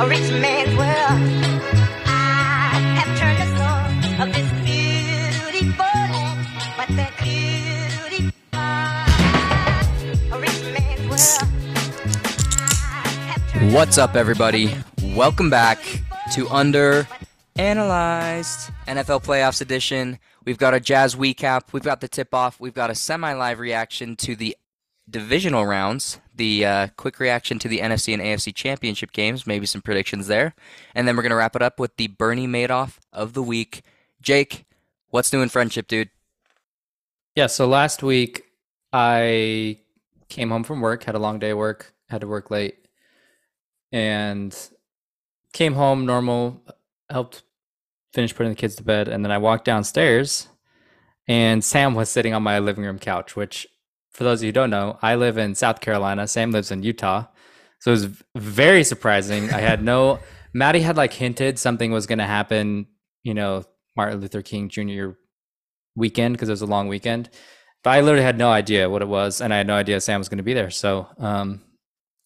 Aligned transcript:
a 0.00 0.08
rich 0.08 0.30
man's 0.40 0.74
world. 0.78 0.88
I 2.06 2.80
have 2.96 3.18
turned 3.18 3.36
the 3.38 3.44
soul 3.58 3.84
of 4.22 4.32
this 4.32 4.50
beautiful 4.64 5.84
land, 5.84 6.40
but 6.74 6.88
that 6.96 7.12
beauty 7.20 8.32
a 10.32 10.38
rich 10.38 10.62
man's 10.72 11.04
world. 13.60 13.74
What's 13.74 13.98
up, 13.98 14.16
everybody? 14.16 14.74
Welcome 15.14 15.50
back 15.50 15.78
to 16.32 16.48
Under 16.48 17.06
Analyzed 17.56 18.70
NFL 18.86 19.22
Playoffs 19.22 19.60
Edition. 19.60 20.18
We've 20.46 20.56
got 20.56 20.72
a 20.72 20.80
Jazz 20.80 21.14
recap. 21.14 21.72
We've 21.72 21.82
got 21.82 22.00
the 22.00 22.08
tip 22.08 22.32
off. 22.32 22.58
We've 22.58 22.72
got 22.72 22.88
a 22.88 22.94
semi 22.94 23.34
live 23.34 23.58
reaction 23.58 24.16
to 24.16 24.34
the 24.34 24.56
divisional 25.10 25.66
rounds, 25.66 26.20
the 26.34 26.64
uh, 26.64 26.88
quick 26.96 27.18
reaction 27.18 27.58
to 27.58 27.68
the 27.68 27.80
NFC 27.80 28.12
and 28.14 28.22
AFC 28.22 28.54
championship 28.54 29.12
games, 29.12 29.46
maybe 29.46 29.66
some 29.66 29.82
predictions 29.82 30.26
there. 30.26 30.54
And 30.94 31.06
then 31.06 31.16
we're 31.16 31.22
going 31.22 31.30
to 31.30 31.36
wrap 31.36 31.56
it 31.56 31.62
up 31.62 31.78
with 31.78 31.96
the 31.96 32.08
Bernie 32.08 32.46
Madoff 32.46 32.98
of 33.12 33.32
the 33.32 33.42
week. 33.42 33.82
Jake, 34.22 34.64
what's 35.08 35.32
new 35.32 35.42
in 35.42 35.48
friendship, 35.48 35.88
dude? 35.88 36.10
Yeah, 37.34 37.46
so 37.46 37.66
last 37.66 38.02
week 38.02 38.44
I 38.92 39.80
came 40.28 40.50
home 40.50 40.64
from 40.64 40.80
work, 40.80 41.04
had 41.04 41.14
a 41.14 41.18
long 41.20 41.38
day 41.38 41.50
of 41.50 41.58
work, 41.58 41.94
had 42.08 42.20
to 42.20 42.26
work 42.26 42.50
late, 42.50 42.86
and 43.92 44.56
came 45.52 45.74
home 45.74 46.06
normal, 46.06 46.62
helped 47.08 47.42
finish 48.12 48.34
putting 48.34 48.52
the 48.52 48.56
kids 48.56 48.76
to 48.76 48.82
bed, 48.82 49.08
and 49.08 49.24
then 49.24 49.32
I 49.32 49.38
walked 49.38 49.64
downstairs 49.64 50.48
and 51.30 51.62
Sam 51.62 51.94
was 51.94 52.10
sitting 52.10 52.34
on 52.34 52.42
my 52.42 52.58
living 52.58 52.82
room 52.82 52.98
couch, 52.98 53.36
which 53.36 53.68
for 54.20 54.24
those 54.24 54.40
of 54.40 54.42
you 54.44 54.48
who 54.48 54.52
don't 54.52 54.68
know, 54.68 54.98
I 55.00 55.14
live 55.14 55.38
in 55.38 55.54
South 55.54 55.80
Carolina. 55.80 56.28
Sam 56.28 56.50
lives 56.50 56.70
in 56.70 56.82
Utah. 56.82 57.24
So 57.78 57.90
it 57.90 57.92
was 57.92 58.04
very 58.36 58.84
surprising. 58.84 59.50
I 59.50 59.60
had 59.60 59.82
no 59.82 60.18
Maddie 60.52 60.80
had 60.82 60.98
like 60.98 61.14
hinted 61.14 61.58
something 61.58 61.90
was 61.90 62.06
gonna 62.06 62.26
happen, 62.26 62.86
you 63.22 63.32
know, 63.32 63.64
Martin 63.96 64.20
Luther 64.20 64.42
King 64.42 64.68
Jr. 64.68 65.12
weekend 65.96 66.34
because 66.34 66.50
it 66.50 66.52
was 66.52 66.60
a 66.60 66.66
long 66.66 66.86
weekend. 66.88 67.30
But 67.82 67.90
I 67.94 68.02
literally 68.02 68.24
had 68.24 68.36
no 68.36 68.50
idea 68.50 68.90
what 68.90 69.00
it 69.00 69.08
was, 69.08 69.40
and 69.40 69.54
I 69.54 69.56
had 69.56 69.66
no 69.66 69.74
idea 69.74 69.98
Sam 70.02 70.20
was 70.20 70.28
going 70.28 70.36
to 70.36 70.42
be 70.44 70.52
there. 70.52 70.68
So, 70.68 71.06
um, 71.16 71.62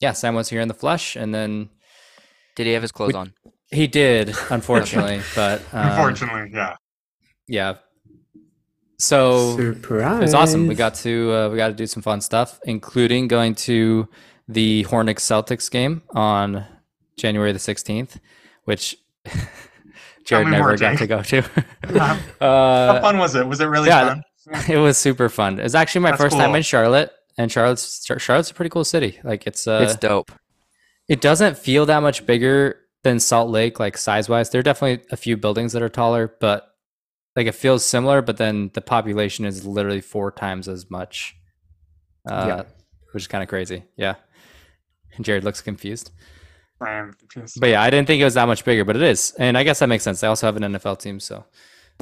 yeah, 0.01 0.11
Sam 0.11 0.35
was 0.35 0.49
here 0.49 0.61
in 0.61 0.67
the 0.67 0.75
flesh, 0.75 1.15
and 1.15 1.33
then 1.33 1.69
Did 2.57 2.67
he 2.67 2.73
have 2.73 2.83
his 2.83 2.91
clothes 2.91 3.13
We- 3.13 3.21
on? 3.21 3.35
he 3.71 3.87
did, 3.87 4.35
unfortunately. 4.51 5.21
but 5.37 5.61
um, 5.73 5.91
Unfortunately, 5.91 6.51
yeah. 6.53 6.75
yeah. 7.47 7.75
So 9.05 9.57
Surprise! 9.57 10.19
it 10.19 10.23
was 10.23 10.35
awesome. 10.35 10.67
We 10.67 10.75
got 10.75 10.95
to 10.97 11.33
uh, 11.33 11.49
we 11.51 11.59
got 11.59 11.69
to 11.69 11.75
do 11.75 11.87
some 11.87 12.03
fun 12.03 12.23
stuff, 12.23 12.59
including 12.65 13.29
going 13.29 13.55
to 13.57 14.09
the 14.49 14.85
Hornets 14.85 15.29
Celtics 15.29 15.71
game 15.71 16.03
on 16.15 16.65
January 17.17 17.53
the 17.53 17.59
sixteenth, 17.59 18.19
which 18.65 18.97
Jared 20.25 20.49
never 20.49 20.69
more, 20.69 20.77
got 20.77 20.99
to 20.99 21.07
go 21.07 21.23
to. 21.23 21.43
Uh, 22.41 22.95
How 22.95 23.01
fun 23.01 23.19
was 23.19 23.35
it? 23.35 23.47
Was 23.47 23.61
it 23.61 23.67
really 23.67 23.89
yeah, 23.89 24.09
fun? 24.09 24.23
it 24.69 24.79
was 24.79 24.97
super 24.97 25.29
fun. 25.29 25.59
It 25.59 25.63
was 25.63 25.75
actually 25.75 26.01
my 26.01 26.11
That's 26.13 26.23
first 26.23 26.37
time 26.37 26.55
in 26.55 26.63
Charlotte, 26.63 27.13
and 27.37 27.53
Charlotte's 27.53 28.07
Charlotte's 28.19 28.51
a 28.51 28.55
pretty 28.55 28.71
cool 28.71 28.85
city. 28.85 29.21
Like 29.23 29.47
it's 29.47 29.67
uh, 29.67 29.81
it's 29.83 29.97
dope. 29.97 30.33
it 31.09 31.21
doesn't 31.21 31.59
feel 31.59 31.85
that 31.87 32.01
much 32.01 32.25
bigger 32.25 32.81
than 33.03 33.21
Salt 33.21 33.51
Lake, 33.51 33.79
like 33.79 33.99
size 33.99 34.31
wise. 34.31 34.49
There 34.49 34.61
are 34.61 34.63
definitely 34.63 35.05
a 35.11 35.17
few 35.17 35.37
buildings 35.37 35.75
that 35.75 35.83
are 35.83 35.91
taller, 35.91 36.35
but 36.41 36.74
like 37.37 37.47
it 37.47 37.55
feels 37.55 37.85
similar. 37.85 38.23
But 38.23 38.37
then 38.37 38.71
the 38.75 38.81
population 38.81 39.45
is 39.45 39.67
literally 39.67 40.01
four 40.01 40.31
times 40.33 40.69
as 40.69 40.91
much, 40.91 41.37
uh, 42.31 42.45
Yeah. 42.49 42.63
which 43.13 43.23
is 43.25 43.27
kind 43.29 43.43
of 43.43 43.49
crazy. 43.49 43.85
Yeah. 43.97 44.15
And 45.17 45.25
Jared 45.25 45.45
looks 45.45 45.61
confused, 45.61 46.11
I'm 46.81 47.13
confused. 47.13 47.61
but 47.61 47.69
yeah, 47.69 47.81
I 47.83 47.89
didn't 47.91 48.09
think 48.09 48.21
it 48.21 48.25
was 48.25 48.35
that 48.35 48.47
much 48.47 48.65
bigger, 48.65 48.85
but 48.85 48.97
it 48.97 49.03
is, 49.03 49.33
and 49.39 49.57
I 49.57 49.63
guess 49.63 49.79
that 49.79 49.87
makes 49.89 50.03
sense. 50.03 50.21
They 50.21 50.27
also 50.27 50.47
have 50.49 50.57
an 50.57 50.65
NFL 50.65 50.99
team, 50.99 51.21
so. 51.21 51.45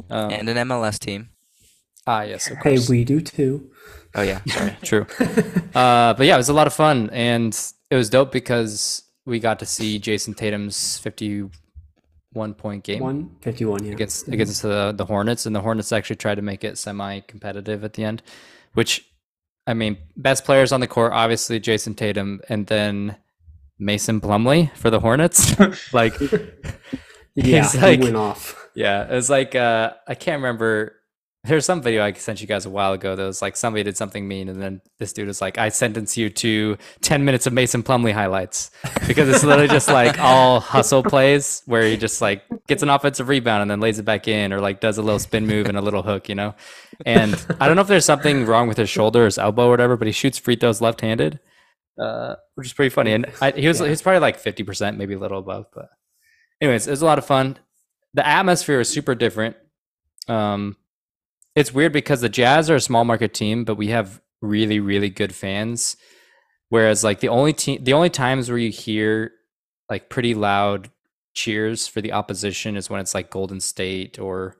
Um, 0.09 0.31
And 0.31 0.49
an 0.49 0.57
MLS 0.67 0.97
team. 0.97 1.29
ah, 2.07 2.23
yes, 2.23 2.49
of 2.49 2.57
course. 2.59 2.87
Hey, 2.87 2.91
we 2.91 3.03
do 3.05 3.21
too. 3.21 3.69
Oh, 4.15 4.23
yeah. 4.23 4.41
Sorry. 4.47 4.75
True. 4.81 5.05
uh, 5.75 6.15
but 6.15 6.25
yeah, 6.25 6.33
it 6.33 6.37
was 6.37 6.49
a 6.49 6.53
lot 6.53 6.65
of 6.65 6.73
fun, 6.73 7.11
and 7.11 7.53
it 7.91 7.95
was 7.95 8.09
dope 8.09 8.31
because 8.31 9.03
we 9.27 9.39
got 9.39 9.59
to 9.59 9.65
see 9.67 9.99
Jayson 9.99 10.33
Tatum's 10.35 10.97
fifty-one 12.33 12.53
point 12.55 12.83
game. 12.83 12.99
One 13.01 13.35
fifty-one. 13.41 13.85
Yeah. 13.85 13.93
against 13.93 14.27
against 14.27 14.61
the 14.63 14.91
the 14.95 15.05
Hornets, 15.05 15.45
and 15.45 15.55
the 15.55 15.61
Hornets 15.61 15.91
actually 15.91 16.15
tried 16.17 16.35
to 16.35 16.41
make 16.41 16.63
it 16.63 16.77
semi-competitive 16.77 17.83
at 17.83 17.93
the 17.93 18.03
end, 18.03 18.23
which 18.73 19.05
I 19.67 19.73
mean, 19.73 19.97
best 20.17 20.43
players 20.43 20.71
on 20.71 20.79
the 20.81 20.87
court, 20.87 21.13
obviously 21.13 21.59
Jayson 21.59 21.95
Tatum, 21.95 22.41
and 22.49 22.67
then 22.67 23.15
Mason 23.79 24.19
Plumlee 24.19 24.75
for 24.75 24.89
the 24.89 24.99
Hornets. 24.99 25.57
like, 25.93 26.19
yeah, 27.35 27.61
he's 27.61 27.73
he 27.73 27.79
like- 27.79 28.01
went 28.01 28.15
off. 28.15 28.67
yeah, 28.75 29.03
it 29.09 29.13
was 29.15 29.29
like 29.29 29.55
uh, 29.55 29.93
I 30.07 30.15
can't 30.15 30.41
remember. 30.41 30.95
There's 31.45 31.65
some 31.65 31.81
video 31.81 32.05
I 32.05 32.13
sent 32.13 32.39
you 32.39 32.47
guys 32.47 32.65
a 32.65 32.69
while 32.69 32.93
ago 32.93 33.17
that 33.17 33.23
was 33.25 33.41
like 33.41 33.57
somebody 33.57 33.83
did 33.83 33.97
something 33.97 34.25
mean, 34.25 34.47
and 34.47 34.61
then 34.61 34.81
this 34.97 35.11
dude 35.11 35.27
was 35.27 35.41
like, 35.41 35.57
"I 35.57 35.67
sentence 35.69 36.15
you 36.15 36.29
to 36.29 36.77
10 37.01 37.25
minutes 37.25 37.45
of 37.45 37.51
Mason 37.51 37.83
Plumlee 37.83 38.13
highlights," 38.13 38.71
because 39.07 39.27
it's 39.27 39.43
literally 39.43 39.67
just 39.67 39.89
like 39.89 40.17
all 40.19 40.61
hustle 40.61 41.03
plays 41.03 41.61
where 41.65 41.83
he 41.83 41.97
just 41.97 42.21
like 42.21 42.43
gets 42.69 42.81
an 42.81 42.89
offensive 42.89 43.27
rebound 43.27 43.61
and 43.61 43.69
then 43.69 43.81
lays 43.81 43.99
it 43.99 44.03
back 44.03 44.29
in, 44.29 44.53
or 44.53 44.61
like 44.61 44.79
does 44.79 44.97
a 44.97 45.01
little 45.01 45.19
spin 45.19 45.45
move 45.45 45.67
and 45.67 45.77
a 45.77 45.81
little 45.81 46.01
hook, 46.01 46.29
you 46.29 46.35
know. 46.35 46.55
And 47.05 47.33
I 47.59 47.67
don't 47.67 47.75
know 47.75 47.81
if 47.81 47.89
there's 47.89 48.05
something 48.05 48.45
wrong 48.45 48.69
with 48.69 48.77
his 48.77 48.89
shoulder, 48.89 49.23
or 49.23 49.25
his 49.25 49.37
elbow, 49.37 49.67
or 49.67 49.71
whatever, 49.71 49.97
but 49.97 50.07
he 50.07 50.13
shoots 50.13 50.37
free 50.37 50.55
throws 50.55 50.79
left-handed, 50.79 51.41
uh, 51.99 52.35
which 52.55 52.67
is 52.67 52.73
pretty 52.73 52.89
funny. 52.89 53.11
And 53.11 53.25
I, 53.41 53.51
he 53.51 53.67
was 53.67 53.81
Yeah. 53.81 53.87
he 53.87 53.89
was 53.89 54.01
probably 54.01 54.19
like 54.21 54.41
50%, 54.41 54.95
maybe 54.95 55.13
a 55.15 55.19
little 55.19 55.39
above, 55.39 55.65
but 55.73 55.89
anyways, 56.61 56.87
it 56.87 56.91
was 56.91 57.01
a 57.01 57.05
lot 57.05 57.17
of 57.17 57.25
fun. 57.25 57.57
The 58.13 58.25
atmosphere 58.25 58.79
is 58.79 58.87
super 58.87 59.13
different. 59.13 59.57
Um, 60.29 60.77
it's 61.55 61.73
weird 61.73 61.93
because 61.93 62.21
the 62.21 62.29
Jazz 62.29 62.69
are 62.69 62.75
a 62.75 62.81
small 62.81 63.05
market 63.05 63.33
team, 63.33 63.63
but 63.63 63.75
we 63.75 63.87
have 63.89 64.21
really, 64.41 64.79
really 64.79 65.09
good 65.09 65.33
fans. 65.33 65.95
Whereas, 66.69 67.03
like 67.03 67.19
the 67.19 67.29
only 67.29 67.53
team, 67.53 67.83
the 67.83 67.93
only 67.93 68.09
times 68.09 68.49
where 68.49 68.57
you 68.57 68.71
hear 68.71 69.31
like 69.89 70.09
pretty 70.09 70.33
loud 70.33 70.89
cheers 71.35 71.87
for 71.87 72.01
the 72.01 72.13
opposition 72.13 72.75
is 72.75 72.89
when 72.89 72.99
it's 72.99 73.13
like 73.13 73.29
Golden 73.29 73.59
State 73.59 74.17
or 74.19 74.55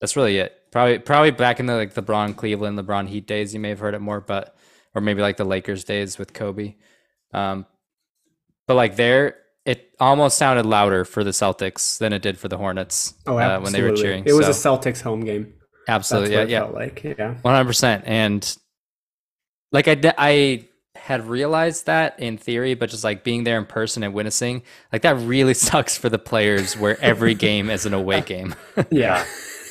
that's 0.00 0.16
really 0.16 0.38
it. 0.38 0.52
Probably, 0.72 0.98
probably 0.98 1.30
back 1.30 1.60
in 1.60 1.66
the 1.66 1.74
like 1.74 1.94
LeBron 1.94 2.36
Cleveland, 2.36 2.78
LeBron 2.78 3.08
Heat 3.08 3.26
days, 3.26 3.54
you 3.54 3.60
may 3.60 3.68
have 3.68 3.78
heard 3.78 3.94
it 3.94 4.00
more, 4.00 4.20
but 4.20 4.56
or 4.94 5.00
maybe 5.00 5.20
like 5.22 5.36
the 5.36 5.44
Lakers 5.44 5.84
days 5.84 6.18
with 6.18 6.32
Kobe. 6.32 6.74
Um, 7.32 7.66
but 8.66 8.74
like 8.74 8.96
there, 8.96 9.36
it 9.66 9.90
almost 10.00 10.38
sounded 10.38 10.66
louder 10.66 11.04
for 11.04 11.22
the 11.24 11.30
Celtics 11.30 11.98
than 11.98 12.12
it 12.12 12.22
did 12.22 12.38
for 12.38 12.48
the 12.48 12.56
Hornets 12.56 13.14
Oh, 13.26 13.38
uh, 13.38 13.60
when 13.60 13.72
they 13.72 13.82
were 13.82 13.92
cheering. 13.92 14.24
It 14.26 14.32
was 14.32 14.46
So- 14.46 14.72
a 14.72 14.78
Celtics 14.78 15.02
home 15.02 15.20
game. 15.20 15.52
Absolutely, 15.88 16.30
That's 16.30 16.40
what 16.44 16.48
yeah, 16.48 16.48
it 16.48 16.50
yeah, 16.50 16.60
felt 16.60 16.74
like. 16.74 17.04
Yeah. 17.18 17.34
one 17.42 17.54
hundred 17.54 17.66
percent. 17.68 18.04
And 18.06 18.56
like 19.72 19.88
I, 19.88 20.14
I 20.18 20.68
had 20.96 21.26
realized 21.28 21.86
that 21.86 22.18
in 22.20 22.38
theory, 22.38 22.74
but 22.74 22.88
just 22.90 23.04
like 23.04 23.24
being 23.24 23.44
there 23.44 23.58
in 23.58 23.66
person 23.66 24.02
and 24.02 24.14
witnessing, 24.14 24.62
like 24.92 25.02
that 25.02 25.16
really 25.16 25.54
sucks 25.68 25.96
for 25.98 26.08
the 26.08 26.18
players 26.18 26.76
where 26.78 26.98
every 27.00 27.34
game 27.48 27.70
is 27.70 27.86
an 27.86 27.94
away 27.94 28.20
game. 28.20 28.54
Yeah. 28.90 29.24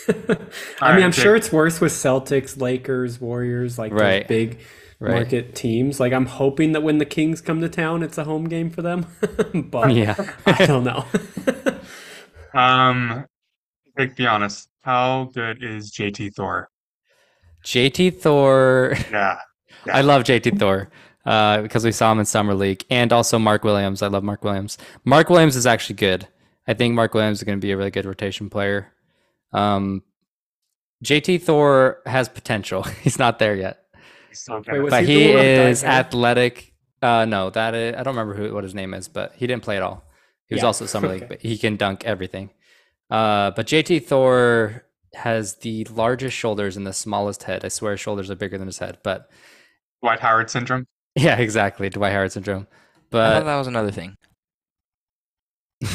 I 0.82 0.96
mean, 0.96 1.04
I'm 1.06 1.14
sure 1.14 1.36
it's 1.36 1.52
worse 1.52 1.80
with 1.80 1.94
Celtics, 1.94 2.60
Lakers, 2.60 3.22
Warriors, 3.22 3.80
like 3.80 3.94
Right. 3.94 4.28
those 4.28 4.28
big 4.28 4.60
Right. 5.00 5.16
market 5.16 5.54
teams. 5.56 6.00
Like, 6.00 6.14
I'm 6.14 6.26
hoping 6.28 6.72
that 6.74 6.82
when 6.82 6.98
the 6.98 7.06
Kings 7.06 7.42
come 7.42 7.60
to 7.60 7.68
town, 7.68 8.04
it's 8.04 8.18
a 8.18 8.24
home 8.24 8.46
game 8.46 8.70
for 8.70 8.82
them. 8.82 9.06
but 9.70 9.92
yeah. 9.94 10.16
I 10.46 10.66
don't 10.66 10.86
know. 10.86 11.06
Um, 12.54 13.26
Jake, 13.98 14.16
be 14.16 14.28
honest. 14.28 14.70
How 14.82 15.30
good 15.34 15.64
is 15.64 15.92
JT 15.92 16.34
Thor? 16.36 16.70
JT 17.64 18.20
Thor. 18.20 18.96
Yeah. 19.12 19.40
I 19.92 20.02
love 20.02 20.24
JT 20.24 20.58
Thor 20.60 20.90
uh, 21.26 21.62
because 21.62 21.84
we 21.86 21.92
saw 21.92 22.12
him 22.12 22.20
in 22.20 22.26
summer 22.26 22.54
league, 22.54 22.84
and 22.90 23.12
also 23.14 23.38
Mark 23.40 23.64
Williams. 23.64 24.02
I 24.02 24.08
love 24.08 24.24
Mark 24.24 24.44
Williams. 24.44 24.78
Mark 25.06 25.30
Williams 25.30 25.56
is 25.56 25.66
actually 25.66 25.96
good. 25.96 26.28
I 26.68 26.74
think 26.74 26.96
Mark 26.96 27.14
Williams 27.14 27.40
is 27.40 27.44
going 27.44 27.58
to 27.58 27.62
be 27.66 27.72
a 27.72 27.78
really 27.78 27.92
good 27.92 28.06
rotation 28.06 28.50
player. 28.50 28.92
Um, 29.52 30.04
JT 31.04 31.42
Thor 31.44 32.00
has 32.06 32.30
potential. 32.30 32.84
He's 33.02 33.20
not 33.20 33.40
there 33.40 33.56
yet, 33.56 33.84
He's 34.30 34.40
so 34.44 34.64
Wait, 34.68 34.90
good. 34.90 34.90
but 34.90 35.04
he 35.06 35.24
he 35.24 35.28
the 35.28 35.34
one 35.34 35.54
that 35.54 35.68
is 35.68 35.82
died, 35.82 35.90
huh? 35.92 35.94
athletic. 35.94 36.74
Uh, 37.02 37.26
no, 37.26 37.50
that 37.50 37.76
is, 37.76 37.96
I 37.96 38.04
don't 38.04 38.16
remember 38.16 38.34
who 38.36 38.54
what 38.54 38.64
his 38.64 38.74
name 38.74 38.94
is, 38.94 39.08
but 39.10 39.34
he 39.36 39.46
didn't 39.48 39.64
play 39.64 39.76
at 39.78 39.84
all. 39.84 40.06
He 40.48 40.56
was 40.56 40.62
Yeah, 40.62 40.68
also 40.68 40.86
summer 40.86 41.08
league, 41.14 41.24
okay. 41.24 41.28
but 41.28 41.42
he 41.42 41.58
can 41.58 41.76
dunk 41.76 42.06
everything. 42.06 42.50
Uh, 43.10 43.52
but 43.52 43.68
JT 43.68 44.06
Thor 44.06 44.86
has 45.14 45.56
the 45.58 45.84
largest 45.86 46.36
shoulders 46.36 46.76
and 46.78 46.88
the 46.88 46.94
smallest 46.94 47.44
head. 47.44 47.64
I 47.64 47.68
swear 47.68 47.92
his 47.92 48.00
shoulders 48.00 48.32
are 48.32 48.36
bigger 48.36 48.58
than 48.58 48.68
his 48.68 48.80
head, 48.80 48.98
but 49.04 49.30
Dwight 50.02 50.20
Howard 50.20 50.50
syndrome. 50.50 50.86
Yeah, 51.16 51.38
exactly. 51.38 51.90
Dwight 51.92 52.12
Howard 52.12 52.32
syndrome. 52.32 52.62
I 52.62 52.66
thought 52.66 53.10
But 53.12 53.44
that 53.44 53.56
was 53.58 53.68
another 53.68 53.92
thing. 53.92 54.16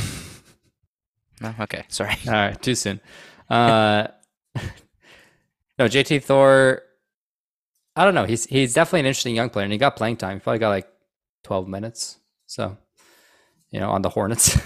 No, 1.40 1.54
okay, 1.60 1.84
sorry. 1.88 2.16
all 2.26 2.32
right, 2.32 2.60
too 2.60 2.74
soon. 2.74 3.00
Uh, 3.48 4.08
no, 5.78 5.86
JT 5.86 6.22
Thor. 6.24 6.82
I 7.94 8.04
don't 8.04 8.14
know. 8.14 8.24
He's 8.24 8.46
he's 8.46 8.74
definitely 8.74 9.00
an 9.00 9.06
interesting 9.06 9.36
young 9.36 9.48
player, 9.50 9.64
and 9.64 9.72
he 9.72 9.78
got 9.78 9.94
playing 9.96 10.16
time. 10.16 10.38
He 10.38 10.40
probably 10.40 10.58
got 10.58 10.70
like 10.70 10.88
twelve 11.44 11.68
minutes. 11.68 12.18
So 12.46 12.76
you 13.70 13.78
know, 13.80 13.90
on 13.90 14.02
the 14.02 14.08
Hornets. 14.08 14.58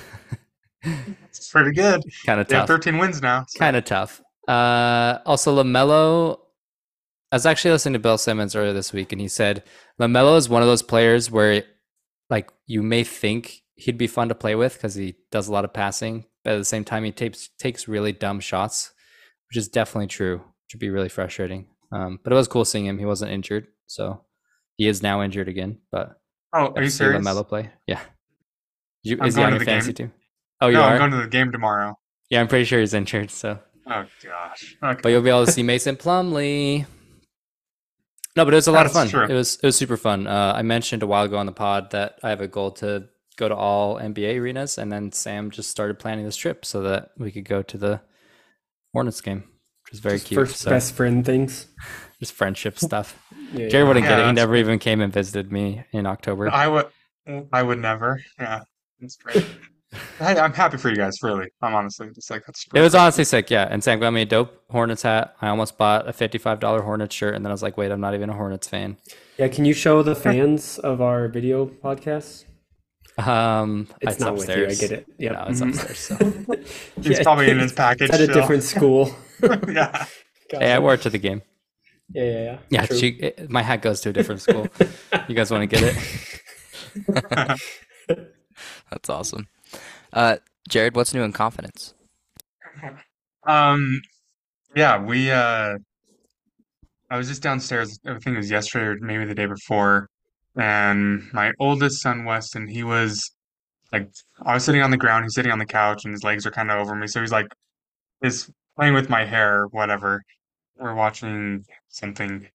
It's 1.39 1.51
pretty 1.51 1.73
good. 1.73 2.03
kind 2.27 2.41
of 2.41 2.49
They 2.49 2.55
have 2.57 2.63
tough. 2.67 2.77
13 2.77 2.99
wins 2.99 3.21
now. 3.23 3.45
so- 3.49 3.59
Kind 3.59 3.77
of 3.77 3.85
tough. 3.85 4.21
Uh, 4.49 5.19
also, 5.27 5.55
LaMelo. 5.63 6.39
I 7.31 7.37
was 7.37 7.47
actually 7.47 7.71
listening 7.71 7.95
to 7.95 7.99
Bill 7.99 8.19
Simmons 8.19 8.55
earlier 8.55 8.73
this 8.75 8.93
week, 8.93 9.11
and 9.13 9.21
he 9.21 9.29
said 9.29 9.63
LaMelo 10.01 10.37
is 10.37 10.49
one 10.49 10.61
of 10.63 10.69
those 10.69 10.83
players 10.83 11.31
where, 11.31 11.65
like, 12.29 12.51
you 12.67 12.83
may 12.83 13.05
think 13.05 13.63
he'd 13.75 13.97
be 13.97 14.07
fun 14.07 14.29
to 14.29 14.35
play 14.35 14.55
with 14.55 14.75
because 14.75 14.95
he 14.95 15.15
does 15.31 15.49
a 15.49 15.53
lot 15.53 15.65
of 15.65 15.73
passing, 15.73 16.27
but 16.45 16.53
at 16.55 16.59
the 16.59 16.65
same 16.65 16.85
time, 16.85 17.05
he 17.05 17.13
takes 17.13 17.49
takes 17.59 17.89
really 17.89 18.13
dumb 18.13 18.39
shots, 18.41 18.93
which 19.49 19.57
is 19.57 19.69
definitely 19.69 20.09
true. 20.09 20.39
Which 20.39 20.75
would 20.75 20.81
be 20.81 20.91
really 20.91 21.09
frustrating. 21.09 21.69
Um, 21.91 22.19
but 22.23 22.33
it 22.33 22.37
was 22.37 22.49
cool 22.49 22.65
seeing 22.67 22.85
him. 22.87 22.99
He 22.99 23.05
wasn't 23.07 23.31
injured, 23.33 23.67
so 23.87 24.25
he 24.77 24.87
is 24.89 25.03
now 25.03 25.23
injured 25.23 25.49
again. 25.49 25.79
But 25.91 26.19
Oh, 26.55 26.73
are 26.77 26.83
you 26.83 26.91
serious? 26.91 27.25
LaMelo 27.25 27.49
play? 27.49 27.71
Yeah. 27.87 28.01
You, 29.03 29.23
is 29.23 29.37
he 29.37 29.43
on 29.43 29.51
your 29.51 29.59
the 29.59 29.65
fantasy 29.65 29.93
game. 29.95 30.09
team? 30.09 30.13
Oh, 30.63 30.69
you 30.69 30.75
no, 30.75 30.83
are. 30.83 30.93
I'm 30.93 30.99
going 30.99 31.11
to 31.11 31.17
the 31.19 31.27
game 31.29 31.53
tomorrow. 31.53 31.99
yeah, 32.31 32.41
I'm 32.41 32.49
pretty 32.49 32.65
sure 32.65 32.81
he's 32.81 32.95
injured. 32.95 33.31
So. 33.31 33.59
Oh 33.87 34.05
gosh. 34.23 34.77
Okay. 34.83 35.01
but 35.03 35.09
you'll 35.11 35.23
be 35.23 35.29
able 35.31 35.45
to 35.45 35.53
see 35.53 35.63
Mason 35.63 35.97
Plumlee. 35.97 36.87
No, 38.37 38.45
but 38.47 38.55
it 38.55 38.57
was 38.57 38.69
a 38.69 38.73
lot 38.73 38.87
of 38.87 38.93
fun. 38.93 39.09
True. 39.09 39.27
It 39.27 39.35
was 39.35 39.57
it 39.57 39.67
was 39.67 39.77
super 39.77 39.97
fun. 39.97 40.27
Uh, 40.27 40.55
I 40.57 40.63
mentioned 40.63 41.03
a 41.03 41.07
while 41.07 41.25
ago 41.25 41.37
on 41.37 41.47
the 41.47 41.53
pod 41.53 41.91
that 41.91 42.19
I 42.23 42.31
have 42.31 42.41
a 42.41 42.49
goal 42.49 42.71
to 42.73 43.09
go 43.37 43.49
to 43.49 43.55
all 43.55 43.97
NBA 43.99 44.41
arenas, 44.41 44.79
and 44.79 44.91
then 44.91 45.13
Sam 45.13 45.51
just 45.51 45.69
started 45.71 45.99
planning 45.99 46.25
this 46.25 46.37
trip 46.37 46.65
so 46.65 46.83
that 46.83 47.11
we 47.19 47.31
could 47.33 47.45
go 47.45 47.63
to 47.63 47.77
the 47.77 48.01
Hornets 48.95 49.21
game, 49.21 49.45
which 49.85 49.95
is 49.95 50.01
very 50.01 50.17
Just 50.17 50.27
cute. 50.29 50.39
First 50.41 50.57
so 50.59 50.71
best 50.71 50.95
friend 50.95 51.25
things. 51.27 51.67
just 52.21 52.33
friendship 52.33 52.79
stuff. 52.79 53.19
Yeah, 53.55 53.69
Jerry 53.69 53.85
wouldn't 53.85 54.07
get 54.07 54.13
Yeah, 54.13 54.17
it. 54.17 54.21
He 54.21 54.27
that's 54.29 54.37
never 54.37 54.57
even 54.57 54.79
came 54.79 55.03
and 55.03 55.13
visited 55.13 55.53
me 55.53 55.85
in 55.93 56.07
October. 56.07 56.49
I 56.51 56.69
would. 56.69 56.87
I 57.53 57.63
would 57.63 57.79
never. 57.81 58.23
Yeah, 58.39 58.63
it's 58.99 59.17
great. 59.17 59.45
I, 60.21 60.37
I'm 60.37 60.53
happy 60.53 60.77
for 60.79 60.89
you 60.91 60.97
guys. 60.97 61.23
Really, 61.23 61.49
I'm 61.61 61.75
honestly 61.75 62.09
just 62.15 62.31
like 62.31 62.45
that's. 62.47 62.67
It 62.75 62.81
was 62.81 62.95
honestly 62.95 63.25
sick, 63.25 63.51
yeah. 63.51 63.69
And 63.71 63.83
Sam 63.85 64.01
got 64.01 64.13
me 64.13 64.23
a 64.23 64.27
dope 64.27 64.63
Hornets 64.71 65.03
hat. 65.03 65.35
I 65.41 65.49
almost 65.49 65.77
bought 65.77 66.09
a 66.09 66.13
fifty-five 66.13 66.61
dollar 66.61 66.83
Hornets 66.83 67.15
shirt, 67.15 67.35
and 67.35 67.45
then 67.45 67.51
I 67.51 67.55
was 67.55 67.63
like, 67.63 67.77
"Wait, 67.77 67.91
I'm 67.91 68.01
not 68.01 68.15
even 68.15 68.31
a 68.31 68.35
Hornets 68.35 68.67
fan." 68.67 68.97
Yeah, 69.39 69.49
can 69.49 69.65
you 69.65 69.75
show 69.75 70.03
the 70.03 70.15
fans 70.15 70.79
of 70.79 71.01
our 71.01 71.29
video 71.29 71.67
podcast? 71.67 72.45
Um, 73.19 73.89
It's 74.01 74.19
not 74.21 74.35
with 74.35 74.49
you. 74.49 74.67
I 74.67 74.75
get 74.75 74.93
it. 74.93 75.07
Yeah, 75.19 75.33
No, 75.33 75.45
it's 75.49 75.61
upstairs. 75.61 75.99
So. 75.99 76.17
He's 77.03 77.21
probably 77.21 77.51
in 77.51 77.59
his 77.59 77.73
package. 77.73 78.09
It's 78.09 78.15
at 78.15 78.21
a 78.21 78.25
still. 78.25 78.37
different 78.37 78.63
school. 78.63 79.15
yeah. 79.69 80.07
Hey, 80.51 80.73
I 80.73 80.79
wore 80.79 80.95
it 80.95 81.03
to 81.03 81.11
the 81.11 81.19
game. 81.19 81.43
Yeah, 82.11 82.25
yeah, 82.25 82.43
yeah. 82.43 82.59
Yeah, 82.71 82.87
True. 82.87 82.99
she, 82.99 83.09
it, 83.09 83.51
my 83.51 83.63
hat 83.63 83.83
goes 83.83 84.01
to 84.03 84.11
a 84.11 84.13
different 84.13 84.41
school. 84.43 84.67
you 85.29 85.35
guys 85.35 85.51
want 85.51 85.69
to 85.69 85.77
get 85.77 85.97
it? 85.97 87.61
That's 88.91 89.09
awesome. 89.09 89.49
Uh, 90.13 90.37
Jared, 90.69 90.95
what's 90.95 91.15
new 91.15 91.23
in 91.23 91.33
confidence? 91.33 91.95
Um. 93.47 94.01
Yeah, 94.75 94.99
we. 95.03 95.31
uh 95.31 95.77
I 97.11 97.19
was 97.19 97.29
just 97.29 97.43
downstairs. 97.43 97.99
I 98.07 98.13
think 98.15 98.35
it 98.35 98.37
was 98.39 98.51
yesterday 98.51 98.87
or 98.87 98.97
maybe 99.01 99.27
the 99.27 99.35
day 99.35 99.45
before, 99.47 100.09
and 100.57 101.23
my 101.35 101.53
oldest 101.61 102.01
son 102.01 102.25
Weston, 102.25 102.67
he 102.69 102.85
was 102.85 103.23
like, 103.93 104.09
I 104.43 104.55
was 104.55 104.65
sitting 104.65 104.81
on 104.81 104.91
the 104.91 104.97
ground, 104.97 105.25
he's 105.27 105.35
sitting 105.35 105.53
on 105.53 105.59
the 105.59 105.67
couch, 105.67 106.07
and 106.07 106.13
his 106.15 106.25
legs 106.25 106.47
are 106.47 106.51
kind 106.51 106.71
of 106.71 106.81
over 106.81 106.95
me, 106.95 107.07
so 107.07 107.21
he's 107.21 107.31
like, 107.31 107.49
is 108.23 108.51
playing 108.77 108.95
with 108.95 109.11
my 109.11 109.27
hair, 109.27 109.67
whatever. 109.73 110.23
We're 110.79 110.95
watching 110.95 111.67
something, 111.89 112.49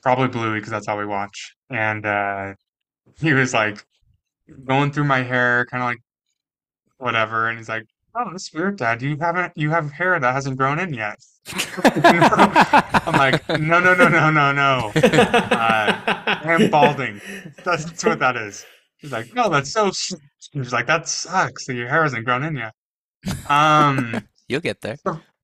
probably 0.00 0.28
Bluey, 0.28 0.58
because 0.60 0.70
that's 0.70 0.86
all 0.86 0.98
we 0.98 1.06
watch, 1.06 1.54
and 1.70 2.06
uh 2.06 2.54
he 3.20 3.32
was 3.32 3.52
like 3.52 3.84
going 4.64 4.92
through 4.92 5.04
my 5.04 5.22
hair, 5.24 5.66
kind 5.66 5.82
of 5.82 5.88
like 5.88 5.98
whatever, 6.98 7.48
and 7.48 7.58
he's 7.58 7.68
like, 7.68 7.84
"Oh, 8.14 8.28
that's 8.30 8.52
weird, 8.52 8.76
Dad. 8.78 9.02
You 9.02 9.16
haven't, 9.20 9.52
you 9.56 9.70
have 9.70 9.90
hair 9.92 10.18
that 10.20 10.32
hasn't 10.34 10.56
grown 10.58 10.78
in 10.78 10.92
yet." 10.94 11.18
I'm 11.84 13.14
like, 13.14 13.48
"No, 13.48 13.80
no, 13.80 13.94
no, 13.94 14.08
no, 14.08 14.30
no, 14.30 14.52
no. 14.52 14.92
Uh, 14.94 16.00
I'm 16.44 16.70
balding. 16.70 17.20
That's, 17.64 17.84
that's 17.84 18.04
what 18.04 18.18
that 18.18 18.36
is." 18.36 18.64
He's 18.98 19.12
like, 19.12 19.34
"No, 19.34 19.48
that's 19.48 19.70
so." 19.70 19.90
He's 20.52 20.72
like, 20.72 20.86
"That 20.86 21.08
sucks. 21.08 21.66
That 21.66 21.74
your 21.74 21.88
hair 21.88 22.02
hasn't 22.02 22.24
grown 22.24 22.42
in 22.44 22.56
yet." 22.56 22.72
Um, 23.48 24.22
You'll 24.48 24.60
get 24.60 24.80
there. 24.80 24.96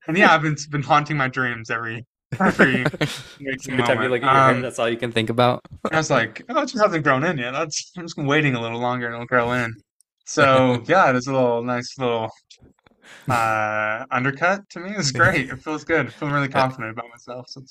and 0.07 0.17
yeah, 0.17 0.35
I've 0.35 0.43
been 0.43 0.57
been 0.71 0.83
haunting 0.83 1.17
my 1.17 1.29
dreams 1.29 1.71
every 1.71 2.05
every 2.41 2.85
Every 3.41 3.83
time 3.85 4.03
you 4.03 4.09
look 4.09 4.23
at 4.23 4.27
your 4.27 4.31
hair, 4.31 4.55
Um, 4.55 4.63
that's 4.63 4.79
all 4.79 4.89
you 4.89 4.97
can 4.97 5.13
think 5.13 5.31
about. 5.31 5.61
I 5.93 5.97
was 5.99 6.11
like, 6.11 6.43
oh, 6.49 6.63
it 6.63 6.67
just 6.67 6.83
hasn't 6.83 7.05
grown 7.05 7.23
in 7.25 7.39
yet. 7.39 7.53
That's 7.53 7.93
I'm 7.97 8.05
just 8.05 8.17
waiting 8.17 8.55
a 8.55 8.61
little 8.61 8.81
longer 8.81 9.07
and 9.07 9.15
it'll 9.15 9.27
grow 9.27 9.53
in. 9.53 9.75
So 10.25 10.83
yeah, 10.87 11.11
a 11.11 11.13
little 11.13 11.63
nice 11.63 11.99
little 11.99 12.31
uh 13.29 14.05
undercut 14.11 14.69
to 14.71 14.81
me. 14.81 14.91
It's 14.97 15.13
great. 15.13 15.51
It 15.51 15.63
feels 15.63 15.85
good. 15.85 16.07
I 16.07 16.11
feel 16.11 16.31
really 16.31 16.49
confident 16.49 16.93
about 16.93 17.09
myself. 17.11 17.47
So 17.49 17.63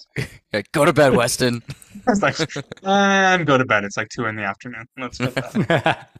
Yeah, 0.53 0.61
Go 0.71 0.85
to 0.85 0.93
bed, 0.93 1.15
Weston. 1.15 1.63
it's 2.07 2.21
like 2.21 2.37
and 2.83 3.45
go 3.45 3.57
to 3.57 3.65
bed. 3.65 3.83
It's 3.83 3.97
like 3.97 4.09
two 4.09 4.25
in 4.25 4.35
the 4.35 4.43
afternoon. 4.43 4.85
Let's 4.97 5.17
that. 5.17 6.09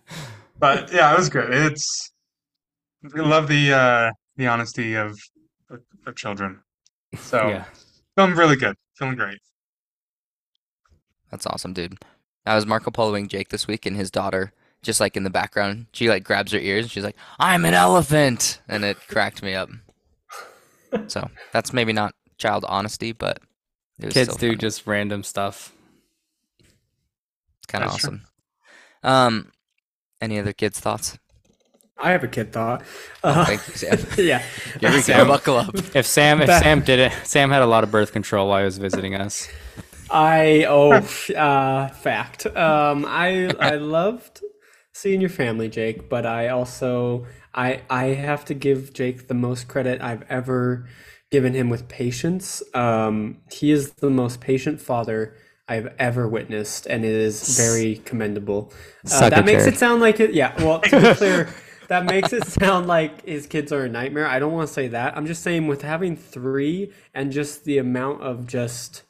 But 0.60 0.94
yeah, 0.94 1.12
it 1.12 1.18
was 1.18 1.30
good. 1.30 1.54
It's 1.54 2.12
I 3.04 3.20
love 3.20 3.48
the 3.48 3.74
uh 3.74 4.12
the 4.38 4.48
honesty 4.48 4.96
of 4.96 5.20
of 6.06 6.16
children. 6.16 6.62
So 7.18 7.50
yeah. 7.50 7.66
feeling 8.16 8.36
really 8.36 8.56
good. 8.56 8.76
Feeling 8.96 9.16
great. 9.16 9.40
That's 11.32 11.46
awesome, 11.48 11.74
dude. 11.74 11.98
I 12.46 12.56
was 12.56 12.66
Marco 12.66 12.92
Poloing 12.92 13.28
Jake 13.28 13.50
this 13.50 13.68
week, 13.68 13.86
and 13.86 13.96
his 13.96 14.12
daughter, 14.12 14.54
just 14.84 15.00
like 15.00 15.18
in 15.18 15.24
the 15.24 15.30
background, 15.32 15.88
she 15.94 16.10
like 16.10 16.24
grabs 16.24 16.52
her 16.52 16.60
ears 16.60 16.86
and 16.86 16.92
she's 16.92 17.04
like, 17.04 17.16
"I'm 17.40 17.66
an 17.66 17.74
elephant," 17.74 18.60
and 18.70 18.84
it 18.84 18.98
cracked 19.08 19.42
me 19.42 19.56
up. 19.56 19.70
So 21.08 21.28
that's 21.52 21.74
maybe 21.74 21.94
not 21.94 22.14
child 22.38 22.66
honesty, 22.68 23.12
but 23.14 23.40
it 24.00 24.06
was 24.06 24.14
Kids 24.14 24.34
still 24.34 24.40
do 24.40 24.48
funny. 24.50 24.58
just 24.58 24.86
random 24.86 25.24
stuff. 25.24 25.74
It's 26.60 27.68
kind 27.68 27.84
of 27.84 27.92
That's 27.92 28.04
true. 28.04 28.10
awesome. 28.10 28.22
Um, 29.04 29.52
any 30.22 30.40
other 30.40 30.54
kids' 30.54 30.80
thoughts? 30.80 31.18
I 31.98 32.12
have 32.12 32.24
a 32.24 32.28
kid 32.28 32.52
thought. 32.52 32.84
Oh, 33.24 33.30
Uh, 33.30 33.46
thank 33.46 33.68
you, 33.68 33.74
Sam. 33.76 34.00
yeah. 34.18 34.40
Here 34.80 34.90
we 34.90 34.96
go. 34.98 35.02
Sam. 35.02 35.28
Buckle 35.28 35.58
up. 35.58 35.76
If 35.96 36.06
Sam, 36.06 36.42
if 36.42 36.50
Sam 36.50 36.82
did 36.82 37.00
it, 37.00 37.14
Sam 37.24 37.50
had 37.50 37.62
a 37.62 37.66
lot 37.68 37.84
of 37.84 37.92
birth 37.92 38.12
control 38.12 38.50
while 38.50 38.60
he 38.60 38.66
was 38.66 38.78
visiting 38.78 39.16
us. 39.16 39.48
I 40.12 40.66
oh 40.68 40.92
uh, 40.92 41.88
fact. 41.90 42.46
Um, 42.46 43.06
I 43.08 43.52
I 43.60 43.76
loved 43.76 44.42
seeing 44.94 45.20
your 45.22 45.30
family, 45.30 45.70
Jake, 45.70 46.10
but 46.10 46.26
I 46.26 46.48
also 46.50 47.26
I 47.54 47.82
I 47.90 48.06
have 48.06 48.46
to 48.46 48.54
give 48.54 48.94
Jake 48.94 49.28
the 49.28 49.34
most 49.34 49.68
credit 49.68 50.02
I've 50.02 50.24
ever 50.30 50.88
given 51.32 51.54
him 51.54 51.70
with 51.70 51.88
patience. 51.88 52.62
Um, 52.74 53.38
he 53.52 53.72
is 53.72 53.94
the 53.94 54.10
most 54.10 54.40
patient 54.40 54.80
father 54.80 55.36
I've 55.68 55.94
ever 55.98 56.28
witnessed, 56.28 56.86
and 56.86 57.04
it 57.04 57.12
is 57.12 57.58
very 57.58 57.98
commendable. 58.06 58.72
Uh, 59.12 59.30
that 59.30 59.46
makes 59.46 59.66
it 59.66 59.78
sound 59.78 60.02
like 60.02 60.20
it. 60.20 60.34
Yeah, 60.34 60.54
well, 60.64 60.80
to 60.82 61.02
be 61.02 61.14
clear. 61.16 61.50
That 61.90 62.06
makes 62.06 62.32
it 62.32 62.48
sound 62.48 62.88
like 62.88 63.26
his 63.26 63.46
kids 63.46 63.72
are 63.72 63.84
a 63.84 63.90
nightmare. 63.90 64.26
I 64.26 64.40
don't 64.40 64.54
want 64.54 64.68
to 64.68 64.74
say 64.74 64.88
that. 64.88 65.18
I'm 65.18 65.26
just 65.26 65.44
saying 65.44 65.68
with 65.68 65.82
having 65.82 66.16
three 66.16 66.94
and 67.14 67.32
just 67.32 67.66
the 67.66 67.78
amount 67.78 68.22
of 68.22 68.48
just 68.48 69.04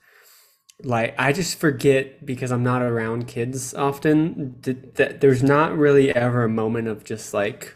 like 0.84 1.16
I 1.18 1.32
just 1.32 1.58
forget 1.60 2.26
because 2.26 2.52
I'm 2.52 2.64
not 2.64 2.82
around 2.82 3.28
kids 3.28 3.74
often 3.74 4.56
that, 4.62 4.96
that 4.96 5.22
there's 5.22 5.42
not 5.42 5.78
really 5.78 6.14
ever 6.14 6.44
a 6.44 6.50
moment 6.50 6.88
of 6.88 7.04
just 7.04 7.34
like 7.34 7.76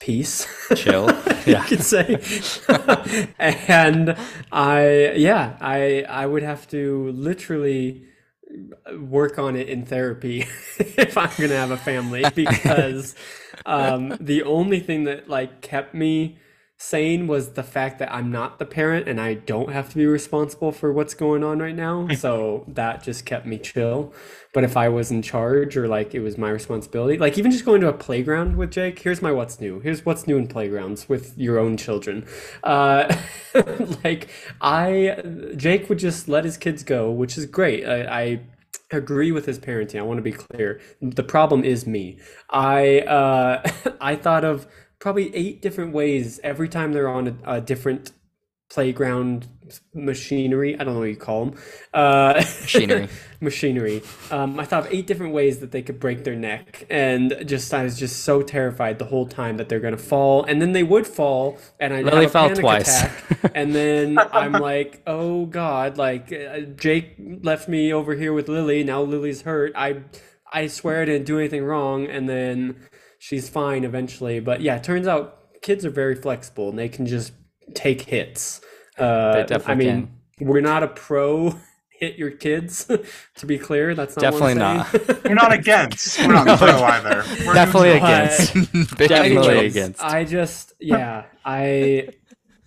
peace. 0.00 0.46
Chill. 0.74 1.08
you 1.46 1.56
could 1.66 1.82
say. 1.82 2.20
and 3.38 4.16
I 4.50 5.12
yeah, 5.16 5.56
I 5.60 6.04
I 6.08 6.26
would 6.26 6.42
have 6.42 6.68
to 6.68 7.10
literally 7.12 8.04
work 8.98 9.38
on 9.38 9.56
it 9.56 9.68
in 9.68 9.84
therapy 9.84 10.40
if 10.78 11.16
I'm 11.18 11.30
gonna 11.38 11.56
have 11.56 11.70
a 11.70 11.76
family 11.76 12.24
because 12.34 13.14
um, 13.66 14.16
the 14.20 14.42
only 14.44 14.80
thing 14.80 15.04
that 15.04 15.28
like 15.28 15.60
kept 15.60 15.94
me 15.94 16.38
sane 16.84 17.26
was 17.26 17.50
the 17.50 17.62
fact 17.62 17.98
that 17.98 18.12
I'm 18.12 18.30
not 18.30 18.58
the 18.58 18.66
parent 18.66 19.08
and 19.08 19.18
I 19.18 19.34
don't 19.34 19.72
have 19.72 19.88
to 19.90 19.96
be 19.96 20.04
responsible 20.04 20.70
for 20.70 20.92
what's 20.92 21.14
going 21.14 21.42
on 21.42 21.58
right 21.58 21.74
now. 21.74 22.08
So 22.08 22.64
that 22.68 23.02
just 23.02 23.24
kept 23.24 23.46
me 23.46 23.58
chill. 23.58 24.12
But 24.52 24.64
if 24.64 24.76
I 24.76 24.90
was 24.90 25.10
in 25.10 25.22
charge 25.22 25.78
or 25.78 25.88
like 25.88 26.14
it 26.14 26.20
was 26.20 26.36
my 26.36 26.50
responsibility, 26.50 27.16
like 27.16 27.38
even 27.38 27.50
just 27.50 27.64
going 27.64 27.80
to 27.80 27.88
a 27.88 27.92
playground 27.94 28.56
with 28.56 28.70
Jake, 28.70 28.98
here's 28.98 29.22
my 29.22 29.32
what's 29.32 29.60
new. 29.60 29.80
Here's 29.80 30.04
what's 30.04 30.26
new 30.26 30.36
in 30.36 30.46
playgrounds 30.46 31.08
with 31.08 31.36
your 31.38 31.58
own 31.58 31.78
children. 31.78 32.26
Uh, 32.62 33.16
like 34.04 34.28
I, 34.60 35.22
Jake 35.56 35.88
would 35.88 35.98
just 35.98 36.28
let 36.28 36.44
his 36.44 36.58
kids 36.58 36.82
go, 36.82 37.10
which 37.10 37.38
is 37.38 37.46
great. 37.46 37.86
I, 37.86 38.02
I 38.02 38.40
agree 38.92 39.32
with 39.32 39.46
his 39.46 39.58
parenting. 39.58 39.98
I 39.98 40.02
want 40.02 40.18
to 40.18 40.22
be 40.22 40.32
clear. 40.32 40.80
The 41.00 41.22
problem 41.22 41.64
is 41.64 41.86
me. 41.86 42.18
I 42.50 43.00
uh, 43.00 43.62
I 44.00 44.16
thought 44.16 44.44
of 44.44 44.66
probably 45.04 45.36
eight 45.36 45.60
different 45.60 45.92
ways 45.92 46.40
every 46.42 46.66
time 46.66 46.94
they're 46.94 47.10
on 47.10 47.28
a, 47.44 47.56
a 47.56 47.60
different 47.60 48.12
playground 48.70 49.46
machinery. 49.92 50.80
I 50.80 50.82
don't 50.82 50.94
know 50.94 51.00
what 51.00 51.10
you 51.10 51.16
call 51.16 51.44
them. 51.44 51.58
Uh, 51.92 52.42
Machinery. 52.62 53.08
machinery. 53.40 54.02
Um, 54.30 54.58
I 54.58 54.64
thought 54.64 54.86
of 54.86 54.92
eight 54.94 55.06
different 55.06 55.34
ways 55.34 55.58
that 55.58 55.72
they 55.72 55.82
could 55.82 56.00
break 56.00 56.24
their 56.24 56.34
neck, 56.34 56.86
and 56.88 57.36
just 57.44 57.74
I 57.74 57.84
was 57.84 57.98
just 57.98 58.24
so 58.24 58.40
terrified 58.40 58.98
the 58.98 59.04
whole 59.04 59.26
time 59.26 59.58
that 59.58 59.68
they're 59.68 59.78
gonna 59.78 59.98
fall, 59.98 60.42
and 60.44 60.62
then 60.62 60.72
they 60.72 60.82
would 60.82 61.06
fall, 61.06 61.58
and 61.78 61.92
I 61.92 61.98
have 61.98 62.32
fell 62.32 62.48
panic 62.48 62.60
twice. 62.60 63.02
attack, 63.02 63.50
and 63.54 63.74
then 63.74 64.18
I'm 64.18 64.52
like, 64.52 65.02
oh 65.06 65.44
god, 65.44 65.98
like 65.98 66.32
uh, 66.32 66.60
Jake 66.60 67.16
left 67.42 67.68
me 67.68 67.92
over 67.92 68.14
here 68.14 68.32
with 68.32 68.48
Lily. 68.48 68.82
Now 68.82 69.02
Lily's 69.02 69.42
hurt. 69.42 69.74
I 69.76 70.04
I 70.50 70.68
swear 70.68 71.02
I 71.02 71.04
didn't 71.04 71.26
do 71.26 71.38
anything 71.38 71.62
wrong, 71.62 72.06
and 72.06 72.26
then 72.26 72.76
she's 73.24 73.48
fine 73.48 73.84
eventually. 73.84 74.38
But 74.38 74.60
yeah, 74.60 74.76
it 74.76 74.84
turns 74.84 75.06
out 75.06 75.60
kids 75.62 75.86
are 75.86 75.90
very 75.90 76.14
flexible 76.14 76.68
and 76.68 76.78
they 76.78 76.90
can 76.90 77.06
just 77.06 77.32
take 77.72 78.02
hits. 78.02 78.60
Uh, 78.98 79.32
They 79.32 79.42
definitely 79.44 79.90
I 79.90 79.94
mean, 79.94 80.12
we're 80.40 80.60
not 80.60 80.82
a 80.82 80.88
pro 80.88 81.58
hit 81.88 82.18
your 82.18 82.32
kids, 82.32 82.84
to 83.36 83.46
be 83.46 83.56
clear. 83.58 83.94
That's 83.94 84.16
not 84.16 84.20
Definitely 84.22 84.54
not. 84.54 84.86
saying. 84.90 85.20
We're 85.24 85.34
not 85.34 85.52
against. 85.54 86.18
We're 86.18 86.44
not 86.44 86.58
pro 86.58 86.68
either. 86.68 87.24
We're 87.46 87.54
Definitely 87.54 87.94
neutral. 87.94 88.12
against. 88.12 88.98
Big 88.98 89.08
Definitely 89.08 89.66
against. 89.66 90.02
I 90.04 90.24
just, 90.24 90.74
yeah, 90.78 91.24
I, 91.46 92.08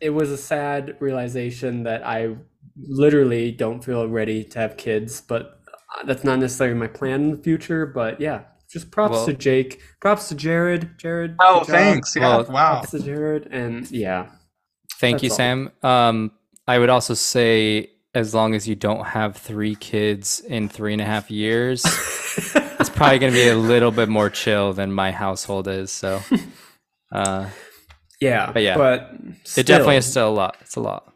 it 0.01 0.09
was 0.09 0.31
a 0.31 0.37
sad 0.37 0.95
realization 0.99 1.83
that 1.83 2.03
I 2.03 2.35
literally 2.79 3.51
don't 3.51 3.83
feel 3.83 4.07
ready 4.07 4.43
to 4.43 4.59
have 4.59 4.75
kids, 4.75 5.21
but 5.21 5.59
that's 6.05 6.23
not 6.23 6.39
necessarily 6.39 6.77
my 6.79 6.87
plan 6.87 7.21
in 7.25 7.31
the 7.31 7.37
future. 7.37 7.85
But 7.85 8.19
yeah, 8.19 8.43
just 8.71 8.91
props 8.91 9.13
Well- 9.13 9.25
to 9.27 9.33
Jake, 9.33 9.81
props 10.01 10.29
to 10.29 10.35
Jared. 10.35 10.97
Jared, 10.97 11.35
Oh, 11.39 11.59
good 11.61 11.67
thanks. 11.67 12.15
Yeah. 12.15 12.21
Well, 12.37 12.43
wow. 12.45 12.73
Props 12.75 12.91
to 12.91 12.99
Jared, 12.99 13.47
and 13.51 13.89
yeah, 13.91 14.27
Thank 14.99 15.23
you, 15.23 15.29
all. 15.29 15.35
Sam. 15.35 15.71
Um, 15.83 16.31
I 16.67 16.79
would 16.79 16.89
also 16.89 17.13
say, 17.13 17.91
as 18.13 18.33
long 18.33 18.55
as 18.55 18.67
you 18.67 18.75
don't 18.75 19.05
have 19.05 19.37
three 19.37 19.75
kids 19.75 20.39
in 20.41 20.67
three 20.69 20.91
and 20.93 21.01
a 21.01 21.05
half 21.05 21.29
years, 21.29 21.83
it's 22.79 22.89
probably 22.89 23.19
going 23.19 23.31
to 23.31 23.37
be 23.37 23.47
a 23.47 23.55
little 23.55 23.91
bit 23.91 24.09
more 24.09 24.29
chill 24.29 24.73
than 24.73 24.91
my 24.91 25.11
household 25.11 25.67
is. 25.67 25.91
So, 25.91 26.21
uh, 27.11 27.47
yeah, 28.19 28.51
But 28.51 28.63
yeah, 28.63 28.75
but 28.75 29.11
it 29.55 29.65
definitely 29.67 29.97
is 29.97 30.05
still, 30.05 30.11
still 30.11 30.29
a 30.29 30.35
lot. 30.35 30.57
It's 30.61 30.75
a 30.75 30.79
lot. 30.81 31.13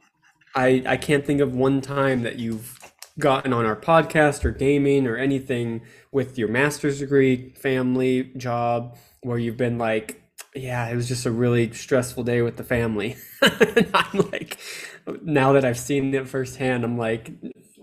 I 0.55 0.84
I 0.86 0.98
can't 0.98 1.25
think 1.25 1.41
of 1.41 1.53
one 1.53 1.81
time 1.81 2.22
that 2.24 2.38
you've 2.38 2.77
gotten 3.20 3.53
on 3.53 3.65
our 3.65 3.75
podcast 3.75 4.46
or 4.46 4.51
gaming 4.51 5.08
or 5.08 5.18
anything 5.18 5.82
with 6.12 6.38
your 6.38 6.48
master's 6.48 7.00
degree, 7.00 7.50
family, 7.51 8.32
job, 8.38 8.98
where 9.22 9.38
you've 9.38 9.58
been 9.58 9.77
like, 9.77 10.22
yeah, 10.56 10.88
it 10.89 10.96
was 10.96 11.08
just 11.08 11.25
a 11.25 11.32
really 11.32 11.72
stressful 11.74 12.24
day 12.24 12.41
with 12.41 12.58
the 12.58 12.63
family. 12.63 13.15
and 13.41 13.89
I'm 13.94 14.20
like, 14.32 14.58
now 15.24 15.53
that 15.53 15.63
I've 15.65 15.80
seen 15.80 16.13
it 16.13 16.27
firsthand, 16.27 16.84
I'm 16.84 16.98
like, 16.98 17.32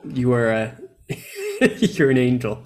you 0.04 0.32
are 0.32 0.50
a, 0.50 0.76
you're 1.78 2.10
an 2.10 2.18
angel. 2.18 2.64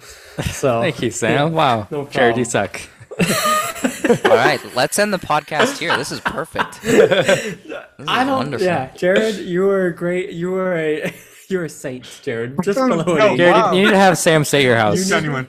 So 0.51 0.81
Thank 0.83 1.03
you, 1.03 1.11
Sam. 1.11 1.53
Wow, 1.53 1.87
No 1.91 2.07
Jared, 2.07 2.37
you 2.37 2.45
suck. 2.45 2.81
All 3.19 4.37
right, 4.37 4.61
let's 4.75 4.99
end 4.99 5.13
the 5.13 5.19
podcast 5.19 5.79
here. 5.79 5.97
This 5.97 6.11
is 6.11 6.21
perfect. 6.21 6.83
This 6.83 7.39
is 7.39 7.77
I 8.09 8.25
don't. 8.25 8.37
wonderful. 8.39 8.67
Yeah, 8.67 8.91
Jared, 8.97 9.37
you 9.37 9.71
a 9.71 9.91
great. 9.91 10.31
You 10.31 10.55
are 10.57 10.75
a. 10.77 11.15
You're 11.53 11.67
a 11.67 11.69
saint, 11.69 12.21
Jared. 12.23 12.57
Just 12.63 12.79
below 12.79 13.03
no, 13.15 13.31
an 13.33 13.37
Jared, 13.37 13.55
Wow. 13.55 13.73
you 13.73 13.85
need 13.85 13.91
to 13.91 13.97
have 13.97 14.17
Sam 14.17 14.45
stay 14.45 14.61
at 14.61 14.65
your 14.65 14.77
house. 14.77 14.99
You 14.99 15.05
Genuine. 15.05 15.49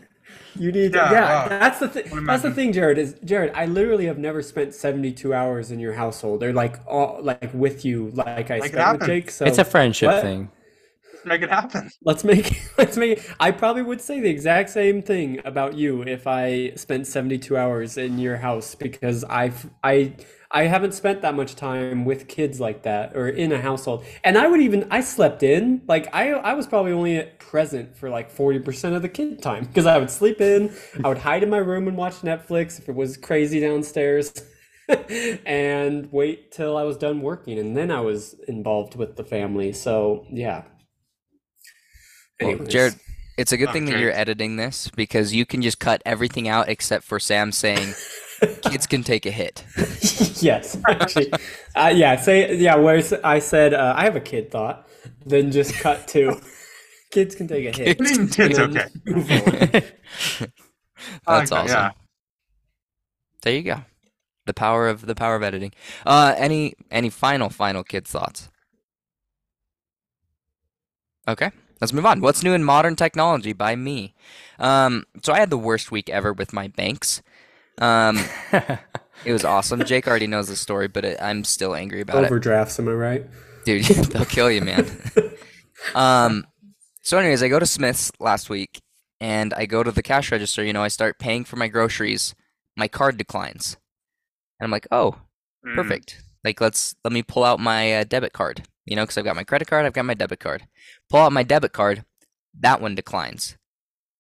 You 0.60 0.72
need, 0.72 0.94
Yeah, 0.94 1.12
yeah. 1.12 1.44
wow. 1.44 1.48
That's 1.50 1.80
the 1.80 1.88
thing. 1.88 2.10
What 2.12 2.18
am 2.18 2.30
I 2.30 2.34
That's 2.34 2.44
the 2.44 2.52
thing, 2.52 2.74
Jared. 2.74 2.98
Is 3.00 3.16
Jared? 3.24 3.52
I 3.56 3.66
literally 3.66 4.06
have 4.06 4.18
never 4.20 4.42
spent 4.44 4.74
seventy-two 4.76 5.34
hours 5.34 5.72
in 5.72 5.80
your 5.80 5.94
household, 5.94 6.44
or 6.44 6.54
like 6.54 6.80
all 6.86 7.20
like 7.24 7.50
with 7.54 7.84
you, 7.86 8.12
like 8.14 8.52
I 8.52 8.60
Make 8.60 8.66
it 8.66 8.74
spent 8.74 9.00
with. 9.00 9.08
Jake. 9.08 9.32
So 9.32 9.46
it's 9.46 9.58
a 9.58 9.64
friendship 9.66 10.12
What? 10.12 10.22
thing. 10.22 10.52
Make 11.26 11.42
it 11.42 11.50
happen. 11.50 11.90
let's 12.04 12.24
make 12.26 12.62
let's 12.78 12.98
make. 12.98 13.18
it- 13.20 13.26
I 13.40 13.50
probably 13.52 13.82
would 13.82 14.02
say 14.02 14.20
the 14.20 14.30
exact 14.30 14.70
same 14.70 15.02
thing 15.02 15.40
about 15.46 15.74
you 15.74 16.02
if 16.04 16.28
I 16.28 16.74
spent 16.76 17.08
seventy-two 17.08 17.56
hours 17.58 17.98
in 17.98 18.20
your 18.20 18.36
house 18.38 18.76
because 18.76 19.24
I've 19.24 19.70
I 19.84 20.14
I 20.54 20.64
haven't 20.66 20.94
spent 20.94 21.22
that 21.24 21.36
much 21.36 21.56
time 21.56 22.06
with 22.06 22.28
kids 22.28 22.60
like 22.60 22.84
that 22.84 23.16
or 23.18 23.28
in 23.30 23.52
a 23.52 23.62
household. 23.62 24.06
And 24.24 24.38
I 24.38 24.48
would 24.48 24.62
even 24.62 24.88
I 24.92 25.02
slept 25.02 25.44
in 25.44 25.82
like 25.88 26.14
I 26.16 26.32
I 26.34 26.54
was 26.54 26.68
probably 26.68 26.94
only 26.94 27.24
present 27.40 27.98
for 27.98 28.10
like 28.10 28.32
forty 28.32 28.60
percent 28.60 28.96
of 28.96 29.02
the 29.02 29.10
kid 29.10 29.42
time 29.42 29.66
because 29.66 29.88
I 29.88 29.98
would 29.98 30.12
sleep 30.12 30.42
in. 30.42 30.74
I 31.04 31.10
would 31.10 31.20
hide 31.20 31.44
in 31.44 31.50
my 31.50 31.58
room 31.58 31.88
and 31.88 31.98
watch 31.98 32.16
Netflix 32.22 32.80
if 32.80 32.90
it 32.90 32.96
was 32.96 33.18
crazy 33.18 33.60
downstairs. 33.60 34.34
and 35.46 36.12
wait 36.12 36.52
till 36.52 36.78
I 36.78 36.84
was 36.84 36.98
done 36.98 37.22
working, 37.22 37.58
and 37.60 37.76
then 37.76 37.92
I 37.92 38.02
was 38.02 38.36
involved 38.48 38.96
with 38.96 39.16
the 39.16 39.24
family. 39.24 39.74
So 39.74 40.28
yeah. 40.32 40.64
Well, 42.42 42.58
Jared, 42.68 42.96
it's 43.38 43.52
a 43.52 43.58
good 43.58 43.70
Oh, 43.70 43.74
thing 43.74 43.86
that 43.86 43.96
you're 43.96 44.12
editing 44.12 44.58
this 44.58 44.90
because 44.96 45.34
you 45.34 45.46
can 45.46 45.62
just 45.62 45.80
cut 45.80 46.02
everything 46.06 46.48
out 46.48 46.70
except 46.70 47.06
for 47.06 47.20
Sam 47.20 47.52
saying 47.52 47.96
kids 48.48 48.88
can 48.88 49.04
take 49.04 49.26
a 49.26 49.32
hit. 49.32 49.64
yes, 50.42 50.78
actually, 50.88 51.32
uh, 51.76 51.92
yeah. 51.94 52.16
Say 52.16 52.56
yeah. 52.58 52.76
Where 52.76 52.98
s- 52.98 53.14
I 53.24 53.40
said 53.40 53.74
uh, 53.74 53.94
I 53.96 54.04
have 54.06 54.16
a 54.16 54.22
kid 54.22 54.52
thought, 54.52 54.88
then 55.26 55.52
just 55.52 55.74
cut 55.76 56.08
to 56.10 56.40
kids 57.12 57.36
can 57.36 57.48
take 57.48 57.74
a 57.74 57.78
hit. 57.78 57.98
Kids 57.98 58.18
can 58.18 58.28
take- 58.28 58.60
okay. 58.60 58.86
move 59.06 59.32
on. 59.32 59.38
I 59.48 59.70
That's 61.40 61.52
like 61.52 61.64
awesome. 61.66 61.68
yeah. 61.68 61.92
There 63.42 63.54
you 63.54 63.64
go. 63.64 63.82
The 64.46 64.54
power 64.54 64.88
of 64.90 65.06
the 65.06 65.16
power 65.16 65.36
of 65.36 65.44
editing. 65.44 65.72
Uh, 66.06 66.34
any 66.38 66.74
any 66.92 67.10
final 67.10 67.50
final 67.50 67.84
kids 67.84 68.12
thoughts? 68.12 68.50
Okay, 71.28 71.52
let's 71.80 71.94
move 71.94 72.06
on. 72.06 72.20
What's 72.20 72.44
new 72.44 72.54
in 72.54 72.64
modern 72.64 72.96
technology 72.98 73.54
by 73.54 73.76
me? 73.76 74.14
Um, 74.60 75.06
so 75.24 75.32
I 75.32 75.40
had 75.40 75.50
the 75.50 75.58
worst 75.58 75.92
week 75.92 76.10
ever 76.10 76.34
with 76.34 76.52
my 76.52 76.68
banks. 76.68 77.22
Um, 77.80 78.20
it 79.26 79.32
was 79.34 79.44
awesome. 79.46 79.84
Jake 79.86 80.08
already 80.08 80.28
knows 80.28 80.48
the 80.48 80.56
story, 80.56 80.88
but 80.88 81.06
it, 81.06 81.22
I'm 81.22 81.44
still 81.44 81.76
angry 81.76 82.02
about 82.02 82.24
it. 82.24 82.28
Overdrafts, 82.28 82.80
am 82.80 82.88
I 82.90 82.94
right? 82.94 83.26
Dude, 83.66 83.84
they'll 83.86 84.26
kill 84.26 84.52
you, 84.52 84.62
man. 84.62 84.88
um, 85.96 86.46
so, 87.02 87.18
anyways, 87.18 87.44
I 87.44 87.48
go 87.50 87.60
to 87.60 87.66
Smith's 87.66 88.12
last 88.20 88.50
week, 88.50 88.82
and 89.20 89.54
I 89.54 89.66
go 89.66 89.84
to 89.84 89.92
the 89.92 90.04
cash 90.04 90.32
register. 90.32 90.64
You 90.64 90.74
know, 90.74 90.84
I 90.84 90.88
start 90.90 91.20
paying 91.20 91.44
for 91.46 91.56
my 91.56 91.68
groceries. 91.68 92.36
My 92.76 92.88
card 92.88 93.18
declines, 93.18 93.78
and 94.60 94.66
I'm 94.66 94.72
like, 94.72 94.88
"Oh, 94.92 95.16
Mm. 95.66 95.76
perfect. 95.76 96.22
Like, 96.44 96.60
let's 96.60 96.94
let 97.04 97.14
me 97.14 97.24
pull 97.24 97.44
out 97.44 97.60
my 97.60 97.94
uh, 98.00 98.04
debit 98.04 98.34
card. 98.34 98.64
You 98.86 98.96
know, 98.98 99.04
because 99.04 99.18
I've 99.18 99.24
got 99.24 99.36
my 99.38 99.46
credit 99.46 99.68
card, 99.68 99.86
I've 99.86 99.94
got 99.94 100.04
my 100.06 100.14
debit 100.14 100.40
card. 100.42 100.68
Pull 101.10 101.22
out 101.22 101.32
my 101.32 101.44
debit 101.44 101.72
card, 101.72 102.04
that 102.60 102.82
one 102.82 102.96
declines. 102.96 103.56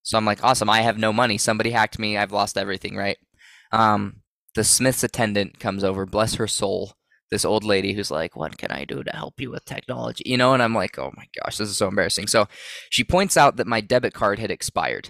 So 0.03 0.17
I'm 0.17 0.25
like, 0.25 0.41
awesome. 0.43 0.69
I 0.69 0.81
have 0.81 0.97
no 0.97 1.11
money. 1.11 1.37
Somebody 1.37 1.71
hacked 1.71 1.99
me. 1.99 2.17
I've 2.17 2.31
lost 2.31 2.57
everything. 2.57 2.95
Right. 2.95 3.17
Um, 3.73 4.21
the 4.55 4.63
Smith's 4.63 5.03
attendant 5.03 5.59
comes 5.59 5.83
over. 5.83 6.05
Bless 6.05 6.35
her 6.35 6.47
soul 6.47 6.93
this 7.33 7.43
old 7.43 7.63
lady 7.63 7.93
who's 7.93 8.11
like, 8.11 8.35
What 8.35 8.57
can 8.57 8.71
I 8.71 8.85
do 8.85 9.03
to 9.03 9.11
help 9.11 9.41
you 9.41 9.49
with 9.49 9.65
technology? 9.65 10.23
You 10.25 10.37
know, 10.37 10.53
and 10.53 10.61
I'm 10.61 10.75
like, 10.75 10.97
Oh 10.99 11.11
my 11.17 11.25
gosh, 11.41 11.57
this 11.57 11.67
is 11.67 11.75
so 11.75 11.87
embarrassing. 11.87 12.27
So 12.27 12.47
she 12.91 13.03
points 13.03 13.35
out 13.35 13.57
that 13.57 13.67
my 13.67 13.81
debit 13.81 14.13
card 14.13 14.39
had 14.39 14.51
expired, 14.51 15.09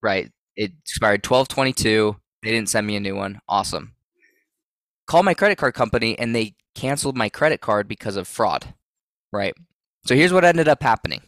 right? 0.00 0.30
It 0.56 0.70
expired 0.80 1.26
1222. 1.26 2.16
They 2.42 2.50
didn't 2.50 2.68
send 2.68 2.86
me 2.86 2.96
a 2.96 3.00
new 3.00 3.16
one. 3.16 3.40
Awesome. 3.48 3.94
Call 5.06 5.24
my 5.24 5.34
credit 5.34 5.58
card 5.58 5.74
company 5.74 6.16
and 6.16 6.34
they 6.34 6.54
canceled 6.76 7.16
my 7.16 7.28
credit 7.28 7.60
card 7.60 7.88
because 7.88 8.16
of 8.16 8.28
fraud, 8.28 8.72
right? 9.32 9.54
So 10.06 10.14
here's 10.14 10.32
what 10.32 10.44
ended 10.44 10.68
up 10.68 10.82
happening. 10.82 11.22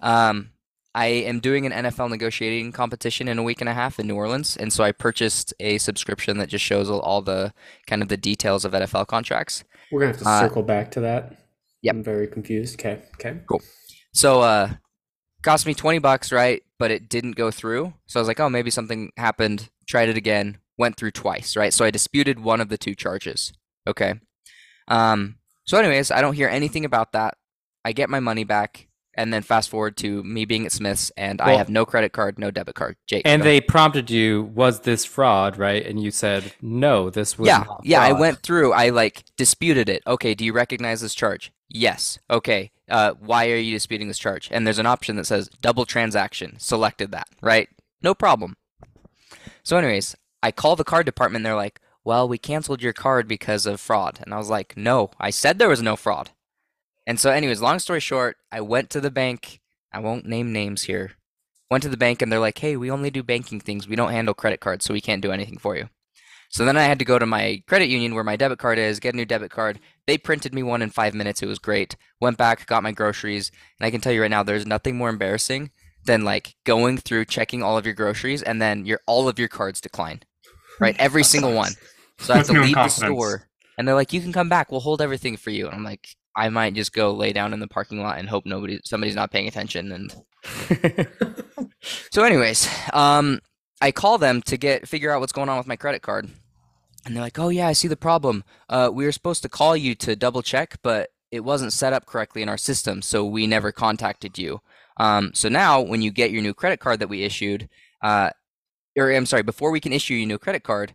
Um, 0.00 0.50
I 0.96 1.06
am 1.06 1.40
doing 1.40 1.66
an 1.66 1.72
NFL 1.84 2.08
negotiating 2.08 2.72
competition 2.72 3.28
in 3.28 3.38
a 3.38 3.42
week 3.42 3.60
and 3.60 3.68
a 3.68 3.74
half 3.74 4.00
in 4.00 4.06
New 4.06 4.16
Orleans, 4.16 4.56
and 4.56 4.72
so 4.72 4.82
I 4.82 4.92
purchased 4.92 5.52
a 5.60 5.76
subscription 5.78 6.38
that 6.38 6.48
just 6.48 6.64
shows 6.64 6.88
all- 6.88 7.20
the 7.22 7.52
kind 7.86 8.00
of 8.02 8.08
the 8.08 8.16
details 8.16 8.64
of 8.64 8.72
NFL 8.72 9.04
contracts. 9.06 9.62
We're 9.92 10.00
gonna 10.00 10.12
have 10.12 10.22
to 10.22 10.28
Uh, 10.28 10.40
circle 10.40 10.62
back 10.62 10.90
to 10.92 11.00
that. 11.02 11.36
yep. 11.82 11.94
I'm 11.94 12.02
very 12.02 12.26
confused. 12.26 12.80
Okay, 12.80 13.02
okay. 13.14 13.40
Cool. 13.46 13.60
So 14.14 14.40
uh 14.40 14.70
cost 15.42 15.66
me 15.66 15.74
20 15.74 15.98
bucks, 15.98 16.32
right? 16.32 16.62
But 16.78 16.90
it 16.90 17.08
didn't 17.08 17.32
go 17.36 17.50
through. 17.50 17.92
So 18.06 18.18
I 18.18 18.20
was 18.22 18.26
like, 18.28 18.40
"Oh, 18.40 18.48
maybe 18.48 18.70
something 18.70 19.12
happened." 19.18 19.68
Tried 19.86 20.08
it 20.08 20.16
again, 20.16 20.58
went 20.78 20.96
through 20.96 21.12
twice, 21.12 21.56
right? 21.56 21.72
So 21.72 21.84
I 21.84 21.90
disputed 21.90 22.40
one 22.40 22.60
of 22.60 22.68
the 22.70 22.78
two 22.78 22.94
charges. 22.94 23.52
Okay. 23.86 24.14
Um 24.88 25.36
so 25.66 25.76
anyways, 25.78 26.10
I 26.10 26.20
don't 26.22 26.34
hear 26.34 26.48
anything 26.48 26.84
about 26.86 27.12
that. 27.12 27.34
I 27.84 27.92
get 27.92 28.08
my 28.10 28.20
money 28.20 28.44
back 28.44 28.85
and 29.16 29.32
then 29.32 29.42
fast 29.42 29.68
forward 29.70 29.96
to 29.98 30.22
me 30.22 30.44
being 30.44 30.66
at 30.66 30.72
Smith's 30.72 31.10
and 31.16 31.40
I 31.40 31.54
have 31.54 31.68
no 31.68 31.84
credit 31.84 32.12
card, 32.12 32.38
no 32.38 32.50
debit 32.50 32.74
card. 32.74 32.96
Jake. 33.06 33.22
and 33.24 33.42
they 33.42 33.60
prompted 33.60 34.10
you, 34.10 34.44
was 34.54 34.80
this 34.80 35.04
fraud, 35.04 35.58
right? 35.58 35.84
And 35.84 36.02
you 36.02 36.10
said, 36.10 36.52
no, 36.60 37.10
this 37.10 37.38
was 37.38 37.48
yeah, 37.48 37.64
not 37.66 37.80
yeah. 37.84 38.00
I 38.00 38.12
went 38.12 38.40
through. 38.40 38.72
I 38.72 38.90
like 38.90 39.24
disputed 39.36 39.88
it. 39.88 40.02
Okay, 40.06 40.34
do 40.34 40.44
you 40.44 40.52
recognize 40.52 41.00
this 41.00 41.14
charge? 41.14 41.52
Yes. 41.68 42.18
Okay. 42.30 42.70
Uh, 42.88 43.14
why 43.18 43.50
are 43.50 43.56
you 43.56 43.72
disputing 43.72 44.08
this 44.08 44.18
charge? 44.18 44.48
And 44.52 44.66
there's 44.66 44.78
an 44.78 44.86
option 44.86 45.16
that 45.16 45.26
says 45.26 45.48
double 45.60 45.84
transaction. 45.84 46.56
Selected 46.58 47.10
that. 47.10 47.28
Right. 47.42 47.68
No 48.02 48.14
problem. 48.14 48.56
So, 49.62 49.76
anyways, 49.76 50.14
I 50.42 50.52
call 50.52 50.76
the 50.76 50.84
card 50.84 51.06
department. 51.06 51.42
They're 51.42 51.56
like, 51.56 51.80
"Well, 52.04 52.28
we 52.28 52.38
canceled 52.38 52.82
your 52.82 52.92
card 52.92 53.26
because 53.26 53.66
of 53.66 53.80
fraud." 53.80 54.20
And 54.22 54.32
I 54.32 54.38
was 54.38 54.48
like, 54.48 54.76
"No, 54.76 55.10
I 55.18 55.30
said 55.30 55.58
there 55.58 55.68
was 55.68 55.82
no 55.82 55.96
fraud." 55.96 56.30
And 57.06 57.20
so, 57.20 57.30
anyways, 57.30 57.62
long 57.62 57.78
story 57.78 58.00
short, 58.00 58.36
I 58.50 58.60
went 58.60 58.90
to 58.90 59.00
the 59.00 59.10
bank. 59.10 59.60
I 59.92 60.00
won't 60.00 60.26
name 60.26 60.52
names 60.52 60.82
here. 60.84 61.12
Went 61.70 61.82
to 61.84 61.88
the 61.88 61.96
bank 61.96 62.22
and 62.22 62.30
they're 62.30 62.40
like, 62.40 62.58
hey, 62.58 62.76
we 62.76 62.90
only 62.90 63.10
do 63.10 63.22
banking 63.22 63.60
things. 63.60 63.88
We 63.88 63.96
don't 63.96 64.12
handle 64.12 64.34
credit 64.34 64.60
cards, 64.60 64.84
so 64.84 64.94
we 64.94 65.00
can't 65.00 65.22
do 65.22 65.32
anything 65.32 65.58
for 65.58 65.76
you. 65.76 65.88
So 66.48 66.64
then 66.64 66.76
I 66.76 66.82
had 66.82 66.98
to 67.00 67.04
go 67.04 67.18
to 67.18 67.26
my 67.26 67.62
credit 67.66 67.88
union 67.88 68.14
where 68.14 68.24
my 68.24 68.36
debit 68.36 68.58
card 68.58 68.78
is, 68.78 69.00
get 69.00 69.14
a 69.14 69.16
new 69.16 69.24
debit 69.24 69.50
card. 69.50 69.80
They 70.06 70.16
printed 70.16 70.54
me 70.54 70.62
one 70.62 70.82
in 70.82 70.90
five 70.90 71.14
minutes. 71.14 71.42
It 71.42 71.46
was 71.46 71.58
great. 71.58 71.96
Went 72.20 72.38
back, 72.38 72.66
got 72.66 72.82
my 72.82 72.92
groceries. 72.92 73.50
And 73.78 73.86
I 73.86 73.90
can 73.90 74.00
tell 74.00 74.12
you 74.12 74.22
right 74.22 74.30
now, 74.30 74.42
there's 74.42 74.66
nothing 74.66 74.96
more 74.96 75.08
embarrassing 75.08 75.70
than 76.04 76.24
like 76.24 76.54
going 76.64 76.98
through 76.98 77.24
checking 77.24 77.62
all 77.62 77.76
of 77.76 77.84
your 77.84 77.94
groceries 77.94 78.42
and 78.42 78.62
then 78.62 78.86
your 78.86 79.00
all 79.06 79.28
of 79.28 79.38
your 79.38 79.48
cards 79.48 79.80
decline. 79.80 80.22
Right? 80.78 80.96
Every 81.00 81.24
single 81.24 81.52
one. 81.52 81.72
So 82.18 82.32
I 82.32 82.38
have 82.38 82.46
to 82.46 82.52
leave 82.60 82.74
the 82.74 82.88
store, 82.88 83.48
and 83.76 83.86
they're 83.86 83.94
like, 83.94 84.14
"You 84.14 84.22
can 84.22 84.32
come 84.32 84.48
back. 84.48 84.70
We'll 84.70 84.80
hold 84.80 85.02
everything 85.02 85.36
for 85.36 85.50
you." 85.50 85.66
And 85.66 85.74
I'm 85.74 85.84
like, 85.84 86.16
I 86.36 86.50
might 86.50 86.74
just 86.74 86.92
go 86.92 87.12
lay 87.12 87.32
down 87.32 87.54
in 87.54 87.60
the 87.60 87.66
parking 87.66 88.02
lot 88.02 88.18
and 88.18 88.28
hope 88.28 88.44
nobody, 88.44 88.78
somebody's 88.84 89.14
not 89.14 89.32
paying 89.32 89.48
attention. 89.48 89.90
And 89.90 90.14
so, 92.10 92.22
anyways, 92.22 92.68
um, 92.92 93.40
I 93.80 93.90
call 93.90 94.18
them 94.18 94.42
to 94.42 94.56
get 94.56 94.86
figure 94.86 95.10
out 95.10 95.20
what's 95.20 95.32
going 95.32 95.48
on 95.48 95.58
with 95.58 95.66
my 95.66 95.76
credit 95.76 96.02
card, 96.02 96.28
and 97.04 97.16
they're 97.16 97.22
like, 97.22 97.38
"Oh 97.38 97.48
yeah, 97.48 97.66
I 97.66 97.72
see 97.72 97.88
the 97.88 97.96
problem. 97.96 98.44
Uh, 98.68 98.90
we 98.92 99.04
were 99.04 99.12
supposed 99.12 99.42
to 99.42 99.48
call 99.48 99.76
you 99.76 99.94
to 99.96 100.14
double 100.14 100.42
check, 100.42 100.76
but 100.82 101.10
it 101.30 101.40
wasn't 101.40 101.72
set 101.72 101.92
up 101.92 102.06
correctly 102.06 102.42
in 102.42 102.48
our 102.48 102.58
system, 102.58 103.02
so 103.02 103.24
we 103.24 103.46
never 103.46 103.72
contacted 103.72 104.38
you. 104.38 104.60
Um, 104.98 105.32
so 105.34 105.48
now, 105.48 105.80
when 105.80 106.02
you 106.02 106.10
get 106.10 106.30
your 106.30 106.42
new 106.42 106.54
credit 106.54 106.80
card 106.80 107.00
that 107.00 107.08
we 107.08 107.22
issued, 107.22 107.68
uh, 108.02 108.30
or 108.96 109.10
I'm 109.12 109.26
sorry, 109.26 109.42
before 109.42 109.70
we 109.70 109.80
can 109.80 109.92
issue 109.92 110.14
you 110.14 110.24
a 110.24 110.26
new 110.26 110.38
credit 110.38 110.62
card, 110.62 110.94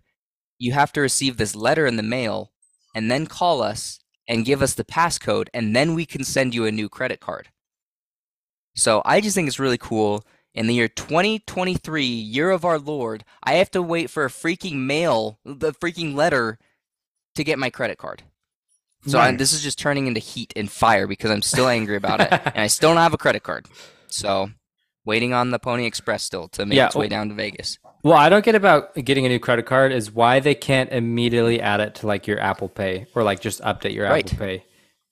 you 0.58 0.72
have 0.74 0.92
to 0.94 1.02
receive 1.02 1.38
this 1.38 1.56
letter 1.56 1.86
in 1.86 1.98
the 1.98 2.04
mail 2.04 2.52
and 2.96 3.10
then 3.10 3.28
call 3.28 3.62
us 3.62 4.00
and 4.28 4.46
give 4.46 4.62
us 4.62 4.74
the 4.74 4.84
passcode, 4.84 5.48
and 5.54 5.76
then 5.76 5.94
we 5.94 6.06
can 6.06 6.24
send 6.24 6.54
you 6.56 6.66
a 6.66 6.72
new 6.72 6.90
credit 6.90 7.20
card. 7.20 7.50
So 8.76 9.02
I 9.06 9.22
just 9.22 9.36
think 9.36 9.48
it's 9.48 9.60
really 9.60 9.78
cool. 9.78 10.24
In 10.54 10.68
the 10.68 10.74
year 10.74 10.88
2023, 10.88 12.04
year 12.04 12.52
of 12.52 12.66
our 12.66 12.78
Lord, 12.78 13.24
I 13.44 13.54
have 13.54 13.72
to 13.72 13.82
wait 13.82 14.10
for 14.10 14.26
a 14.26 14.30
freaking 14.30 14.80
mail, 14.86 15.40
the 15.46 15.72
freaking 15.74 16.14
letter, 16.14 16.60
to 17.36 17.44
get 17.44 17.58
my 17.60 17.70
credit 17.70 17.98
card. 17.98 18.24
So 19.08 19.18
I, 19.18 19.32
this 19.36 19.54
is 19.54 19.64
just 19.64 19.80
turning 19.80 20.08
into 20.08 20.20
heat 20.20 20.54
and 20.56 20.70
fire 20.70 21.08
because 21.08 21.32
I'm 21.32 21.42
still 21.42 21.68
angry 21.68 21.96
about 21.96 22.22
it, 22.22 22.32
and 22.32 22.60
I 22.60 22.68
still 22.68 22.90
don't 22.90 22.98
have 22.98 23.14
a 23.14 23.18
credit 23.18 23.44
card. 23.44 23.66
So 24.08 24.52
waiting 25.12 25.34
on 25.34 25.52
the 25.52 25.60
Pony 25.60 25.86
Express 25.86 26.24
still 26.24 26.48
to 26.50 26.66
make 26.66 26.78
Yeah, 26.78 26.88
its 26.88 26.96
way 26.96 27.10
down 27.10 27.28
to 27.30 27.36
Vegas. 27.36 27.78
Well, 28.02 28.18
I 28.18 28.30
don't 28.30 28.46
get 28.46 28.56
about 28.56 28.96
getting 28.96 29.26
a 29.26 29.30
new 29.30 29.40
credit 29.40 29.66
card 29.66 29.92
is 29.92 30.10
why 30.12 30.40
they 30.40 30.56
can't 30.56 30.90
immediately 30.92 31.60
add 31.62 31.82
it 31.82 31.96
to 31.96 32.08
like 32.08 32.28
your 32.28 32.40
Apple 32.40 32.70
Pay 32.70 33.08
or 33.14 33.24
like 33.24 33.42
just 33.42 33.60
update 33.62 33.94
your 33.94 34.06
Right. 34.10 34.26
Apple 34.26 34.46
Pay, 34.46 34.64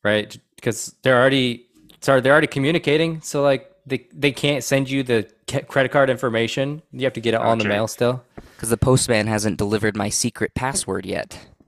right? 0.03 0.39
Because 0.55 0.95
they're 1.03 1.19
already 1.19 1.67
sorry, 1.99 2.21
they're 2.21 2.31
already 2.31 2.47
communicating. 2.47 3.19
So 3.21 3.41
like 3.43 3.69
they 3.85 4.07
they 4.13 4.31
can't 4.31 4.63
send 4.63 4.89
you 4.89 5.03
the 5.03 5.29
credit 5.67 5.91
card 5.91 6.09
information. 6.09 6.81
You 6.93 7.03
have 7.03 7.13
to 7.13 7.21
get 7.21 7.33
it 7.33 7.41
in 7.41 7.57
the 7.59 7.65
mail 7.65 7.87
still. 7.87 8.23
Because 8.55 8.69
the 8.69 8.77
postman 8.77 9.27
hasn't 9.27 9.57
delivered 9.57 9.95
my 9.97 10.09
secret 10.09 10.53
password 10.55 11.05
yet. 11.05 11.37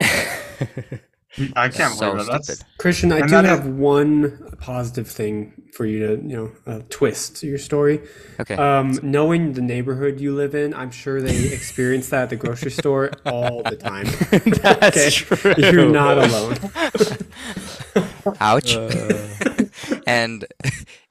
I 1.56 1.68
can't 1.68 1.94
So 1.94 2.12
believe 2.12 2.26
that. 2.26 2.32
That's 2.32 2.54
stupid. 2.54 2.64
Christian, 2.78 3.12
I 3.12 3.20
And 3.20 3.28
do 3.28 3.34
have 3.36 3.60
is- 3.66 3.66
one 3.68 4.54
positive 4.60 5.08
thing 5.08 5.54
for 5.74 5.86
you 5.86 6.06
to, 6.06 6.12
you 6.22 6.36
know, 6.36 6.52
uh, 6.66 6.80
twist 6.90 7.42
your 7.42 7.56
story. 7.58 8.00
Okay. 8.38 8.54
Um, 8.54 8.98
knowing 9.02 9.54
the 9.54 9.62
neighborhood 9.62 10.20
you 10.20 10.34
live 10.34 10.54
in, 10.54 10.74
I'm 10.74 10.90
sure 10.90 11.22
they 11.22 11.46
experience 11.52 12.10
that 12.10 12.24
at 12.24 12.30
the 12.30 12.36
grocery 12.36 12.70
store 12.70 13.10
all 13.24 13.62
the 13.62 13.76
time. 13.76 14.06
That's 14.62 15.14
true. 15.14 15.54
You're 15.56 15.88
not 15.88 16.18
alone. 16.18 16.56
Ouch. 18.40 18.76
Uh. 18.76 19.64
and 20.06 20.44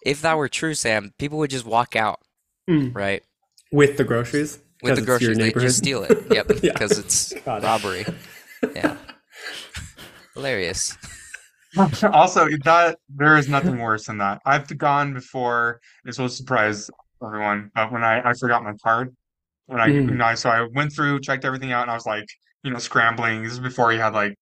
if 0.06 0.22
that 0.22 0.38
were 0.38 0.48
true, 0.50 0.74
Sam, 0.76 1.14
people 1.18 1.40
would 1.40 1.50
just 1.50 1.66
walk 1.66 1.96
out, 1.96 2.20
Mm. 2.70 2.96
right? 2.96 3.24
With 3.72 3.98
the 3.98 4.04
groceries? 4.04 4.60
With 4.84 4.94
the 4.96 5.00
it's 5.00 5.06
groceries, 5.06 5.38
they 5.38 5.46
neighborhood? 5.46 5.68
just 5.70 5.80
steal 5.80 6.04
it. 6.04 6.18
Yep, 6.32 6.52
Yeah. 6.62 6.74
because 6.74 6.98
it's 7.00 7.34
Got 7.44 7.64
it. 7.64 7.66
robbery. 7.66 8.06
Yeah. 8.76 8.98
Hilarious. 10.36 10.98
also 12.12 12.48
that 12.66 12.98
there 13.10 13.38
is 13.38 13.48
nothing 13.48 13.80
worse 13.80 14.06
than 14.08 14.18
that. 14.18 14.42
I've 14.46 14.68
gone 14.78 15.14
before. 15.14 15.80
This 16.04 16.18
will 16.18 16.30
surprise 16.30 16.90
everyone, 17.24 17.72
but 17.74 17.92
when 17.92 18.04
I 18.04 18.30
I 18.30 18.34
forgot 18.34 18.64
my 18.64 18.74
card, 18.84 19.16
when 19.68 19.80
I 19.80 19.88
Mm. 19.90 20.10
you 20.10 20.16
know, 20.16 20.36
so 20.36 20.50
I 20.50 20.68
went 20.74 20.94
through, 20.94 21.22
checked 21.22 21.46
everything 21.46 21.72
out, 21.72 21.84
and 21.84 21.92
I 21.92 21.94
was 21.94 22.06
like, 22.06 22.26
you 22.64 22.72
know, 22.72 22.78
scrambling. 22.80 23.44
This 23.44 23.54
is 23.54 23.60
before 23.60 23.94
you 23.94 24.00
had 24.00 24.14
like, 24.14 24.36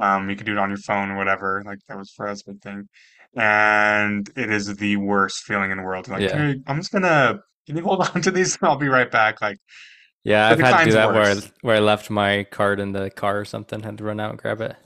um, 0.00 0.28
you 0.28 0.36
could 0.36 0.46
do 0.46 0.52
it 0.52 0.58
on 0.58 0.68
your 0.68 0.78
phone 0.78 1.10
or 1.10 1.16
whatever. 1.16 1.62
Like 1.64 1.78
that 1.88 1.96
was 1.98 2.10
for 2.10 2.28
us 2.28 2.42
a 2.46 2.50
big 2.52 2.62
thing, 2.62 2.88
and 3.34 4.28
it 4.36 4.50
is 4.50 4.74
the 4.76 4.96
worst 4.96 5.44
feeling 5.44 5.70
in 5.70 5.78
the 5.78 5.84
world. 5.84 6.08
Like, 6.08 6.20
Yeah. 6.22 6.36
hey, 6.36 6.60
I'm 6.66 6.78
just 6.78 6.92
gonna. 6.92 7.40
Can 7.66 7.76
you 7.76 7.82
hold 7.84 8.00
on 8.02 8.20
to 8.22 8.30
these? 8.30 8.58
I'll 8.62 8.76
be 8.76 8.88
right 8.88 9.10
back. 9.10 9.40
Like, 9.40 9.56
Yeah, 10.24 10.48
I've 10.48 10.58
had 10.60 10.70
to 10.70 10.70
do 10.72 10.76
kind's 10.78 10.94
that 10.96 11.12
where 11.12 11.22
I, 11.36 11.36
where 11.62 11.76
I 11.76 11.80
left 11.80 12.10
my 12.10 12.44
card 12.44 12.78
in 12.80 12.92
the 12.92 13.08
car 13.10 13.38
or 13.40 13.44
something. 13.46 13.82
Had 13.82 13.98
to 13.98 14.04
run 14.04 14.20
out 14.20 14.30
and 14.30 14.38
grab 14.38 14.60
it. 14.60 14.76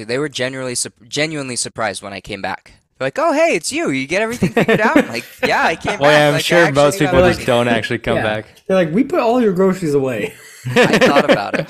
Dude, 0.00 0.08
they 0.08 0.16
were 0.16 0.30
genuinely 0.30 0.74
sup- 0.74 0.94
genuinely 1.08 1.56
surprised 1.56 2.02
when 2.02 2.14
I 2.14 2.22
came 2.22 2.40
back. 2.40 2.72
They're 2.96 3.04
like, 3.04 3.18
"Oh, 3.18 3.34
hey, 3.34 3.54
it's 3.54 3.70
you. 3.70 3.90
You 3.90 4.06
get 4.06 4.22
everything 4.22 4.48
figured 4.48 4.80
out?" 4.80 4.96
I'm 4.96 5.08
like, 5.08 5.26
yeah, 5.46 5.62
I 5.62 5.76
came 5.76 5.98
Well, 5.98 6.08
back. 6.08 6.18
yeah, 6.18 6.28
I'm 6.28 6.32
Like, 6.32 6.44
sure 6.46 6.72
most 6.72 6.98
people 6.98 7.18
just 7.18 7.32
everything." 7.32 7.44
don't 7.44 7.68
actually 7.68 7.98
come 7.98 8.16
Yeah. 8.16 8.22
back. 8.22 8.46
They're 8.66 8.78
like, 8.78 8.94
we 8.94 9.04
put 9.04 9.18
all 9.20 9.42
your 9.42 9.52
groceries 9.52 9.92
away. 9.92 10.32
I 10.68 10.98
thought 10.98 11.30
about 11.30 11.60
it. 11.60 11.68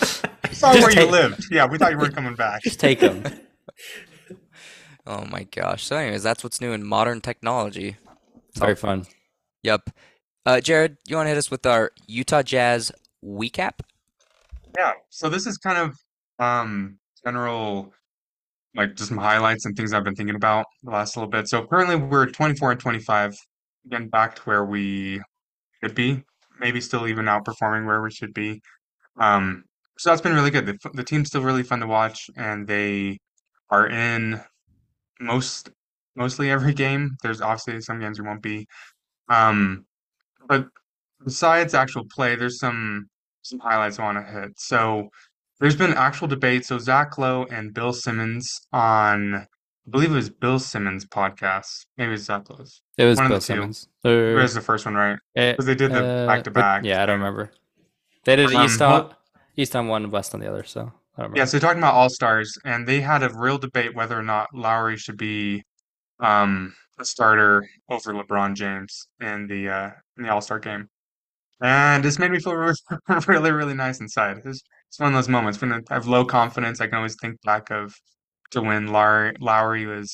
saw 0.53 0.73
Just 0.75 0.81
where 0.87 0.93
you 1.05 1.11
lived. 1.11 1.45
Yeah, 1.51 1.67
we 1.67 1.77
thought 1.77 1.91
you 1.91 1.99
weren't 1.99 2.15
coming 2.15 2.37
back. 2.37 2.63
Just 2.63 2.79
take 2.79 3.01
them. 3.01 3.25
Oh 5.07 5.25
my 5.25 5.43
gosh. 5.45 5.85
So, 5.87 5.97
anyways, 5.97 6.23
that's 6.23 6.45
what's 6.45 6.61
new 6.61 6.71
in 6.71 6.85
modern 6.85 7.21
technology. 7.21 7.97
Very 8.57 8.77
fun. 8.77 9.07
Yep. 9.65 9.91
Uh, 10.47 10.61
Jared, 10.61 10.99
you 11.09 11.17
want 11.17 11.25
to 11.27 11.31
hit 11.31 11.39
us 11.39 11.51
with 11.51 11.67
our 11.67 11.91
Utah 12.07 12.43
Jazz 12.43 12.93
recap? 13.25 13.81
Yeah, 14.79 14.93
so 15.09 15.29
this 15.29 15.47
is 15.49 15.59
kind 15.59 15.79
of 15.79 15.99
um 16.39 16.99
general 17.25 17.93
like 18.75 18.95
just 18.95 19.09
some 19.09 19.19
highlights 19.19 19.67
and 19.67 19.77
things 19.77 19.93
I've 19.93 20.05
been 20.05 20.15
thinking 20.15 20.37
about 20.37 20.67
the 20.83 20.91
last 20.91 21.17
little 21.17 21.31
bit. 21.31 21.49
So 21.49 21.67
currently 21.67 21.97
we're 21.97 22.27
24 22.27 22.73
and 22.73 22.81
25, 22.81 23.37
again 23.87 24.09
back 24.09 24.37
to 24.37 24.43
where 24.43 24.65
we 24.65 25.21
should 25.83 25.95
be, 25.95 26.23
maybe 26.59 26.81
still 26.81 27.09
even 27.09 27.27
outperforming 27.27 27.87
where 27.87 28.03
we 28.03 28.11
should 28.11 28.33
be. 28.35 28.61
Um, 29.19 29.65
so 29.99 30.11
that's 30.11 30.23
been 30.23 30.35
really 30.35 30.51
good. 30.51 30.67
The, 30.67 30.79
the 30.95 31.05
team's 31.05 31.29
still 31.29 31.43
really 31.43 31.63
fun 31.63 31.81
to 31.81 31.87
watch, 31.87 32.31
and 32.37 32.67
they 32.67 33.19
are 33.71 33.87
in 33.87 34.41
most 35.21 35.71
mostly 36.17 36.51
every 36.51 36.73
game. 36.85 37.17
There's 37.23 37.41
obviously 37.41 37.81
some 37.81 38.01
games 38.01 38.19
you 38.19 38.25
won't 38.25 38.43
be. 38.43 38.67
Um, 39.29 39.85
but 40.49 40.69
besides 41.25 41.75
actual 41.75 42.05
play, 42.15 42.37
there's 42.37 42.59
some 42.59 43.09
some 43.43 43.59
highlights 43.59 43.99
I 43.99 44.05
want 44.05 44.27
to 44.27 44.33
hit. 44.33 44.53
So 44.57 45.09
there's 45.61 45.77
been 45.77 45.93
actual 45.95 46.27
debate. 46.29 46.65
So 46.65 46.79
Zach 46.79 47.19
Lowe 47.19 47.47
and 47.51 47.73
Bill 47.75 47.93
Simmons 47.93 48.49
on, 48.73 49.35
I 49.35 49.47
believe 49.91 50.11
it 50.11 50.15
was 50.15 50.31
Bill 50.31 50.59
Simmons' 50.59 51.05
podcast. 51.07 51.87
Maybe 51.97 52.15
it's 52.15 52.25
Zach 52.25 52.49
Lowe's. 52.51 52.83
It 52.99 53.05
was 53.05 53.17
One 53.17 53.27
of 53.27 53.31
Bill 53.31 53.39
the 53.39 53.41
two. 53.47 53.55
Simmons. 53.55 53.89
Or 54.05 54.11
Or, 54.11 54.41
is 54.41 54.55
the 54.55 54.61
first 54.61 54.85
one 54.85 54.95
right? 54.95 55.19
eh, 55.37 55.53
Because 55.53 55.67
they 55.67 55.75
did 55.75 55.93
the 55.93 56.25
back 56.27 56.45
to 56.45 56.51
back. 56.51 56.85
Yeah, 56.85 57.03
I 57.03 57.07
don't 57.07 57.19
remember. 57.19 57.51
They 58.25 58.37
did 58.37 58.53
Um, 58.55 58.65
East 58.65 58.83
on 58.83 59.15
East 59.57 59.77
on 59.77 59.89
one, 59.89 60.11
West 60.11 60.35
on 60.35 60.41
the 60.41 60.49
other. 60.49 60.65
So 60.65 60.81
I 60.81 60.85
don't 60.85 60.93
remember. 61.19 61.37
Yeah, 61.39 61.45
so 61.45 61.53
they're 61.59 61.69
talking 61.69 61.83
about 61.83 61.95
All 61.95 62.09
Stars, 62.11 62.57
and 62.65 62.87
they 62.87 63.01
had 63.01 63.23
a 63.23 63.31
real 63.35 63.59
debate 63.59 63.95
whether 63.95 64.19
or 64.19 64.23
not 64.23 64.49
Lauri 64.55 64.97
should 64.97 65.17
be 65.17 65.63
um, 66.21 66.75
a 66.99 67.05
starter 67.05 67.67
over 67.89 68.13
LeBron 68.13 68.55
James 68.55 69.07
in 69.21 69.47
the 69.47 69.69
uh, 69.69 69.91
in 70.17 70.25
the 70.25 70.31
All 70.33 70.41
Star 70.41 70.59
game. 70.59 70.89
And 71.63 72.03
this 72.03 72.19
made 72.19 72.31
me 72.31 72.39
feel 72.41 72.55
really, 72.55 72.75
really, 73.27 73.51
really 73.53 73.75
nice 73.75 74.01
inside. 74.01 74.41
It's, 74.45 74.63
it's 74.91 74.99
one 74.99 75.09
of 75.09 75.15
those 75.15 75.29
moments 75.29 75.61
when 75.61 75.73
I 75.73 75.81
have 75.95 76.07
low 76.09 76.25
confidence. 76.25 76.81
I 76.81 76.87
can 76.89 76.97
always 76.97 77.15
think 77.15 77.41
back 77.43 77.71
of 77.71 77.95
to 78.51 78.61
when 78.61 78.89
Lauri, 78.89 79.37
Lauri 79.41 79.87
was 79.87 80.13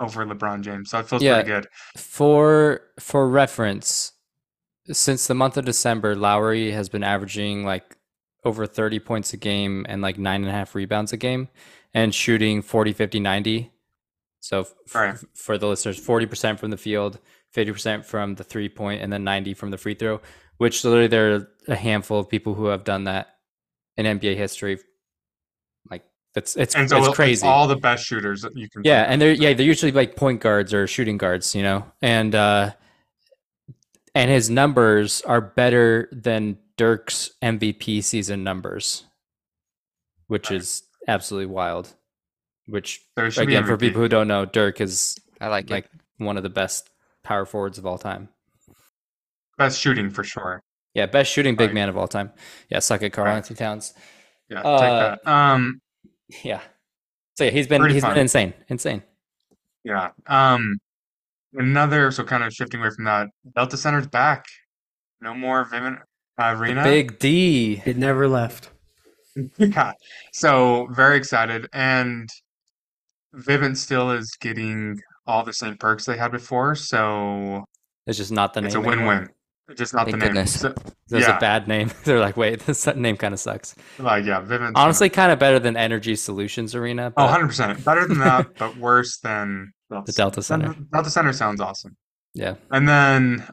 over 0.00 0.26
LeBron 0.26 0.60
James. 0.62 0.90
So 0.90 0.98
it 0.98 1.08
feels 1.08 1.22
Yeah. 1.22 1.34
pretty 1.36 1.48
good. 1.50 1.68
For 1.96 2.82
for 2.98 3.28
reference, 3.28 4.12
since 4.90 5.26
the 5.28 5.34
month 5.34 5.56
of 5.56 5.64
December, 5.64 6.14
Lauri 6.16 6.72
has 6.72 6.88
been 6.88 7.04
averaging 7.04 7.64
like 7.64 7.96
over 8.44 8.66
30 8.66 8.98
points 9.00 9.32
a 9.32 9.36
game 9.36 9.86
and 9.88 10.02
like 10.02 10.18
nine 10.18 10.40
and 10.42 10.48
a 10.50 10.52
half 10.52 10.74
rebounds 10.74 11.12
a 11.12 11.16
game 11.16 11.48
and 11.94 12.14
shooting 12.14 12.62
40, 12.62 12.92
50, 12.92 13.20
90. 13.20 13.72
So 14.40 14.60
f- 14.60 14.74
Right. 14.94 15.16
for 15.34 15.58
the 15.58 15.66
listeners, 15.66 15.98
40% 15.98 16.60
from 16.60 16.70
the 16.70 16.76
field, 16.76 17.18
50% 17.54 18.04
from 18.04 18.34
the 18.34 18.44
three 18.44 18.68
point, 18.68 19.02
and 19.02 19.12
then 19.12 19.24
90 19.24 19.54
from 19.54 19.70
the 19.70 19.78
free 19.78 19.94
throw, 19.94 20.20
which 20.58 20.84
literally 20.84 21.08
there 21.08 21.34
are 21.34 21.48
a 21.68 21.74
handful 21.76 22.20
of 22.20 22.28
people 22.28 22.54
who 22.54 22.66
have 22.66 22.84
done 22.84 23.04
that 23.04 23.35
in 23.96 24.06
NBA 24.18 24.36
history. 24.36 24.78
Like 25.90 26.04
that's 26.34 26.56
it's 26.56 26.74
And 26.74 26.88
so 26.88 26.98
it's 26.98 27.08
it's 27.08 27.16
crazy. 27.16 27.46
all 27.46 27.66
the 27.66 27.76
best 27.76 28.04
shooters 28.04 28.42
that 28.42 28.56
you 28.56 28.68
can. 28.68 28.82
Yeah, 28.84 29.02
and 29.02 29.20
they're 29.20 29.32
yeah 29.32 29.52
they're 29.54 29.66
usually 29.66 29.92
like 29.92 30.16
point 30.16 30.40
guards 30.40 30.72
or 30.74 30.86
shooting 30.86 31.18
guards, 31.18 31.54
you 31.54 31.62
know, 31.62 31.84
and 32.02 32.34
uh, 32.34 32.72
and 34.14 34.30
his 34.30 34.48
numbers 34.50 35.20
are 35.22 35.40
better 35.40 36.08
than 36.12 36.58
Dirk's 36.76 37.30
MVP 37.42 38.02
season 38.04 38.44
numbers, 38.44 39.04
which 40.26 40.50
Right. 40.50 40.56
is 40.60 40.82
absolutely 41.08 41.46
wild. 41.46 41.94
which 42.66 43.02
So 43.16 43.24
it 43.26 43.30
should 43.32 43.46
be 43.46 43.54
again 43.54 43.64
for 43.66 43.76
people 43.76 44.00
who 44.00 44.08
don't 44.08 44.28
know, 44.28 44.44
Dirk 44.44 44.80
is 44.80 45.18
I 45.40 45.48
like, 45.48 45.70
like 45.70 45.84
it. 45.86 45.90
one 46.18 46.36
of 46.36 46.42
the 46.42 46.48
best 46.50 46.90
power 47.22 47.46
forwards 47.46 47.78
of 47.78 47.86
all 47.86 47.98
time. 47.98 48.28
Best 49.58 49.80
shooting 49.80 50.10
for 50.10 50.24
sure. 50.24 50.62
Yeah, 50.96 51.06
best 51.06 51.30
shooting 51.30 51.56
big 51.56 51.68
Right. 51.68 51.74
man 51.74 51.88
of 51.90 51.96
all 51.96 52.08
time. 52.08 52.32
Yeah, 52.70 52.78
suck 52.78 53.02
it, 53.02 53.10
Karl 53.12 53.26
Right. 53.26 53.36
Anthony 53.36 53.56
Towns. 53.56 53.92
Yeah, 54.48 54.62
Uh, 54.62 54.78
take 55.10 55.24
that. 55.24 55.30
Um, 55.30 55.80
Yeah. 56.42 56.60
So 57.34 57.44
yeah, 57.44 57.50
he's 57.50 57.66
been 57.68 57.80
Pretty 57.80 57.94
he's 57.94 58.02
fun. 58.02 58.14
been 58.14 58.22
insane, 58.22 58.54
insane. 58.68 59.02
yeah. 59.84 60.10
Um, 60.26 60.78
another. 61.52 62.10
So 62.10 62.24
kind 62.24 62.42
of 62.44 62.52
shifting 62.52 62.80
away 62.80 62.90
from 62.90 63.04
that. 63.04 63.28
Delta 63.54 63.76
Center's 63.76 64.06
back. 64.06 64.46
No 65.20 65.34
more 65.34 65.64
Vivint 65.66 66.00
Arena. 66.38 66.82
Big 66.82 67.18
D. 67.18 67.82
It 67.84 67.96
never 67.98 68.26
left. 68.28 68.70
Yeah. 69.58 69.92
So 70.32 70.86
very 70.92 71.18
excited. 71.18 71.68
And 71.74 72.26
Vivint 73.34 73.76
still 73.76 74.10
is 74.10 74.30
getting 74.40 74.98
all 75.26 75.42
the 75.44 75.52
same 75.52 75.76
perks 75.76 76.06
they 76.06 76.16
had 76.16 76.32
before. 76.32 76.74
So 76.74 77.66
It's 78.06 78.16
just 78.16 78.32
not 78.32 78.54
the 78.54 78.62
name. 78.62 78.66
it's 78.68 78.76
a 78.76 78.78
anymore. 78.78 78.96
win-win. 78.96 79.22
It's 79.24 79.35
just 79.74 79.94
not 79.94 80.04
Thank 80.04 80.12
the 80.12 80.18
name. 80.18 80.28
goodness. 80.28 80.60
So, 80.60 80.74
There's 81.08 81.26
Yeah. 81.26 81.36
a 81.36 81.40
bad 81.40 81.66
name. 81.68 81.90
They're 82.04 82.20
like, 82.20 82.36
wait, 82.36 82.60
this 82.66 82.86
name 82.94 83.16
kind 83.16 83.34
of 83.34 83.40
sucks. 83.40 83.74
like, 83.98 84.24
yeah, 84.24 84.40
Vivint. 84.40 84.72
Honestly, 84.74 85.08
kind 85.08 85.32
of 85.32 85.38
better 85.38 85.58
than 85.58 85.76
Energy 85.76 86.14
Solutions 86.16 86.74
Arena. 86.74 87.12
Oh, 87.16 87.26
100%. 87.26 87.84
Better 87.84 88.06
than 88.06 88.18
that, 88.20 88.48
but 88.58 88.76
worse 88.76 89.18
than 89.18 89.72
The 89.90 90.12
Delta 90.12 90.42
Center. 90.42 90.74
Delta 90.92 91.10
Center 91.10 91.32
sounds 91.32 91.60
awesome. 91.60 91.96
yeah, 92.34 92.54
And 92.70 92.88
then 92.88 93.46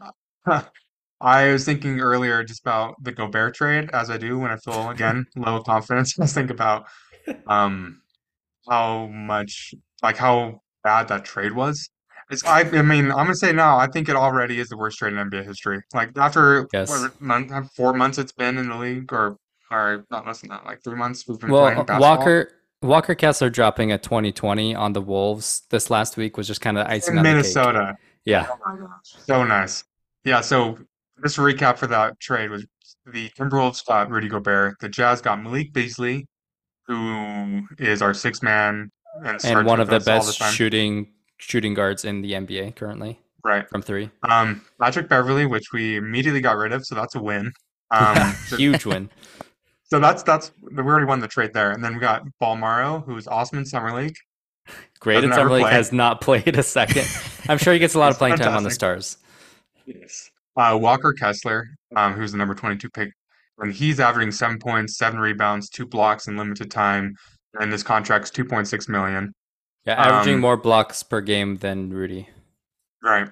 I 1.22 1.52
was 1.52 1.64
thinking 1.66 2.00
earlier 2.02 2.44
just 2.44 2.62
about 2.62 2.96
the 3.02 3.12
Gobert 3.12 3.56
trade, 3.56 3.90
as 3.94 4.10
I 4.10 4.18
do 4.18 4.38
when 4.40 4.52
I 4.52 4.58
feel 4.58 4.90
again 4.90 5.26
low 5.36 5.62
confidence. 5.62 6.16
Just 6.16 6.36
think 6.36 6.50
about 6.50 6.86
um 7.48 8.02
how 8.70 9.08
much 9.08 9.74
like 10.02 10.18
how 10.18 10.62
bad 10.84 11.08
that 11.08 11.24
trade 11.24 11.54
was. 11.54 11.90
It's 12.34 12.44
I 12.46 12.62
I 12.62 12.82
mean 12.82 13.06
I'm 13.12 13.26
gonna 13.26 13.36
say 13.36 13.54
now 13.54 13.78
I 13.78 13.88
think 13.88 14.10
it 14.10 14.16
already 14.16 14.60
is 14.60 14.70
the 14.70 14.78
worst 14.78 14.98
trade 14.98 15.14
in 15.14 15.20
NBA 15.30 15.46
history. 15.46 15.80
Like 15.94 16.18
after 16.18 16.68
Yes. 16.74 16.90
what 16.90 17.22
month 17.22 17.52
four 17.76 17.94
months 17.94 18.18
it's 18.18 18.32
been 18.32 18.58
in 18.58 18.70
the 18.70 18.76
league 18.78 19.12
or 19.14 19.38
or 19.72 20.06
not 20.12 20.26
less 20.26 20.42
than 20.42 20.50
that 20.50 20.66
like 20.66 20.84
three 20.84 20.96
months 20.96 21.28
we've 21.28 21.40
been 21.40 21.52
well, 21.52 21.64
playing 21.64 21.80
uh, 21.80 21.84
basketball. 21.84 22.18
Walker 22.18 22.52
Walker 22.82 23.16
Kessler 23.16 23.50
dropping 23.50 23.92
a 23.92 23.98
2020 23.98 24.76
on 24.76 24.94
the 24.94 25.02
Wolves 25.02 25.62
this 25.70 25.90
last 25.90 26.18
week 26.18 26.36
was 26.36 26.48
just 26.48 26.60
kind 26.60 26.78
of 26.78 26.86
icing 26.88 27.14
in 27.14 27.20
on 27.20 27.24
the 27.24 27.30
cake. 27.30 27.36
Minnesota. 27.38 27.96
Yeah, 28.26 28.48
Oh 28.50 28.58
my 28.66 28.80
gosh, 28.80 29.24
so 29.26 29.44
nice. 29.44 29.84
Yeah, 30.24 30.42
so 30.42 30.78
just 31.22 31.38
a 31.38 31.42
recap 31.42 31.78
for 31.78 31.88
that 31.88 32.20
trade 32.20 32.50
was 32.50 32.66
the 33.06 33.30
Timberwolves 33.38 33.86
got 33.86 34.10
Rudy 34.10 34.30
Gobert, 34.30 34.80
the 34.80 34.90
Jazz 34.90 35.22
got 35.22 35.42
Malik 35.42 35.74
Beasley, 35.74 36.26
who 36.88 37.62
is 37.80 38.02
our 38.02 38.14
six 38.14 38.42
man 38.42 38.90
and, 39.26 39.44
and 39.46 39.66
one 39.66 39.80
of 39.80 39.90
the 39.90 40.00
best 40.00 40.40
time. 40.40 40.54
shooting 40.54 41.12
shooting 41.48 41.74
guards 41.74 42.06
in 42.06 42.22
the 42.22 42.34
NBA 42.34 42.76
currently 42.76 43.20
Right. 43.44 43.68
from 43.70 43.82
three. 43.82 44.10
Um, 44.24 44.66
Patrick 44.80 45.10
Beverley, 45.10 45.46
which 45.46 45.66
we 45.74 45.98
immediately 45.98 46.40
got 46.42 46.56
rid 46.58 46.72
of, 46.72 46.86
so 46.86 46.96
that's 46.96 47.16
a 47.16 47.22
win. 47.22 47.52
Um, 47.92 48.34
Huge 48.58 48.86
win. 48.86 49.10
so 49.84 50.00
that's 50.00 50.24
that's 50.24 50.52
we 50.62 50.78
already 50.82 51.06
won 51.06 51.20
the 51.20 51.28
trade 51.28 51.54
there, 51.54 51.72
and 51.72 51.84
then 51.84 51.94
we 51.94 52.00
got 52.00 52.24
Bolmaro, 52.42 53.04
who's 53.06 53.28
awesome 53.28 53.58
in 53.60 53.66
summer 53.66 53.94
league. 53.94 54.16
Great 55.00 55.26
in 55.26 55.34
Summer 55.34 55.52
League 55.52 55.64
play. 55.64 55.72
has 55.74 55.92
not 55.92 56.22
played 56.22 56.56
a 56.58 56.64
second. 56.64 57.06
I'm 57.50 57.58
sure 57.58 57.74
he 57.74 57.80
gets 57.80 57.96
a 57.96 58.00
lot 58.00 58.12
of 58.12 58.18
playing 58.18 58.38
time 58.38 58.56
on 58.56 58.64
the. 58.64 58.72
Stars. 58.72 59.18
Yes. 59.86 60.32
Uh, 60.56 60.78
Walker 60.82 61.12
Kessler, 61.12 61.68
um, 61.98 62.14
who's 62.14 62.32
the 62.32 62.38
number 62.38 62.56
22 62.56 62.90
pick, 62.92 63.10
and 63.58 63.74
he's 63.74 64.00
averaging 64.00 64.32
seven 64.32 64.60
points, 64.60 64.98
seven 64.98 65.20
rebounds, 65.20 65.68
two 65.70 65.86
blocks 65.86 66.28
in 66.28 66.38
limited 66.38 66.72
time, 66.72 67.16
and 67.60 67.72
his 67.72 67.84
contract's 67.84 68.32
2.6 68.32 68.88
million. 68.88 69.34
Yeah, 69.86 69.96
averaging 70.02 70.36
Um, 70.36 70.42
more 70.42 70.58
blocks 70.58 71.04
per 71.04 71.22
game 71.22 71.58
than 71.58 71.90
Rudy. 71.90 72.30
Right. 73.04 73.28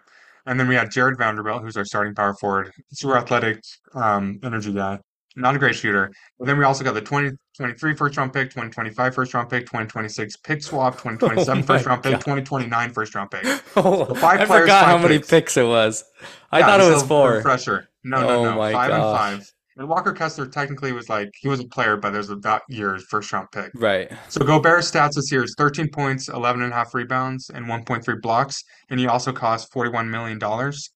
And 0.45 0.59
then 0.59 0.67
we 0.67 0.75
had 0.75 0.91
Jarred 0.91 1.17
Vanderbilt, 1.17 1.61
who's 1.61 1.77
our 1.77 1.85
starting 1.85 2.15
power 2.15 2.33
forward, 2.33 2.71
super 2.91 3.15
athletic, 3.17 3.61
um, 3.93 4.39
energy 4.43 4.73
guy, 4.73 4.99
not 5.35 5.55
a 5.55 5.59
great 5.59 5.75
shooter. 5.75 6.11
But 6.39 6.45
then 6.47 6.57
we 6.57 6.63
also 6.65 6.83
got 6.83 6.93
the 6.95 7.01
2023 7.01 7.95
first 7.95 8.17
round 8.17 8.33
pick, 8.33 8.49
2025 8.49 9.13
first 9.15 9.33
round 9.33 9.49
pick, 9.49 9.65
2026 9.65 10.35
pick 10.37 10.63
swap, 10.63 10.97
2027 10.97 11.63
Oh 11.63 11.63
first 11.63 11.85
round 11.85 12.03
pick, 12.03 12.13
God. 12.13 12.21
2029 12.21 12.91
first 12.91 13.15
round 13.15 13.31
pick. 13.31 13.45
Oh, 13.75 14.13
five 14.15 14.41
I 14.41 14.45
players, 14.45 14.63
forgot 14.63 14.85
how 14.85 14.97
five 14.97 15.01
many 15.03 15.19
picks. 15.19 15.29
picks 15.29 15.57
it 15.57 15.63
was. 15.67 16.03
I 16.51 16.59
Yeah, 16.59 16.65
thought 16.65 16.81
it 16.81 16.91
was 16.91 17.03
four. 17.03 17.41
Fresher. 17.41 17.87
No, 18.03 18.25
no, 18.25 18.29
Oh 18.29 18.43
no. 18.43 18.71
five 18.71 18.91
and 18.91 19.07
five. 19.11 19.51
And 19.81 19.89
Walker 19.89 20.13
Kessler 20.13 20.45
technically 20.45 20.91
was 20.91 21.09
like 21.09 21.33
he 21.39 21.47
was 21.47 21.59
a 21.59 21.67
player, 21.67 21.97
but 21.97 22.13
there's 22.13 22.29
a 22.29 22.35
that 22.35 22.61
year's 22.69 23.03
first 23.05 23.33
round 23.33 23.47
pick. 23.51 23.71
Right. 23.73 24.11
So 24.29 24.45
Gobert's 24.45 24.91
stats 24.91 25.15
this 25.15 25.31
year 25.31 25.43
is 25.43 25.55
13 25.57 25.89
points, 25.89 26.29
11 26.29 26.61
and 26.61 26.71
a 26.71 26.75
half 26.75 26.93
rebounds, 26.93 27.49
and 27.49 27.65
1.3 27.65 28.21
blocks, 28.21 28.63
and 28.91 28.99
he 28.99 29.07
also 29.07 29.33
cost 29.33 29.71
41 29.73 30.07
million 30.11 30.37
dollars. 30.37 30.91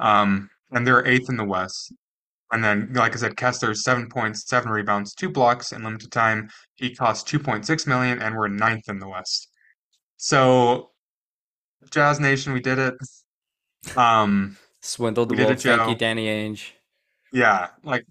Um, 0.00 0.50
and 0.70 0.86
they're 0.86 1.06
eighth 1.06 1.30
in 1.30 1.38
the 1.38 1.46
West. 1.46 1.94
And 2.52 2.62
then, 2.62 2.90
like 2.92 3.14
I 3.14 3.16
said, 3.16 3.38
Kessler's 3.38 3.82
seven 3.82 4.06
points, 4.10 4.46
seven 4.46 4.70
rebounds, 4.70 5.14
two 5.14 5.30
blocks 5.30 5.72
in 5.72 5.82
limited 5.82 6.12
time. 6.12 6.50
He 6.74 6.94
cost 6.94 7.26
2.6 7.26 7.86
million, 7.86 8.20
and 8.20 8.36
we're 8.36 8.48
ninth 8.48 8.90
in 8.90 8.98
the 8.98 9.08
West. 9.08 9.48
So, 10.18 10.90
Jazz 11.90 12.20
Nation, 12.20 12.52
we 12.52 12.60
did 12.60 12.78
it. 12.78 12.94
Um, 13.96 14.58
Swindled 14.82 15.30
the 15.30 15.36
it, 15.36 15.46
Wolves. 15.46 15.62
Thank 15.62 15.88
you, 15.88 15.94
Danny 15.96 16.26
Ainge. 16.26 16.72
yeah, 17.32 17.68
like 17.82 18.04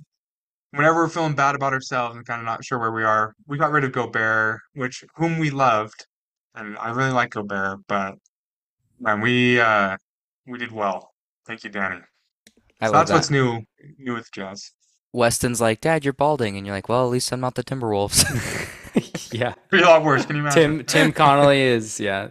whenever 0.76 1.04
we're 1.04 1.10
feeling 1.10 1.36
bad 1.36 1.56
about 1.56 1.74
ourselves 1.74 2.16
and 2.16 2.26
kind 2.26 2.40
of 2.42 2.46
not 2.46 2.64
sure 2.66 2.80
where 2.80 2.92
we 2.92 3.04
are, 3.04 3.36
we 3.48 3.58
got 3.58 3.72
rid 3.72 3.84
of 3.84 3.92
Gobert, 3.92 4.62
which 4.74 5.04
whom 5.16 5.40
we 5.40 5.50
loved, 5.50 6.06
and 6.56 6.78
I 6.78 6.92
really 6.92 7.12
like 7.12 7.32
Gobert, 7.32 7.80
but 7.88 8.16
man, 9.00 9.22
we 9.22 9.60
uh 9.60 9.98
we 10.48 10.60
did 10.60 10.72
well. 10.72 11.14
Thank 11.48 11.64
you, 11.64 11.70
Danny. 11.70 12.02
I 12.82 12.88
So 12.88 12.98
love 12.98 13.08
that's 13.08 13.12
what's 13.12 13.30
new 13.30 13.64
new 13.98 14.14
with 14.14 14.32
Jazz. 14.32 14.72
Weston's 15.14 15.62
like, 15.62 15.82
Dad, 15.82 16.04
you're 16.04 16.14
balding, 16.14 16.58
and 16.58 16.66
you're 16.66 16.76
like, 16.76 16.90
well, 16.90 17.06
at 17.06 17.12
least 17.12 17.32
I'm 17.32 17.40
not 17.40 17.56
the 17.56 17.64
Timberwolves. 17.64 18.24
yeah. 19.32 19.54
Be 19.72 19.82
a 19.82 19.86
lot 19.86 20.04
worse. 20.04 20.26
Can 20.26 20.36
you 20.36 20.42
imagine? 20.42 20.74
Tim 20.80 20.86
Tim 20.86 21.12
Connolly 21.14 21.62
is 21.62 22.00
yeah. 22.00 22.30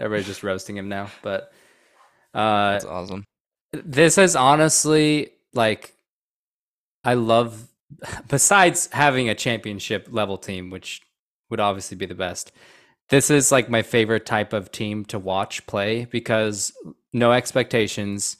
Everybody's 0.00 0.26
just 0.26 0.42
roasting 0.42 0.76
him 0.76 0.88
now, 0.88 1.10
but 1.22 1.52
uh 2.34 2.72
That's 2.72 2.84
awesome. 2.84 3.24
this 3.72 4.18
is 4.18 4.36
honestly 4.36 5.30
like 5.54 5.93
I 7.04 7.14
love 7.14 7.68
besides 8.28 8.88
having 8.92 9.28
a 9.28 9.34
championship 9.34 10.08
level 10.10 10.38
team, 10.38 10.70
which 10.70 11.02
would 11.50 11.60
obviously 11.60 11.96
be 11.96 12.06
the 12.06 12.14
best. 12.14 12.52
This 13.10 13.30
is 13.30 13.52
like 13.52 13.68
my 13.68 13.82
favorite 13.82 14.26
type 14.26 14.52
of 14.52 14.72
team 14.72 15.04
to 15.06 15.18
watch 15.18 15.66
play 15.66 16.06
because 16.06 16.72
no 17.12 17.32
expectations. 17.32 18.38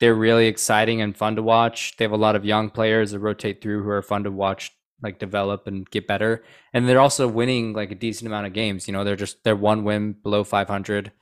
They're 0.00 0.14
really 0.14 0.46
exciting 0.46 1.00
and 1.00 1.16
fun 1.16 1.36
to 1.36 1.42
watch. 1.42 1.96
They 1.96 2.04
have 2.04 2.12
a 2.12 2.16
lot 2.16 2.36
of 2.36 2.44
young 2.44 2.70
players 2.70 3.10
that 3.10 3.18
rotate 3.18 3.60
through 3.60 3.82
who 3.82 3.90
are 3.90 4.02
fun 4.02 4.24
to 4.24 4.30
watch 4.30 4.72
like 5.02 5.18
develop 5.18 5.66
and 5.66 5.88
get 5.90 6.06
better. 6.06 6.42
And 6.72 6.88
they're 6.88 7.00
also 7.00 7.28
winning 7.28 7.72
like 7.72 7.90
a 7.90 7.96
decent 7.96 8.26
amount 8.26 8.46
of 8.46 8.52
games. 8.52 8.88
You 8.88 8.92
know, 8.92 9.04
they're 9.04 9.16
just 9.16 9.44
they're 9.44 9.56
one 9.56 9.84
win 9.84 10.12
below 10.12 10.42
500. 10.42 11.12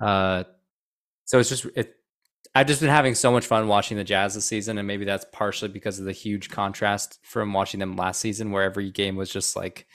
Uh 0.00 0.44
so 1.24 1.38
it's 1.38 1.48
just 1.48 1.64
it 1.74 1.96
I've 2.56 2.66
just 2.66 2.80
been 2.80 2.90
having 2.90 3.14
so 3.14 3.30
much 3.30 3.46
fun 3.46 3.68
watching 3.68 3.96
the 3.96 4.04
Jazz 4.04 4.34
this 4.34 4.46
season, 4.46 4.78
and 4.78 4.86
maybe 4.86 5.04
that's 5.04 5.26
partially 5.32 5.68
because 5.68 5.98
of 5.98 6.06
the 6.06 6.12
huge 6.12 6.48
contrast 6.48 7.18
from 7.22 7.52
watching 7.52 7.80
them 7.80 7.96
last 7.96 8.20
season, 8.20 8.50
where 8.50 8.62
every 8.64 8.90
game 8.90 9.14
was 9.16 9.30
just 9.30 9.56
like 9.56 9.86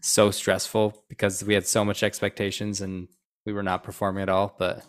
so 0.00 0.30
stressful 0.30 1.04
because 1.08 1.42
we 1.44 1.54
had 1.54 1.66
so 1.66 1.84
much 1.84 2.02
expectations 2.02 2.80
and 2.80 3.08
we 3.44 3.52
were 3.52 3.62
not 3.62 3.82
performing 3.82 4.22
at 4.22 4.28
all. 4.28 4.54
But 4.58 4.84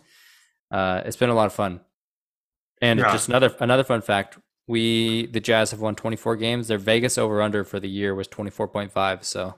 uh, 0.70 1.02
it's 1.04 1.16
been 1.16 1.30
a 1.30 1.34
lot 1.34 1.46
of 1.46 1.52
fun. 1.52 1.80
And 2.80 3.00
Yeah. 3.00 3.10
just 3.12 3.28
another 3.28 3.54
another 3.60 3.84
fun 3.84 4.02
fact: 4.02 4.38
we 4.68 5.26
the 5.26 5.40
Jazz 5.40 5.72
have 5.72 5.80
won 5.80 5.96
24 5.96 6.36
games. 6.36 6.68
Their 6.68 6.78
Vegas 6.78 7.18
over 7.18 7.42
under 7.42 7.64
for 7.64 7.80
the 7.80 7.88
year 7.88 8.14
was 8.14 8.28
24.5. 8.28 9.24
So. 9.24 9.54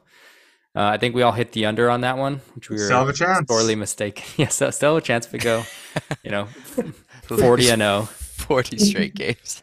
Uh, 0.76 0.83
I 0.92 0.98
think 0.98 1.14
we 1.14 1.22
all 1.22 1.33
hit 1.33 1.52
the 1.52 1.64
under 1.66 1.90
on 1.90 2.02
that 2.02 2.18
one, 2.18 2.40
which 2.54 2.68
we 2.70 2.76
were 2.76 2.85
Still 2.85 3.11
chance. 3.12 3.48
sorely 3.48 3.74
mistaken. 3.74 4.24
yes, 4.37 4.54
so 4.54 4.70
still 4.70 4.94
have 4.94 5.02
a 5.02 5.04
chance 5.07 5.33
we 5.33 5.38
go, 5.38 5.64
you 6.22 6.31
know, 6.31 6.46
40 7.28 7.68
and 7.70 7.82
oh. 7.82 8.02
40 8.02 8.78
straight 8.78 9.14
games. 9.14 9.62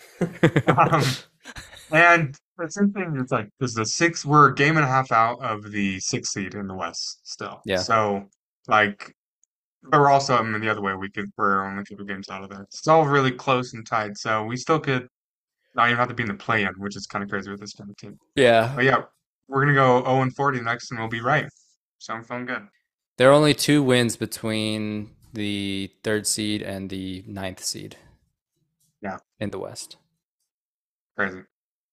Um, 0.67 1.03
and 1.91 2.37
it's 2.59 2.77
interesting. 2.77 3.19
It's 3.19 3.31
like 3.31 3.49
there's 3.59 3.73
the 3.73 3.85
six. 3.85 4.25
We're 4.25 4.49
a 4.49 4.55
game 4.55 4.77
and 4.77 4.85
a 4.85 4.89
half 4.89 5.11
out 5.11 5.41
of 5.43 5.71
the 5.71 5.99
sixth 5.99 6.33
seed 6.33 6.53
in 6.53 6.67
the 6.67 6.75
West 6.75 7.19
still. 7.23 7.61
Yeah. 7.65 7.77
So 7.77 8.29
like, 8.67 9.13
but 9.83 9.99
we're 9.99 10.09
also 10.09 10.35
I 10.35 10.41
mean 10.41 10.59
the 10.61 10.69
other 10.69 10.81
way. 10.81 10.93
We 10.95 11.09
could 11.09 11.31
we're 11.37 11.65
only 11.65 11.81
a 11.81 11.85
couple 11.85 12.05
games 12.05 12.29
out 12.29 12.43
of 12.43 12.49
there. 12.49 12.61
It's 12.61 12.87
all 12.87 13.05
really 13.05 13.31
close 13.31 13.73
and 13.73 13.85
tight. 13.85 14.17
So 14.17 14.43
we 14.43 14.57
still 14.57 14.79
could 14.79 15.07
not 15.75 15.87
even 15.87 15.97
have 15.97 16.07
to 16.07 16.13
be 16.13 16.23
in 16.23 16.29
the 16.29 16.35
play-in, 16.35 16.73
which 16.77 16.95
is 16.95 17.05
kind 17.05 17.23
of 17.23 17.29
crazy 17.29 17.51
with 17.51 17.59
this 17.59 17.73
kind 17.73 17.89
of 17.89 17.97
team. 17.97 18.17
Yeah. 18.35 18.71
But 18.75 18.85
yeah, 18.85 19.03
we're 19.47 19.61
gonna 19.61 19.73
go 19.75 20.01
0 20.03 20.21
and 20.21 20.35
40 20.35 20.61
next, 20.61 20.91
and 20.91 20.99
we'll 20.99 21.09
be 21.09 21.21
right. 21.21 21.45
So 21.97 22.13
I'm 22.13 22.23
feeling 22.23 22.45
good. 22.45 22.67
There 23.17 23.29
are 23.29 23.33
only 23.33 23.53
two 23.53 23.83
wins 23.83 24.17
between 24.17 25.11
the 25.35 25.91
third 26.03 26.25
seed 26.25 26.61
and 26.61 26.89
the 26.89 27.23
ninth 27.27 27.63
seed. 27.63 27.95
Yeah. 29.01 29.17
In 29.39 29.51
the 29.51 29.59
West. 29.59 29.97
Crazy. 31.17 31.41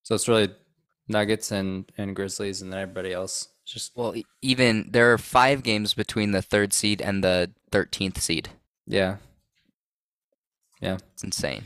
So 0.02 0.14
it's 0.14 0.28
really 0.28 0.54
Nuggets 1.08 1.52
and 1.52 1.90
and 1.98 2.16
Grizzlies, 2.16 2.62
and 2.62 2.72
then 2.72 2.80
everybody 2.80 3.12
else. 3.12 3.48
Just 3.66 3.92
Well, 3.96 4.14
even 4.40 4.88
there 4.90 5.12
are 5.12 5.18
five 5.18 5.62
games 5.62 5.94
between 5.94 6.32
the 6.32 6.42
third 6.42 6.72
seed 6.72 7.00
and 7.00 7.22
the 7.22 7.52
13th 7.70 8.18
seed. 8.18 8.48
Yeah. 8.86 9.18
Yeah, 10.80 10.98
It's 11.12 11.22
insane. 11.22 11.64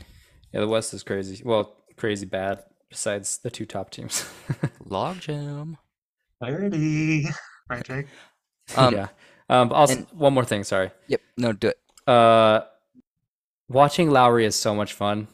yeah. 0.53 0.59
The 0.59 0.67
West 0.67 0.93
is 0.93 1.01
crazy. 1.01 1.41
Well, 1.43 1.75
crazy 1.95 2.25
bad. 2.27 2.63
Besides 2.89 3.39
the 3.39 3.49
two 3.49 3.65
top 3.65 3.89
teams. 3.89 4.21
Logjam. 4.87 5.77
Clarity. 6.39 7.25
Right, 7.69 7.83
Jake? 7.83 8.05
Um, 8.77 8.93
yeah. 8.93 9.07
Um. 9.49 9.71
Also, 9.71 9.95
and- 9.97 10.07
one 10.11 10.33
more 10.33 10.45
thing. 10.45 10.63
Sorry. 10.63 10.91
Yep. 11.07 11.21
No, 11.37 11.53
do 11.53 11.69
it. 11.69 11.79
Uh, 12.09 12.61
watching 13.69 14.09
Lauri 14.09 14.45
is 14.45 14.55
so 14.55 14.73
much 14.75 14.93
fun. 14.93 15.27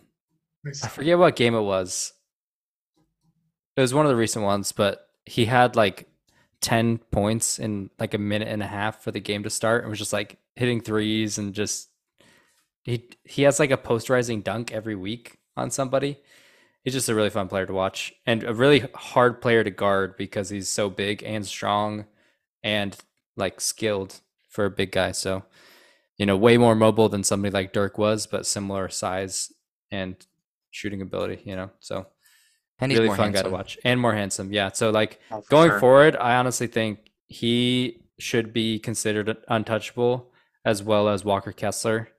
I 0.83 0.87
forget 0.87 1.17
what 1.19 1.35
game 1.35 1.55
it 1.55 1.61
was. 1.61 2.13
It 3.75 3.81
was 3.81 3.93
one 3.93 4.05
of 4.05 4.09
the 4.09 4.15
recent 4.15 4.45
ones, 4.45 4.71
but 4.71 5.07
he 5.25 5.45
had 5.45 5.75
like 5.75 6.07
10 6.61 6.99
points 7.11 7.59
in 7.59 7.89
like 7.99 8.13
a 8.13 8.17
minute 8.17 8.47
and 8.47 8.63
a 8.63 8.67
half 8.67 9.03
for 9.03 9.11
the 9.11 9.19
game 9.19 9.43
to 9.43 9.49
start 9.49 9.81
and 9.83 9.89
was 9.89 9.99
just 9.99 10.13
like 10.13 10.37
hitting 10.55 10.79
threes 10.79 11.37
and 11.37 11.53
just 11.53 11.89
he 12.83 13.09
he 13.25 13.41
has 13.43 13.59
like 13.59 13.71
a 13.71 13.77
posterizing 13.77 14.43
dunk 14.43 14.71
every 14.71 14.95
week 14.95 15.37
on 15.57 15.69
somebody. 15.71 16.19
He's 16.83 16.93
just 16.93 17.09
a 17.09 17.15
really 17.15 17.29
fun 17.29 17.47
player 17.47 17.65
to 17.65 17.73
watch 17.73 18.13
and 18.25 18.43
a 18.43 18.53
really 18.53 18.85
hard 18.93 19.41
player 19.41 19.63
to 19.63 19.71
guard 19.71 20.15
because 20.17 20.49
he's 20.49 20.69
so 20.69 20.89
big 20.89 21.23
and 21.23 21.45
strong 21.45 22.05
and 22.63 22.95
like 23.35 23.59
skilled 23.61 24.19
for 24.49 24.65
a 24.65 24.69
big 24.69 24.91
guy. 24.91 25.11
So, 25.11 25.43
you 26.17 26.25
know, 26.25 26.37
way 26.37 26.57
more 26.57 26.75
mobile 26.75 27.09
than 27.09 27.23
somebody 27.23 27.51
like 27.51 27.73
Dirk 27.73 27.97
was, 27.97 28.27
but 28.27 28.45
similar 28.45 28.89
size 28.89 29.51
and 29.91 30.15
shooting 30.71 31.01
ability, 31.01 31.41
you 31.45 31.55
know. 31.55 31.71
So 31.79 32.07
And 32.79 32.91
he's 32.91 32.99
really 32.99 33.07
more 33.09 33.15
fun 33.17 33.31
guy 33.31 33.39
to 33.41 33.49
handsome. 33.49 33.51
watch 33.53 33.77
and 33.83 33.99
more 33.99 34.13
handsome. 34.13 34.51
Yeah. 34.53 34.71
So 34.71 34.89
like 34.91 35.19
Oh, 35.31 35.41
for 35.41 35.49
going 35.49 35.69
sure. 35.71 35.79
forward, 35.79 36.15
I 36.17 36.35
honestly 36.35 36.67
think 36.67 36.99
he 37.27 38.03
should 38.19 38.53
be 38.53 38.79
considered 38.79 39.35
untouchable 39.47 40.31
as 40.65 40.83
well 40.83 41.09
as 41.09 41.25
Walker 41.25 41.51
Kessler. 41.51 42.09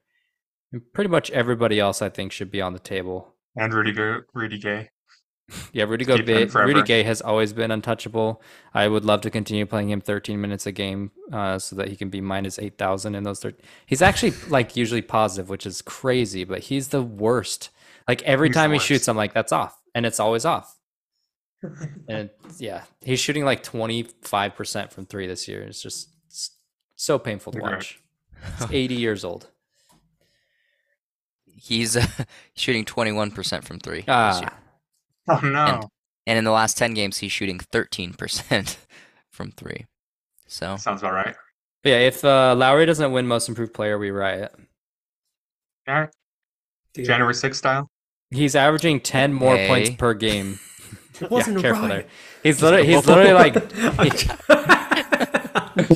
And 0.72 0.82
pretty 0.92 1.08
much 1.10 1.30
everybody 1.30 1.78
else 1.78 2.02
I 2.02 2.08
think 2.08 2.32
should 2.32 2.50
be 2.50 2.60
on 2.60 2.72
the 2.72 2.78
table. 2.80 3.34
And 3.56 3.72
Rudy, 3.72 3.92
Go- 3.92 4.22
Rudy 4.34 4.58
Gay. 4.58 4.90
Yeah, 5.72 5.84
Rudy 5.84 6.06
Keep 6.06 6.20
him 6.20 6.24
Gay, 6.24 6.44
Rudy. 6.46 6.82
Gay 6.82 7.02
has 7.02 7.20
always 7.20 7.52
been 7.52 7.70
untouchable. 7.70 8.40
I 8.72 8.88
would 8.88 9.04
love 9.04 9.20
to 9.22 9.30
continue 9.30 9.66
playing 9.66 9.90
him 9.90 10.00
13 10.00 10.40
minutes 10.40 10.66
a 10.66 10.72
game 10.72 11.10
uh, 11.32 11.58
so 11.58 11.76
that 11.76 11.88
he 11.88 11.96
can 11.96 12.08
be 12.08 12.22
minus 12.22 12.58
8,000 12.58 13.14
in 13.14 13.24
those 13.24 13.40
13. 13.40 13.60
He's 13.84 14.00
actually 14.00 14.32
like 14.48 14.74
usually 14.74 15.02
positive, 15.02 15.50
which 15.50 15.66
is 15.66 15.82
crazy, 15.82 16.44
but 16.44 16.60
he's 16.60 16.88
the 16.88 17.02
worst. 17.02 17.68
Like 18.08 18.22
every 18.22 18.48
He's 18.48 18.54
time 18.56 18.70
he 18.70 18.76
worst. 18.76 18.86
shoots, 18.86 19.06
I'm 19.08 19.16
like, 19.18 19.34
that's 19.34 19.52
off. 19.52 19.78
And 19.94 20.06
it's 20.06 20.20
always 20.20 20.44
off. 20.44 20.78
And 22.08 22.28
yeah, 22.58 22.82
he's 23.00 23.20
shooting 23.20 23.44
like 23.44 23.62
25% 23.62 24.92
from 24.92 25.06
three 25.06 25.26
this 25.26 25.48
year. 25.48 25.62
It's 25.62 25.80
just 25.82 26.10
it's 26.26 26.50
so 26.96 27.18
painful 27.18 27.52
to 27.54 27.60
watch. 27.60 28.00
He's 28.58 28.70
80 28.70 28.94
years 28.96 29.24
old. 29.24 29.48
He's 31.56 31.96
uh, 31.96 32.06
shooting 32.54 32.84
21% 32.84 33.64
from 33.64 33.78
three. 33.78 34.00
this 34.00 34.06
year. 34.40 34.50
Ah, 34.50 34.58
Oh 35.28 35.40
no. 35.42 35.88
And 36.26 36.38
in 36.38 36.44
the 36.44 36.50
last 36.50 36.78
10 36.78 36.94
games, 36.94 37.18
he's 37.18 37.32
shooting 37.32 37.58
13% 37.58 38.76
from 39.30 39.50
three. 39.52 39.84
So, 40.46 40.76
Sounds 40.76 41.02
about 41.02 41.12
right. 41.14 41.34
but 41.82 41.90
yeah, 41.90 41.98
if 41.98 42.24
uh, 42.24 42.54
Lauri 42.56 42.86
doesn't 42.86 43.12
win 43.12 43.26
most 43.26 43.48
improved 43.48 43.74
player, 43.74 43.98
we 43.98 44.10
riot. 44.10 44.54
Yeah. 45.86 46.06
Deal. 46.94 47.04
January 47.04 47.34
6th 47.34 47.56
style. 47.56 47.88
He's 48.30 48.56
averaging 48.56 49.00
10 49.00 49.32
more 49.34 49.56
points 49.66 49.90
per 49.90 50.14
game. 50.14 50.58
It 51.20 51.30
wasn't 51.30 51.58
a 51.58 51.60
careful 51.60 51.86
riot. 51.88 52.06
there. 52.06 52.12
He's 52.42 52.60
literally, 52.60 52.86
he's 52.88 53.06
literally 53.06 53.32
like, 53.34 53.54
Just- 53.54 54.28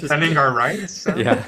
Defending 0.02 0.36
our 0.36 0.52
rights. 0.52 1.06
uh, 1.06 1.14
yeah, 1.16 1.44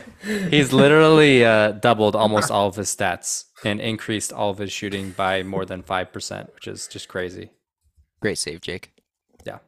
he's 0.48 0.72
literally 0.72 1.44
uh, 1.44 1.72
doubled 1.72 2.16
almost 2.16 2.50
all 2.50 2.66
of 2.68 2.76
his 2.76 2.94
stats 2.94 3.44
and 3.64 3.80
increased 3.80 4.32
all 4.32 4.50
of 4.50 4.58
his 4.58 4.72
shooting 4.72 5.10
by 5.12 5.42
more 5.44 5.64
than 5.64 5.82
5%, 5.82 6.54
which 6.54 6.66
is 6.68 6.86
just 6.88 7.08
crazy. 7.08 7.50
Great 8.20 8.38
save, 8.38 8.61
Jake. 8.61 8.92
Yeah. 9.44 9.59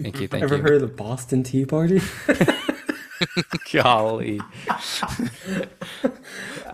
Thank 0.00 0.20
you. 0.20 0.28
Thank 0.28 0.40
you. 0.42 0.46
Ever 0.46 0.56
you. 0.56 0.62
heard 0.62 0.74
of 0.74 0.80
the 0.82 0.86
Boston 0.88 1.42
Tea 1.42 1.64
Party? 1.64 2.00
Golly. 3.72 4.40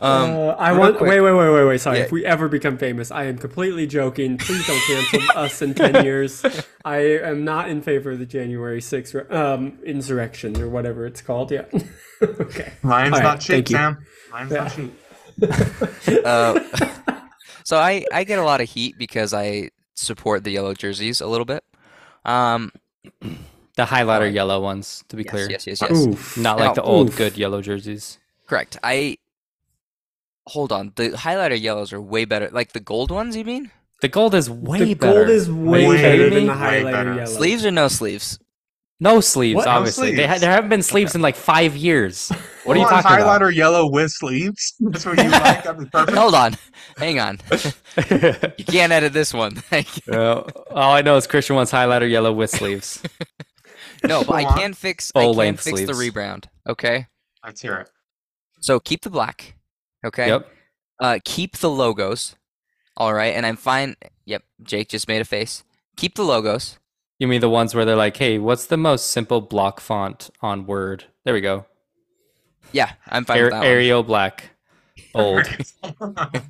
Um, 0.01 0.31
Uh, 0.31 0.55
I 0.59 0.73
want. 0.73 0.97
quick- 0.97 1.11
Wait, 1.11 1.21
wait, 1.21 1.33
wait, 1.33 1.51
wait, 1.51 1.65
wait. 1.67 1.81
Sorry. 1.81 1.99
Yeah. 1.99 2.05
If 2.05 2.13
we 2.13 2.25
ever 2.25 2.49
become 2.49 2.79
famous, 2.79 3.11
I 3.11 3.25
am 3.25 3.37
completely 3.37 3.87
joking. 3.87 4.39
Please 4.39 4.67
don't 4.67 4.81
cancel 4.81 5.21
us 5.39 5.61
in 5.61 5.75
ten 5.75 6.05
years. 6.05 6.43
I 6.85 6.99
am 7.19 7.45
not 7.45 7.69
in 7.69 7.83
favor 7.83 8.13
of 8.13 8.19
the 8.19 8.25
January 8.27 8.81
6th 8.81 9.31
um, 9.33 9.79
insurrection 9.85 10.59
or 10.63 10.69
whatever 10.69 11.05
it's 11.05 11.21
called. 11.21 11.51
Yeah. 11.51 11.65
okay. 12.23 12.73
Mine's 12.83 13.13
All 13.13 13.19
right, 13.19 13.23
not 13.25 13.41
cheap, 13.41 13.69
thank 13.69 13.71
you. 13.71 13.77
Sam. 13.77 14.07
Mine's 14.33 14.51
not 14.53 14.73
cheap. 14.75 16.25
Uh, 16.25 16.61
so 17.65 17.77
I, 17.77 18.05
I 18.13 18.25
get 18.25 18.39
a 18.39 18.45
lot 18.45 18.61
of 18.61 18.69
heat 18.71 18.95
because 18.99 19.35
I 19.35 19.71
support 19.99 20.45
the 20.45 20.51
yellow 20.51 20.75
jerseys 20.75 21.21
a 21.21 21.27
little 21.27 21.45
bit. 21.45 21.65
Um, 22.25 22.73
The 23.79 23.85
highlighter 23.85 24.27
Alright. 24.27 24.33
yellow 24.35 24.61
ones, 24.61 25.05
to 25.09 25.15
be 25.15 25.23
yes, 25.23 25.31
clear. 25.31 25.49
yes, 25.49 25.65
yes, 25.65 25.81
yes. 25.83 25.93
Oof. 25.93 26.37
Not 26.37 26.59
like 26.59 26.71
Now- 26.71 26.75
the 26.75 26.83
old 26.83 27.11
Oof. 27.11 27.17
good 27.17 27.39
yellow 27.39 27.63
jerseys. 27.63 28.19
Correct. 28.49 28.77
I 28.83 29.19
hold 30.49 30.73
on. 30.73 30.91
The 30.97 31.11
highlighter 31.11 31.61
yellows 31.61 31.93
are 31.93 32.01
way 32.01 32.25
better. 32.25 32.49
Like 32.51 32.73
the 32.73 32.81
gold 32.81 33.13
ones, 33.13 33.37
you 33.37 33.45
mean? 33.45 33.71
The 34.01 34.09
gold 34.09 34.35
is 34.35 34.51
way 34.51 34.81
the 34.83 34.95
better. 34.95 35.19
gold 35.21 35.29
is 35.31 35.49
way, 35.49 35.83
you 35.87 35.93
better 35.93 36.17
kidding 36.25 36.47
than 36.49 36.59
the 36.59 36.65
highlighter 36.65 37.15
yellow. 37.23 37.27
Sleeves 37.27 37.65
or 37.65 37.71
no 37.71 37.87
sleeves? 37.87 38.41
No 39.01 39.21
sleeves, 39.21 39.57
What? 39.57 39.67
No 39.67 39.71
obviously. 39.71 40.15
They 40.17 40.27
ha- 40.27 40.39
there 40.39 40.51
haven't 40.51 40.71
been 40.71 40.83
sleeves 40.83 41.15
in 41.15 41.21
like 41.23 41.37
five 41.37 41.77
years. 41.77 42.31
What 42.65 42.77
are 42.77 42.81
you 42.81 42.85
talking 42.85 42.97
on 42.97 43.03
talking 43.05 43.25
highlighter 43.25 43.55
yellow 43.55 43.89
with 43.89 44.11
sleeves. 44.11 44.75
That's 44.81 45.07
what 45.07 45.19
you 45.23 45.31
like. 45.31 45.63
That'd 45.63 45.91
perfect. 45.93 46.19
Hold 46.19 46.35
on. 46.35 46.55
Hang 46.97 47.21
on. 47.21 47.39
You 48.59 48.65
can't 48.65 48.93
edit 48.93 49.13
this 49.13 49.33
one. 49.33 49.63
Well, 50.07 50.49
all 50.71 50.93
I 50.93 51.03
know 51.03 51.17
is 51.17 51.27
Christian 51.27 51.55
wants 51.57 51.71
highlighter 51.73 52.11
yellow 52.11 52.33
with 52.33 52.51
sleeves. 52.51 53.01
no, 54.05 54.25
but 54.25 54.33
I 54.35 54.43
Go 54.43 54.49
on. 54.49 54.59
can 54.59 54.75
fix. 54.75 55.13
I 55.15 55.21
Full 55.23 55.33
can 55.33 55.39
length 55.39 55.63
fix 55.63 55.81
the 55.83 55.93
rebrand. 55.93 56.47
Okay. 56.69 57.07
Let's 57.45 57.61
hear 57.63 57.75
it. 57.77 57.91
So 58.61 58.81
keep 58.81 59.03
the 59.03 59.11
black. 59.11 59.55
Okay. 60.05 60.27
Yep. 60.29 60.49
Uh, 61.01 61.19
keep 61.25 61.59
the 61.59 61.71
logos. 61.71 62.35
All 62.97 63.15
right, 63.15 63.35
and 63.35 63.47
I'm 63.47 63.57
fine. 63.57 63.95
Yep. 64.27 64.43
Jake 64.63 64.89
just 64.89 65.07
made 65.07 65.21
a 65.21 65.25
face. 65.25 65.63
Keep 65.97 66.17
the 66.17 66.25
logos. 66.25 66.79
You 67.19 67.27
mean 67.29 67.41
the 67.41 67.51
ones 67.51 67.75
where 67.75 67.85
they're 67.85 67.97
like, 67.97 68.17
"Hey, 68.17 68.39
what's 68.39 68.67
the 68.67 68.77
most 68.77 69.11
simple 69.11 69.41
block 69.41 69.81
font 69.81 70.31
on 70.41 70.67
Word?" 70.67 71.05
There 71.25 71.35
we 71.35 71.41
go. 71.41 71.67
Yeah, 72.73 72.93
I'm 73.09 73.25
fine 73.25 73.39
Ar- 73.39 73.45
with 73.45 73.53
that 73.53 73.59
one. 73.59 73.67
Arial 73.67 74.03
black, 74.03 74.51
old. 75.15 75.47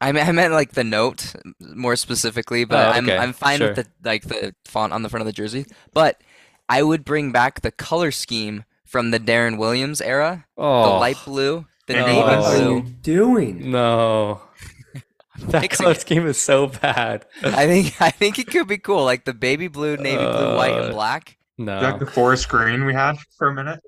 I 0.00 0.12
meant, 0.12 0.28
I 0.28 0.32
meant 0.32 0.52
like 0.52 0.72
the 0.72 0.84
note 0.84 1.34
more 1.60 1.96
specifically, 1.96 2.64
but 2.64 2.88
Oh, 2.88 2.90
I'm 2.90 3.10
I'm 3.10 3.32
fine 3.32 3.60
with 3.60 3.76
the 3.76 3.86
like 4.04 4.22
the 4.24 4.54
font 4.64 4.92
on 4.92 5.02
the 5.02 5.08
front 5.08 5.22
of 5.22 5.26
the 5.26 5.32
jersey. 5.32 5.66
But 5.92 6.20
I 6.68 6.82
would 6.82 7.04
bring 7.04 7.32
back 7.32 7.60
the 7.60 7.70
color 7.72 8.10
scheme 8.10 8.64
from 8.84 9.10
the 9.10 9.20
Deron 9.20 9.58
Williams 9.58 10.00
era, 10.00 10.46
Oh 10.56 10.84
the 10.84 10.98
light 10.98 11.18
blue, 11.24 11.66
the 11.86 11.94
No. 11.94 12.06
navy 12.06 12.18
What 12.18 12.28
are 12.34 12.56
blue. 12.58 12.74
you 12.76 12.82
doing? 13.02 13.70
no, 13.70 14.40
that 15.48 15.60
fixing 15.62 15.84
color 15.84 15.94
it. 15.94 16.00
scheme 16.00 16.26
is 16.26 16.38
so 16.40 16.66
bad. 16.68 17.26
I 17.42 17.66
think 17.66 18.00
I 18.00 18.10
think 18.10 18.38
it 18.38 18.46
could 18.48 18.68
be 18.68 18.78
cool, 18.78 19.04
like 19.04 19.24
the 19.24 19.34
baby 19.34 19.68
blue, 19.68 19.96
navy 19.96 20.24
blue, 20.24 20.56
white, 20.56 20.72
and 20.72 20.90
Uh, 20.90 20.92
black. 20.92 21.38
No, 21.58 21.80
like 21.80 21.98
the 21.98 22.06
forest 22.06 22.48
green 22.48 22.84
we 22.86 22.94
had 22.94 23.16
for 23.38 23.48
a 23.48 23.54
minute. 23.54 23.80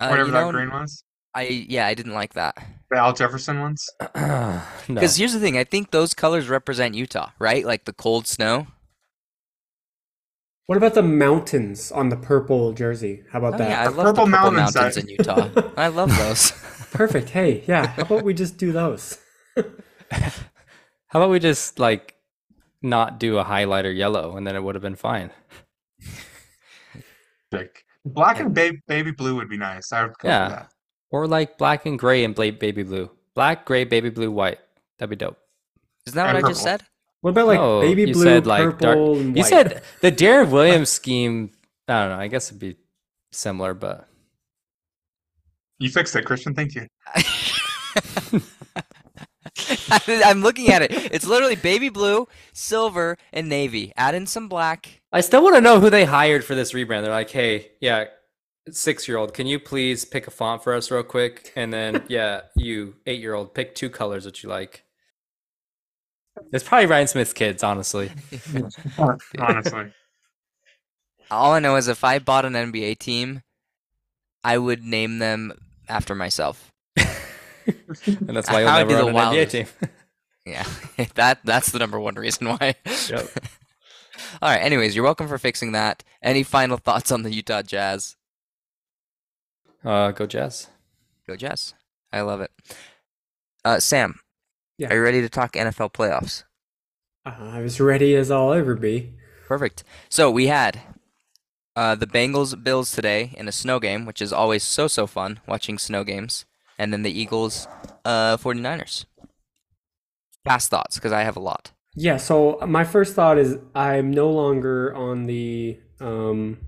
Uh, 0.00 0.08
Whatever 0.08 0.30
that 0.30 0.40
know, 0.44 0.52
green 0.52 0.70
was. 0.70 1.02
I 1.34 1.42
yeah, 1.68 1.86
I 1.86 1.94
didn't 1.94 2.14
like 2.14 2.34
that. 2.34 2.56
The 2.90 2.96
Al 2.96 3.12
Jefferson 3.12 3.60
ones. 3.60 3.88
no. 4.16 4.60
Because 4.86 5.16
here's 5.16 5.32
the 5.32 5.40
thing, 5.40 5.56
I 5.58 5.64
think 5.64 5.90
those 5.90 6.14
colors 6.14 6.48
represent 6.48 6.94
Utah, 6.94 7.30
right? 7.38 7.64
Like 7.66 7.84
the 7.84 7.92
cold 7.92 8.26
snow. 8.26 8.66
What 10.66 10.76
about 10.76 10.94
the 10.94 11.02
mountains 11.02 11.90
on 11.90 12.10
the 12.10 12.16
purple 12.16 12.72
jersey? 12.72 13.22
How 13.32 13.38
about 13.38 13.54
Oh, 13.54 13.58
that? 13.58 13.70
yeah, 13.70 13.80
I 13.82 13.84
The 13.84 13.90
love 13.90 13.96
the 13.96 14.02
purple 14.12 14.24
purple 14.26 14.50
mountains, 14.52 14.74
mountains 14.74 14.96
in 14.98 15.08
Utah. 15.08 15.48
I 15.78 15.88
love 15.88 16.14
those. 16.16 16.52
Perfect. 16.92 17.30
Hey, 17.30 17.64
yeah. 17.66 17.86
How 17.88 18.02
about 18.02 18.22
we 18.22 18.34
just 18.34 18.58
do 18.58 18.72
those? 18.72 19.18
How 21.08 21.20
about 21.20 21.30
we 21.30 21.38
just 21.38 21.78
like 21.78 22.14
not 22.82 23.18
do 23.18 23.38
a 23.38 23.44
highlighter 23.44 23.94
yellow, 23.96 24.36
and 24.36 24.46
then 24.46 24.54
it 24.56 24.62
would 24.62 24.74
have 24.74 24.82
been 24.82 24.96
fine. 24.96 25.30
Like 27.50 27.84
black 28.04 28.40
and 28.40 28.54
ba- 28.54 28.72
baby 28.86 29.10
blue 29.10 29.36
would 29.36 29.48
be 29.48 29.56
nice. 29.56 29.90
I 29.90 30.02
would 30.02 30.12
Yeah. 30.22 30.48
that. 30.50 30.72
Or 31.10 31.26
like 31.26 31.56
black 31.56 31.86
and 31.86 31.98
gray 31.98 32.22
and 32.24 32.34
bla- 32.34 32.52
baby 32.52 32.82
blue. 32.82 33.10
Black, 33.34 33.64
gray, 33.64 33.84
baby 33.84 34.10
blue, 34.10 34.30
white. 34.30 34.58
That'd 34.98 35.08
be 35.08 35.16
dope. 35.16 35.38
Isn't 36.06 36.14
that 36.16 36.26
what 36.26 36.36
And 36.36 36.44
I 36.44 36.48
just 36.50 36.62
said? 36.62 36.82
What 37.22 37.30
about 37.30 37.46
like 37.46 37.58
No, 37.58 37.80
baby 37.80 38.12
blue, 38.12 38.22
said, 38.22 38.46
like, 38.46 38.62
purple, 38.64 39.14
dark- 39.14 39.20
and 39.24 39.34
You 39.34 39.44
said 39.44 39.82
the 40.02 40.12
Deron 40.12 40.50
Williams 40.50 40.90
scheme. 40.98 41.52
I 41.88 42.00
don't 42.02 42.10
know. 42.18 42.22
I 42.22 42.28
guess 42.28 42.48
it'd 42.50 42.60
be 42.60 42.76
similar, 43.32 43.72
but 43.72 44.06
You 45.78 45.88
fixed 45.88 46.14
it, 46.16 46.26
Christian. 46.26 46.54
Thank 46.54 46.74
you. 46.74 46.86
I'm 50.08 50.42
looking 50.42 50.68
at 50.68 50.82
it. 50.82 50.92
It's 51.12 51.26
literally 51.26 51.56
baby 51.56 51.88
blue, 51.88 52.28
silver, 52.52 53.16
and 53.32 53.48
navy. 53.48 53.92
Add 53.96 54.14
in 54.14 54.26
some 54.26 54.48
black. 54.48 55.00
I 55.12 55.20
still 55.20 55.42
want 55.42 55.56
to 55.56 55.60
know 55.60 55.80
who 55.80 55.90
they 55.90 56.04
hired 56.04 56.44
for 56.44 56.54
this 56.54 56.72
rebrand. 56.72 57.02
They're 57.02 57.10
like, 57.10 57.30
hey, 57.30 57.72
yeah, 57.80 58.04
six 58.70 59.08
year 59.08 59.16
old, 59.16 59.34
can 59.34 59.46
you 59.46 59.58
please 59.58 60.04
pick 60.04 60.26
a 60.26 60.30
font 60.30 60.62
for 60.62 60.74
us 60.74 60.90
real 60.90 61.02
quick? 61.02 61.52
And 61.56 61.72
then, 61.72 62.02
yeah, 62.08 62.42
you 62.56 62.96
eight 63.06 63.20
year 63.20 63.34
old, 63.34 63.54
pick 63.54 63.74
two 63.74 63.90
colors 63.90 64.24
that 64.24 64.42
you 64.42 64.48
like. 64.48 64.84
It's 66.52 66.62
probably 66.62 66.86
Ryan 66.86 67.08
Smith's 67.08 67.32
kids, 67.32 67.64
honestly. 67.64 68.12
Honestly. 69.40 69.92
All 71.32 71.52
I 71.52 71.58
know 71.58 71.74
is 71.74 71.88
if 71.88 72.04
I 72.04 72.20
bought 72.20 72.44
an 72.44 72.52
NBA 72.52 72.98
team, 72.98 73.42
I 74.44 74.56
would 74.56 74.84
name 74.84 75.18
them 75.18 75.52
after 75.88 76.14
myself. 76.14 76.67
And 78.06 78.36
that's 78.36 78.48
why 78.50 78.60
you'll 78.60 78.68
How 78.70 78.78
never 78.78 78.96
the 78.96 79.12
run 79.12 79.16
an 79.16 79.34
NBA 79.46 79.50
team. 79.50 79.66
Yeah, 80.46 80.64
that 81.16 81.40
that's 81.44 81.72
the 81.72 81.78
number 81.78 82.00
one 82.00 82.14
reason 82.14 82.48
why. 82.48 82.74
Yep. 83.10 83.28
All 84.40 84.48
right. 84.48 84.62
Anyways, 84.62 84.94
you're 84.96 85.04
welcome 85.04 85.28
for 85.28 85.36
fixing 85.36 85.72
that. 85.72 86.02
Any 86.22 86.42
final 86.42 86.78
thoughts 86.78 87.12
on 87.12 87.22
the 87.22 87.30
Utah 87.30 87.60
Jazz? 87.60 88.16
Uh, 89.84 90.10
go 90.12 90.26
Jazz. 90.26 90.68
Go 91.26 91.36
Jazz. 91.36 91.74
I 92.12 92.22
love 92.22 92.40
it. 92.40 92.50
Uh, 93.64 93.78
Sam, 93.78 94.20
Yeah. 94.78 94.88
are 94.90 94.96
you 94.96 95.02
ready 95.02 95.20
to 95.20 95.28
talk 95.28 95.52
NFL 95.52 95.92
playoffs? 95.92 96.44
Uh, 97.26 97.34
I 97.38 97.60
was 97.60 97.78
ready 97.78 98.16
as 98.16 98.30
I'll 98.30 98.54
ever 98.54 98.74
be. 98.74 99.12
Perfect. 99.46 99.84
So 100.08 100.30
we 100.30 100.46
had 100.46 100.80
uh, 101.76 101.94
the 101.94 102.06
Bengals 102.06 102.60
Bills 102.64 102.90
today 102.90 103.34
in 103.36 103.48
a 103.48 103.52
snow 103.52 103.78
game, 103.80 104.06
which 104.06 104.22
is 104.22 104.32
always 104.32 104.62
so 104.62 104.88
so 104.88 105.06
fun 105.06 105.40
watching 105.46 105.76
snow 105.78 106.04
games, 106.04 106.46
and 106.78 106.92
then 106.92 107.02
the 107.02 107.10
Eagles 107.10 107.66
uh, 108.04 108.36
49ers. 108.36 109.04
Fast 110.44 110.70
thoughts, 110.70 110.96
because 110.96 111.12
I 111.12 111.22
have 111.22 111.36
a 111.36 111.40
lot. 111.40 111.72
Yeah, 111.94 112.16
so 112.16 112.58
my 112.66 112.84
first 112.84 113.14
thought 113.14 113.38
is 113.38 113.58
I'm 113.74 114.10
no 114.10 114.30
longer 114.30 114.94
on 114.94 115.26
the 115.26 115.78
um, 116.00 116.58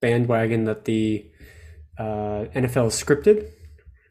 bandwagon 0.00 0.64
that 0.64 0.84
the 0.84 1.30
uh, 1.98 2.46
NFL 2.54 2.88
is 2.88 3.02
scripted 3.02 3.50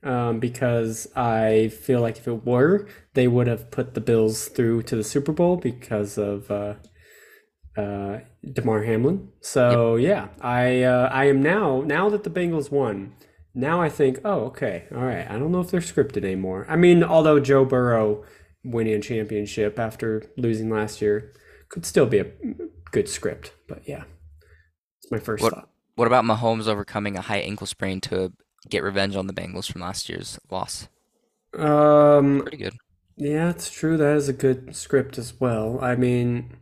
um, 0.03 0.39
because 0.39 1.07
I 1.15 1.69
feel 1.69 2.01
like 2.01 2.17
if 2.17 2.27
it 2.27 2.45
were, 2.45 2.87
they 3.13 3.27
would 3.27 3.47
have 3.47 3.71
put 3.71 3.93
the 3.93 4.01
Bills 4.01 4.47
through 4.47 4.83
to 4.83 4.95
the 4.95 5.03
Super 5.03 5.31
Bowl 5.31 5.57
because 5.57 6.17
of 6.17 6.51
uh, 6.51 6.75
uh, 7.77 8.19
Damar 8.53 8.83
Hamlin. 8.83 9.29
So 9.41 9.95
yeah, 9.95 10.29
I 10.41 10.83
uh, 10.83 11.09
I 11.11 11.25
am 11.25 11.41
now 11.41 11.81
now 11.81 12.09
that 12.09 12.23
the 12.23 12.29
Bengals 12.29 12.71
won. 12.71 13.13
Now 13.59 13.81
I 13.81 13.89
think, 13.89 14.19
oh, 14.23 14.45
okay, 14.45 14.85
all 14.95 15.03
right. 15.03 15.29
I 15.29 15.37
don't 15.37 15.51
know 15.51 15.59
if 15.59 15.69
they're 15.69 15.81
scripted 15.81 16.23
anymore. 16.23 16.65
I 16.69 16.75
mean, 16.77 17.03
although 17.03 17.39
Joe 17.39 17.65
Burrow 17.65 18.23
winning 18.63 18.93
a 18.93 19.01
championship 19.01 19.77
after 19.77 20.23
losing 20.37 20.69
last 20.69 21.01
year 21.01 21.31
could 21.69 21.85
still 21.85 22.05
be 22.05 22.19
a 22.19 22.27
good 22.91 23.09
script, 23.09 23.53
but 23.67 23.81
yeah, 23.87 24.03
it's 25.01 25.11
my 25.11 25.19
first 25.19 25.43
What- 25.43 25.53
thought. 25.53 25.69
What 25.95 26.07
about 26.07 26.23
Mahomes 26.23 26.67
overcoming 26.67 27.17
a 27.17 27.21
high 27.21 27.39
ankle 27.39 27.67
sprain 27.67 27.99
to 28.01 28.31
get 28.69 28.83
revenge 28.83 29.17
on 29.17 29.27
the 29.27 29.33
Bengals 29.33 29.69
from 29.69 29.81
last 29.81 30.07
year's 30.07 30.39
loss? 30.49 30.87
Um, 31.57 32.41
Pretty 32.43 32.55
good. 32.55 32.73
yeah, 33.17 33.49
it's 33.49 33.69
true. 33.69 33.97
That 33.97 34.15
is 34.15 34.29
a 34.29 34.33
good 34.33 34.73
script 34.73 35.17
as 35.17 35.37
well. 35.41 35.77
I 35.81 35.95
mean, 35.97 36.55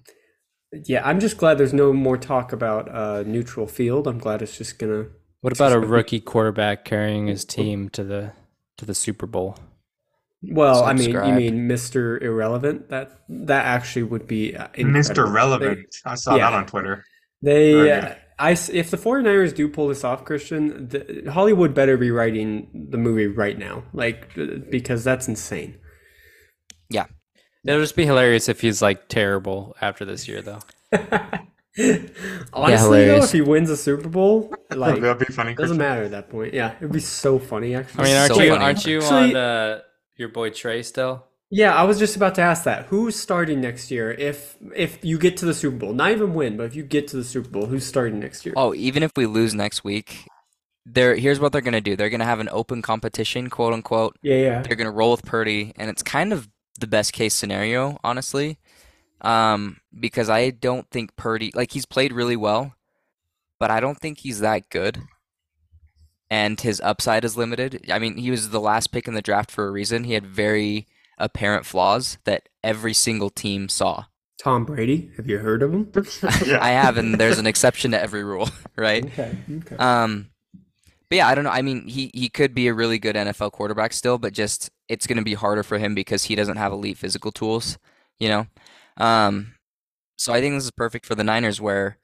yeah, 0.86 1.02
I'm 1.06 1.20
just 1.20 1.38
glad 1.38 1.60
there's 1.60 1.72
no 1.74 1.94
more 1.94 2.18
talk 2.18 2.52
about 2.52 2.90
uh, 2.90 3.24
neutral 3.28 3.68
field. 3.68 4.08
I'm 4.08 4.18
glad 4.18 4.42
it's 4.42 4.58
just 4.58 4.80
gonna. 4.80 5.06
What 5.42 5.54
about 5.54 5.72
a 5.72 5.80
rookie 5.80 6.20
quarterback 6.20 6.86
carrying 6.86 7.28
his 7.28 7.46
team 7.46 7.90
to 7.90 8.04
the 8.04 8.32
to 8.78 8.86
the 8.86 8.96
Super 8.96 9.28
Bowl? 9.28 9.58
Well, 10.44 10.84
I 10.84 10.94
mean, 10.94 11.12
you 11.12 11.34
mean 11.34 11.68
Mr. 11.68 12.22
Irrelevant? 12.22 12.90
That 12.90 13.22
that 13.30 13.66
actually 13.66 14.04
would 14.04 14.28
be 14.28 14.56
uh, 14.56 14.68
Mr. 14.70 14.80
incredible. 14.80 15.32
Relevant. 15.32 15.96
I 16.06 16.16
saw 16.16 16.36
yeah. 16.36 16.50
that 16.50 16.56
on 16.56 16.66
Twitter. 16.66 17.04
They, 17.42 17.74
Very 17.74 17.92
uh, 17.92 18.02
good. 18.02 18.18
If 18.76 18.92
the 18.92 18.98
49ers 18.98 19.56
do 19.56 19.68
pull 19.68 19.88
this 19.88 20.04
off, 20.04 20.26
Christian, 20.26 20.88
the, 20.90 21.30
Hollywood 21.32 21.74
better 21.74 21.98
be 21.98 22.12
writing 22.12 22.88
the 22.92 22.98
movie 22.98 23.28
right 23.28 23.58
now, 23.58 23.84
like 23.94 24.30
uh, 24.38 24.60
because 24.70 25.04
that's 25.04 25.28
insane. 25.28 25.78
Yeah. 26.90 27.06
It'll 27.66 27.82
just 27.82 27.96
be 27.96 28.06
hilarious 28.06 28.48
if 28.48 28.62
he's 28.62 28.82
like 28.82 29.08
terrible 29.10 29.76
after 29.82 30.06
this 30.06 30.28
year, 30.28 30.42
though. 30.42 30.60
Honestly, 32.54 32.98
though, 33.00 33.06
hilarious. 33.06 33.26
if 33.26 33.32
he 33.32 33.42
wins 33.42 33.70
a 33.70 33.78
Super 33.78 34.10
Bowl, 34.10 34.54
like 34.76 35.02
That'd 35.02 35.20
be 35.28 35.34
funny. 35.34 35.54
doesn't 35.54 35.56
Christian. 35.56 35.78
matter 35.78 36.04
at 36.04 36.12
that 36.12 36.30
point. 36.30 36.54
Yeah, 36.54 36.76
it'd 36.78 36.92
be 36.92 37.00
so 37.00 37.40
funny. 37.40 37.76
Actually, 37.76 38.04
I 38.04 38.06
mean, 38.08 38.16
aren't 38.18 38.34
So 38.34 38.42
you 38.42 38.50
funny. 38.52 38.64
aren't 38.66 38.86
you 38.86 38.98
Actually- 39.02 39.30
on 39.32 39.36
uh, 39.36 39.80
your 40.16 40.30
boy 40.30 40.50
Trey 40.50 40.84
still? 40.84 41.24
Yeah, 41.50 41.74
I 41.74 41.84
was 41.84 41.98
just 41.98 42.18
about 42.18 42.36
to 42.36 42.42
ask 42.42 42.66
that. 42.66 42.88
Who's 42.88 43.16
starting 43.16 43.62
next 43.62 43.90
year 43.90 44.12
if 44.12 44.58
if 44.76 45.04
you 45.06 45.18
get 45.18 45.38
to 45.38 45.46
the 45.46 45.54
Super 45.54 45.78
Bowl? 45.78 45.94
Not 45.94 46.12
even 46.12 46.34
win, 46.34 46.58
but 46.58 46.64
if 46.64 46.76
you 46.76 46.84
get 46.84 47.08
to 47.10 47.16
the 47.18 47.24
Super 47.24 47.48
Bowl, 47.50 47.68
who's 47.68 47.86
starting 47.86 48.20
next 48.20 48.46
year? 48.46 48.54
Oh, 48.58 48.74
even 48.74 49.02
if 49.02 49.12
we 49.16 49.26
lose 49.28 49.54
next 49.54 49.84
week, 49.86 50.28
they're 50.86 51.16
here's 51.16 51.40
what 51.40 51.54
they're 51.54 51.62
gonna 51.62 51.80
do. 51.80 51.96
They're 51.96 52.10
gonna 52.10 52.26
have 52.26 52.42
an 52.42 52.50
open 52.52 52.82
competition, 52.82 53.50
quote 53.50 53.72
unquote. 53.74 54.18
Yeah, 54.22 54.36
yeah. 54.36 54.62
They're 54.62 54.76
gonna 54.76 54.92
roll 54.92 55.12
with 55.12 55.24
Purdy, 55.24 55.72
and 55.78 55.90
it's 55.90 56.04
kind 56.04 56.34
of 56.34 56.50
the 56.82 56.88
best 56.88 57.14
case 57.14 57.34
scenario, 57.34 57.98
honestly. 58.04 58.58
Um, 59.22 59.78
because 60.00 60.30
I 60.30 60.52
don't 60.52 60.90
think 60.92 61.16
Purdy 61.16 61.52
like 61.56 61.72
he's 61.72 61.86
played 61.86 62.14
really 62.14 62.36
well, 62.36 62.76
but 63.60 63.72
I 63.72 63.80
don't 63.80 64.00
think 64.00 64.20
he's 64.20 64.40
that 64.40 64.70
good. 64.70 65.02
And 66.30 66.60
his 66.60 66.82
upside 66.82 67.24
is 67.24 67.38
limited. 67.38 67.90
I 67.92 68.00
mean, 68.00 68.18
he 68.18 68.30
was 68.32 68.50
the 68.50 68.60
last 68.60 68.92
pick 68.92 69.08
in 69.08 69.14
the 69.14 69.22
draft 69.22 69.50
for 69.50 69.66
a 69.66 69.72
reason. 69.72 70.04
He 70.04 70.14
had 70.14 70.26
very 70.26 70.86
apparent 71.18 71.66
flaws 71.66 72.18
that 72.26 72.50
every 72.64 72.94
single 72.94 73.30
team 73.30 73.70
saw. 73.70 74.06
Tom 74.38 74.66
Brady. 74.66 75.12
Have 75.18 75.28
you 75.28 75.40
heard 75.40 75.64
of 75.64 75.74
him? 75.74 75.92
I 76.62 76.70
have, 76.70 76.98
and 76.98 77.16
there's 77.16 77.40
an 77.40 77.48
exception 77.48 77.92
to 77.92 78.00
every 78.00 78.24
rule, 78.24 78.50
right? 78.76 79.06
Okay. 79.06 79.36
Okay. 79.52 79.76
Um, 79.78 80.30
but 81.10 81.16
yeah, 81.16 81.28
I 81.28 81.36
don't 81.36 81.44
know. 81.44 81.50
I 81.50 81.62
mean, 81.62 81.88
he 81.88 82.12
he 82.14 82.30
could 82.30 82.54
be 82.54 82.68
a 82.68 82.74
really 82.74 83.00
good 83.00 83.16
NFL 83.16 83.52
quarterback 83.54 83.94
still, 83.94 84.18
but 84.18 84.34
just 84.34 84.70
it's 84.90 85.08
going 85.08 85.18
to 85.18 85.24
be 85.24 85.34
harder 85.34 85.64
for 85.64 85.78
him 85.78 85.96
because 85.96 86.26
he 86.26 86.36
doesn't 86.36 86.58
have 86.58 86.72
elite 86.72 86.98
physical 86.98 87.32
tools, 87.32 87.78
you 88.20 88.30
know. 88.30 88.48
Um, 88.98 89.54
so 90.16 90.34
I 90.34 90.42
think 90.42 90.56
this 90.56 90.66
is 90.66 90.72
perfect 90.72 91.06
for 91.06 91.16
the 91.16 91.24
Niners, 91.24 91.62
where 91.62 91.98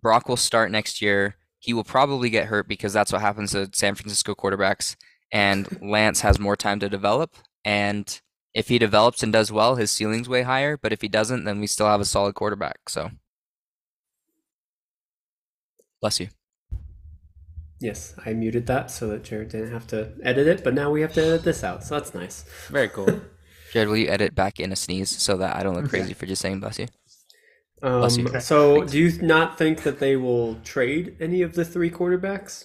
Brock 0.00 0.28
will 0.28 0.36
start 0.36 0.70
next 0.70 1.02
year. 1.02 1.36
He 1.58 1.72
will 1.72 1.84
probably 1.84 2.30
get 2.30 2.46
hurt 2.46 2.68
because 2.68 2.92
that's 2.92 3.12
what 3.12 3.20
happens 3.20 3.52
to 3.52 3.68
San 3.72 3.94
Francisco 3.94 4.34
quarterbacks, 4.34 4.96
and 5.32 5.68
Lance 5.82 6.20
has 6.20 6.38
more 6.38 6.56
time 6.56 6.80
to 6.80 6.88
develop. 6.88 7.36
And 7.64 8.20
if 8.54 8.68
he 8.68 8.78
develops 8.78 9.22
and 9.22 9.32
does 9.32 9.52
well, 9.52 9.76
his 9.76 9.90
ceiling's 9.90 10.28
way 10.28 10.42
higher. 10.42 10.76
But 10.76 10.92
if 10.92 11.02
he 11.02 11.08
doesn't, 11.08 11.44
then 11.44 11.60
we 11.60 11.66
still 11.66 11.86
have 11.86 12.00
a 12.00 12.04
solid 12.04 12.34
quarterback. 12.34 12.88
So, 12.88 13.10
bless 16.00 16.20
you. 16.20 16.28
Yes, 17.78 18.14
I 18.24 18.32
muted 18.32 18.66
that 18.68 18.90
so 18.90 19.08
that 19.08 19.24
Jared 19.24 19.50
didn't 19.50 19.72
have 19.72 19.86
to 19.88 20.12
edit 20.22 20.46
it, 20.46 20.64
but 20.64 20.72
now 20.72 20.90
we 20.90 21.02
have 21.02 21.12
to 21.12 21.22
edit 21.22 21.42
this 21.42 21.62
out, 21.62 21.84
so 21.84 21.94
that's 21.94 22.14
nice. 22.14 22.44
Very 22.68 22.88
cool. 22.88 23.20
Jared, 23.76 23.90
will 23.90 23.98
you 23.98 24.08
edit 24.08 24.34
back 24.34 24.58
in 24.58 24.72
a 24.72 24.76
sneeze 24.76 25.10
so 25.10 25.36
that 25.36 25.54
I 25.54 25.62
don't 25.62 25.74
look 25.74 25.90
crazy 25.90 26.14
for 26.14 26.24
just 26.24 26.40
saying 26.40 26.60
bless 26.60 26.78
you? 26.78 26.86
Um, 27.82 28.00
Bless 28.00 28.16
you. 28.16 28.40
so, 28.40 28.84
do 28.84 28.98
you 28.98 29.20
not 29.20 29.58
think 29.58 29.82
that 29.82 29.98
they 29.98 30.16
will 30.16 30.54
trade 30.64 31.14
any 31.20 31.42
of 31.42 31.52
the 31.52 31.62
three 31.62 31.90
quarterbacks? 31.90 32.64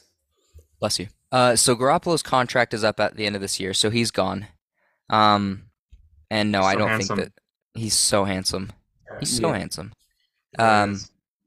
Bless 0.79 0.99
you. 0.99 1.07
Uh, 1.33 1.57
so 1.57 1.75
Garoppolo's 1.75 2.23
contract 2.23 2.73
is 2.73 2.85
up 2.85 2.97
at 3.01 3.17
the 3.17 3.25
end 3.25 3.35
of 3.35 3.41
this 3.41 3.59
year, 3.59 3.73
so 3.73 3.89
he's 3.89 4.09
gone. 4.09 4.47
Um, 5.09 5.63
and 6.29 6.49
no, 6.49 6.61
I 6.63 6.75
don't 6.75 6.87
handsome. 6.87 7.17
think 7.17 7.33
that 7.33 7.41
he's 7.77 7.93
so 7.93 8.23
handsome. 8.23 8.71
He's 9.19 9.35
so 9.37 9.49
Yeah. 9.51 9.57
handsome. 9.57 9.91
Um, 10.57 10.97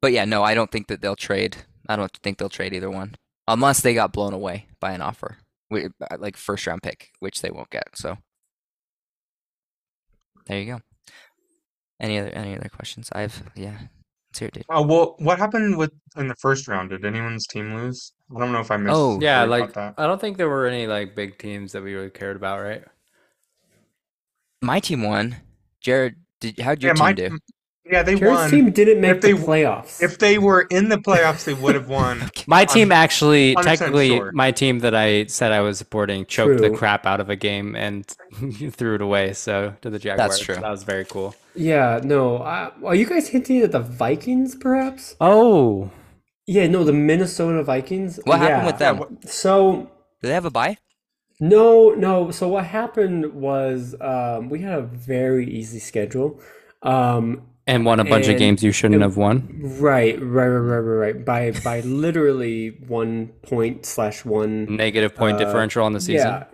but 0.02 0.12
yeah, 0.12 0.26
no, 0.26 0.42
I 0.42 0.52
don't 0.54 0.70
think 0.70 0.88
that 0.88 1.00
they'll 1.00 1.16
trade. 1.16 1.56
I 1.88 1.96
don't 1.96 2.12
think 2.22 2.36
they'll 2.36 2.50
trade 2.50 2.74
either 2.74 2.90
one 2.90 3.14
unless 3.48 3.80
they 3.80 3.94
got 3.94 4.12
blown 4.12 4.34
away 4.34 4.66
by 4.78 4.92
an 4.92 5.00
offer, 5.00 5.38
wi- 5.70 5.88
uh, 6.10 6.18
like 6.18 6.36
first 6.36 6.66
round 6.66 6.82
pick, 6.82 7.12
which 7.20 7.40
they 7.40 7.50
won't 7.50 7.70
get. 7.70 7.96
So 7.96 8.18
there 10.46 10.60
you 10.60 10.66
go. 10.74 10.80
Any 12.00 12.18
other 12.18 12.30
any 12.30 12.56
other 12.56 12.68
questions? 12.68 13.08
I've 13.12 13.42
yeah. 13.54 13.78
Let's 14.30 14.38
hear 14.40 14.48
it, 14.48 14.54
dude. 14.54 14.64
Oh 14.68 14.82
well, 14.82 15.14
what 15.18 15.38
happened 15.38 15.76
with 15.78 15.92
in 16.16 16.28
the 16.28 16.34
first 16.36 16.66
round? 16.66 16.90
Did 16.90 17.04
anyone's 17.04 17.46
team 17.46 17.74
lose? 17.74 18.12
I 18.34 18.40
don't 18.40 18.52
know 18.52 18.60
if 18.60 18.70
I 18.70 18.76
missed. 18.76 18.96
Oh. 18.96 19.18
yeah, 19.20 19.40
heard 19.40 19.50
like 19.50 19.70
about 19.70 19.94
I 19.96 20.06
don't 20.06 20.20
think 20.20 20.36
there 20.36 20.48
were 20.48 20.66
any 20.66 20.86
like 20.86 21.14
big 21.14 21.38
teams 21.38 21.72
that 21.72 21.82
we 21.82 21.94
really 21.94 22.10
cared 22.10 22.36
about, 22.36 22.60
right? 22.60 22.82
My 24.60 24.80
team 24.80 25.02
won. 25.02 25.36
Jared, 25.80 26.16
did 26.40 26.58
how'd 26.58 26.78
that. 26.78 26.82
your 26.82 26.94
Yeah, 26.96 27.02
my 27.02 27.12
team 27.12 27.30
do? 27.30 27.38
Yeah, 27.90 28.02
they 28.02 28.14
Jared's 28.16 28.40
won. 28.42 28.50
team 28.50 28.70
didn't 28.70 29.00
make 29.00 29.16
If 29.16 29.20
they- 29.22 29.32
the 29.32 29.38
playoffs. 29.38 30.02
If 30.02 30.18
they 30.18 30.38
were 30.38 30.62
in 30.70 30.88
the 30.88 30.96
playoffs, 30.96 31.44
they 31.44 31.54
would 31.54 31.74
have 31.74 31.88
won. 31.88 32.30
My 32.46 32.64
team 32.64 32.90
actually, 32.92 33.54
100% 33.54 33.62
technically, 33.62 34.08
sure. 34.16 34.32
my 34.32 34.50
team 34.52 34.78
that 34.80 34.94
I 34.94 35.26
said 35.26 35.52
I 35.52 35.60
was 35.60 35.78
supporting 35.78 36.24
choked 36.26 36.60
the 36.60 36.70
crap 36.70 37.06
out 37.06 37.20
of 37.20 37.28
a 37.30 37.36
game 37.36 37.76
and 37.76 38.06
threw 38.72 38.94
it 38.94 39.00
away. 39.02 39.32
So 39.34 39.74
to 39.82 39.90
the 39.90 39.98
Jaguars, 39.98 40.30
that's 40.30 40.42
true. 40.42 40.54
that 40.54 40.70
was 40.70 40.82
very 40.82 41.04
cool. 41.04 41.34
yeah, 41.54 42.00
no. 42.02 42.38
Uh, 42.38 42.70
are 42.84 42.94
you 42.94 43.06
guys 43.06 43.28
hinting 43.28 43.60
at 43.60 43.72
the 43.72 43.80
Vikings, 43.80 44.54
perhaps? 44.54 45.14
Oh, 45.20 45.90
Yeah, 46.46 46.66
no, 46.68 46.84
the 46.84 46.92
Minnesota 46.92 47.62
Vikings. 47.62 48.18
What 48.24 48.40
happened 48.40 48.66
with 48.66 48.78
them? 48.78 49.18
So 49.26 49.90
Do 50.22 50.28
they 50.28 50.34
have 50.34 50.44
a 50.44 50.50
bye? 50.50 50.78
No, 51.40 51.90
no. 51.90 52.30
So 52.30 52.48
what 52.48 52.64
happened 52.66 53.34
was 53.34 53.94
um, 54.00 54.48
we 54.50 54.60
had 54.60 54.78
a 54.78 54.82
very 54.82 55.46
easy 55.50 55.78
schedule. 55.80 56.40
Um, 56.82 57.42
And 57.66 57.86
won 57.86 57.98
a 57.98 58.04
bunch 58.04 58.28
of 58.28 58.36
games 58.38 58.62
you 58.62 58.72
shouldn't 58.72 59.00
it- 59.00 59.04
have 59.04 59.16
won. 59.16 59.48
right, 59.80 60.20
right, 60.20 60.46
right, 60.48 60.78
right, 60.78 60.78
right. 61.14 61.24
By 61.24 61.52
by 61.64 61.80
literally 62.04 62.76
one 62.86 63.28
point 63.42 63.86
slash 63.86 64.24
one 64.24 64.66
Negative 64.76 65.14
point 65.14 65.36
Uh, 65.36 65.44
differential 65.44 65.82
on 65.84 65.92
the 65.94 66.00
season. 66.00 66.28
Yeah, 66.28 66.44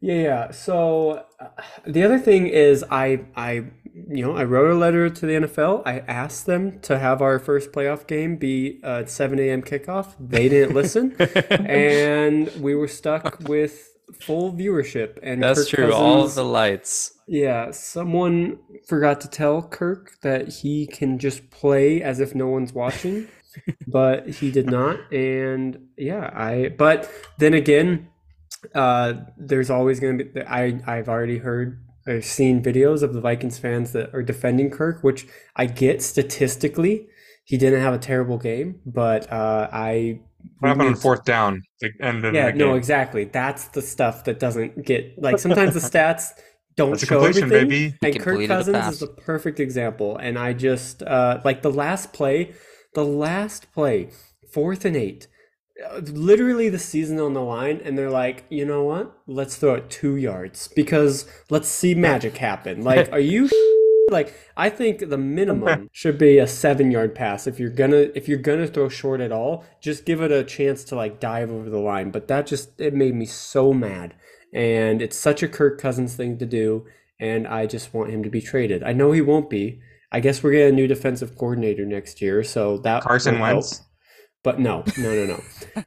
yeah, 0.00 0.22
yeah. 0.22 0.50
So 0.52 1.24
uh, 1.40 1.48
the 1.86 2.04
other 2.04 2.18
thing 2.18 2.46
is, 2.46 2.84
I, 2.90 3.24
I, 3.34 3.64
you 4.08 4.24
know, 4.24 4.36
I 4.36 4.44
wrote 4.44 4.70
a 4.70 4.74
letter 4.78 5.10
to 5.10 5.26
the 5.26 5.32
NFL. 5.34 5.82
I 5.84 5.98
asked 6.06 6.46
them 6.46 6.78
to 6.82 6.98
have 6.98 7.20
our 7.22 7.38
first 7.40 7.72
playoff 7.72 8.06
game 8.06 8.36
be 8.36 8.78
a 8.84 9.04
7 9.06 9.38
a.m. 9.40 9.62
kickoff. 9.62 10.14
They 10.20 10.48
didn't 10.48 10.74
listen, 10.74 11.14
and 11.50 12.50
we 12.60 12.74
were 12.76 12.88
stuck 12.88 13.40
with 13.48 13.91
full 14.20 14.52
viewership. 14.52 15.18
And 15.22 15.42
That's 15.42 15.60
Kirk 15.60 15.68
true. 15.68 15.92
All 15.92 16.24
of 16.24 16.34
the 16.34 16.44
lights. 16.44 17.12
yeah, 17.26 17.70
someone 17.70 18.58
forgot 18.86 19.20
to 19.22 19.28
tell 19.28 19.62
Kirk 19.62 20.20
that 20.22 20.48
he 20.48 20.86
can 20.86 21.18
just 21.18 21.50
play 21.50 22.02
as 22.02 22.20
if 22.20 22.34
no 22.34 22.48
one's 22.48 22.72
watching, 22.72 23.28
but 23.86 24.28
he 24.28 24.50
did 24.50 24.66
not. 24.66 25.12
And 25.12 25.88
yeah, 25.96 26.30
I, 26.34 26.68
but 26.76 27.10
then 27.38 27.54
again, 27.54 28.08
uh, 28.74 29.14
there's 29.36 29.70
always 29.70 30.00
going 30.00 30.18
to 30.18 30.24
be, 30.24 30.42
I, 30.42 30.80
I've 30.86 31.08
already 31.08 31.38
heard, 31.38 31.82
I've 32.06 32.24
seen 32.24 32.62
videos 32.62 33.02
of 33.02 33.14
the 33.14 33.20
Vikings 33.20 33.58
fans 33.58 33.92
that 33.92 34.14
are 34.14 34.22
defending 34.22 34.70
Kirk, 34.70 35.02
which 35.02 35.26
I 35.56 35.66
get 35.66 36.02
statistically. 36.02 37.08
He 37.44 37.56
didn't 37.58 37.80
have 37.80 37.94
a 37.94 37.98
terrible 37.98 38.38
game, 38.38 38.80
but 38.86 39.30
uh, 39.32 39.68
I. 39.72 40.20
What 40.58 40.68
happened 40.68 40.88
on 40.88 40.94
fourth 40.96 41.24
down? 41.24 41.62
The 41.80 41.90
end 42.00 42.24
yeah, 42.34 42.50
no, 42.52 42.74
exactly. 42.74 43.24
That's 43.24 43.68
the 43.68 43.82
stuff 43.82 44.24
that 44.24 44.38
doesn't 44.38 44.84
get 44.84 45.20
like 45.20 45.38
sometimes 45.38 45.74
the 45.74 45.80
stats 45.98 46.28
don't 46.76 46.90
That's 46.92 47.04
show 47.06 47.24
everything. 47.24 47.48
baby. 47.50 47.94
And 48.02 48.14
He 48.14 48.18
Kirk 48.20 48.46
Cousins 48.46 48.76
pass. 48.76 48.92
is 48.94 49.00
the 49.00 49.08
perfect 49.08 49.60
example. 49.60 50.16
And 50.16 50.38
I 50.38 50.52
just 50.52 51.02
uh 51.02 51.40
like 51.44 51.62
the 51.62 51.70
last 51.70 52.12
play, 52.12 52.54
the 52.94 53.04
last 53.04 53.72
play, 53.72 54.10
fourth 54.52 54.84
and 54.84 54.96
eight. 54.96 55.26
uh, 55.90 55.98
Literally 55.98 56.68
the 56.68 56.78
season 56.78 57.18
on 57.20 57.34
the 57.34 57.42
line, 57.42 57.80
and 57.84 57.98
they're 57.98 58.10
like, 58.10 58.44
you 58.48 58.64
know 58.64 58.84
what? 58.84 59.12
Let's 59.26 59.56
throw 59.56 59.74
it 59.74 59.90
two 59.90 60.16
yards 60.16 60.68
because 60.68 61.26
let's 61.50 61.68
see 61.68 61.94
magic 61.94 62.36
happen. 62.38 62.82
Like, 62.82 63.10
are 63.12 63.18
you 63.20 63.48
like 64.10 64.34
I 64.56 64.70
think 64.70 65.08
the 65.08 65.18
minimum 65.18 65.88
should 65.92 66.18
be 66.18 66.38
a 66.38 66.46
seven 66.46 66.90
yard 66.90 67.14
pass 67.14 67.46
if 67.46 67.58
you're 67.58 67.70
gonna 67.70 68.08
if 68.14 68.28
you're 68.28 68.38
gonna 68.38 68.66
throw 68.66 68.88
short 68.88 69.20
at 69.20 69.32
all, 69.32 69.64
just 69.80 70.04
give 70.04 70.20
it 70.20 70.30
a 70.30 70.44
chance 70.44 70.84
to 70.84 70.96
like 70.96 71.20
dive 71.20 71.50
over 71.50 71.68
the 71.68 71.78
line. 71.78 72.10
But 72.10 72.28
that 72.28 72.46
just 72.46 72.80
it 72.80 72.94
made 72.94 73.14
me 73.14 73.26
so 73.26 73.72
mad. 73.72 74.14
And 74.54 75.00
it's 75.00 75.16
such 75.16 75.42
a 75.42 75.48
Kirk 75.48 75.80
Cousins 75.80 76.14
thing 76.14 76.36
to 76.38 76.44
do, 76.44 76.84
and 77.18 77.48
I 77.48 77.66
just 77.66 77.94
want 77.94 78.10
him 78.10 78.22
to 78.22 78.28
be 78.28 78.42
traded. 78.42 78.82
I 78.82 78.92
know 78.92 79.12
he 79.12 79.22
won't 79.22 79.48
be. 79.48 79.80
I 80.10 80.20
guess 80.20 80.42
we're 80.42 80.52
getting 80.52 80.74
a 80.74 80.76
new 80.76 80.86
defensive 80.86 81.38
coordinator 81.38 81.86
next 81.86 82.20
year, 82.20 82.44
so 82.44 82.76
that 82.78 83.02
Carson 83.02 83.36
help. 83.36 83.54
Wentz. 83.54 83.82
But 84.42 84.58
no, 84.58 84.82
no, 84.98 85.24
no, 85.24 85.40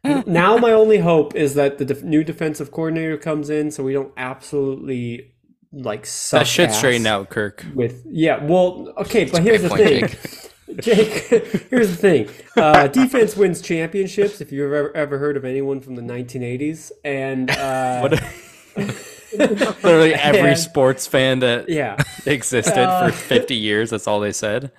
no. 0.03 0.24
now 0.26 0.57
my 0.57 0.72
only 0.72 0.99
hope 0.99 1.36
is 1.36 1.55
that 1.55 1.78
the 1.78 1.86
def- 1.86 2.03
new 2.03 2.24
defensive 2.24 2.72
coordinator 2.72 3.18
comes 3.18 3.49
in, 3.49 3.70
so 3.70 3.84
we 3.84 3.93
don't 3.93 4.13
absolutely 4.16 5.35
like 5.76 6.05
suck 6.05 6.41
That 6.41 6.47
shit 6.47 6.69
ass 6.69 6.78
straightened 6.78 7.05
out, 7.07 7.30
Kirk. 7.30 7.63
with 7.76 8.03
yeah 8.09 8.43
well 8.43 8.93
okay 8.97 9.26
but 9.26 9.43
here's 9.43 9.61
the 9.61 9.69
point, 9.69 10.09
thing 10.09 10.80
jake 10.82 11.09
here's 11.69 11.89
the 11.89 11.95
thing 11.97 12.30
uh, 12.55 12.88
defense 12.88 13.36
wins 13.36 13.61
championships 13.61 14.39
if 14.41 14.51
you've 14.51 14.71
ever, 14.73 14.95
ever 14.95 15.17
heard 15.19 15.38
of 15.38 15.45
anyone 15.45 15.80
from 15.82 15.95
the 15.95 16.01
1980s 16.01 16.91
and 17.03 17.51
uh, 17.51 18.09
Literally 19.38 20.13
every 20.13 20.51
And- 20.51 20.57
sports 20.59 21.07
fan 21.07 21.39
that 21.39 21.67
yeah 21.69 21.97
existed 22.26 22.78
Uh, 22.78 23.07
for 23.09 23.11
50 23.17 23.55
years. 23.55 23.89
That's 23.89 24.07
all 24.07 24.19
they 24.21 24.32
said. 24.32 24.71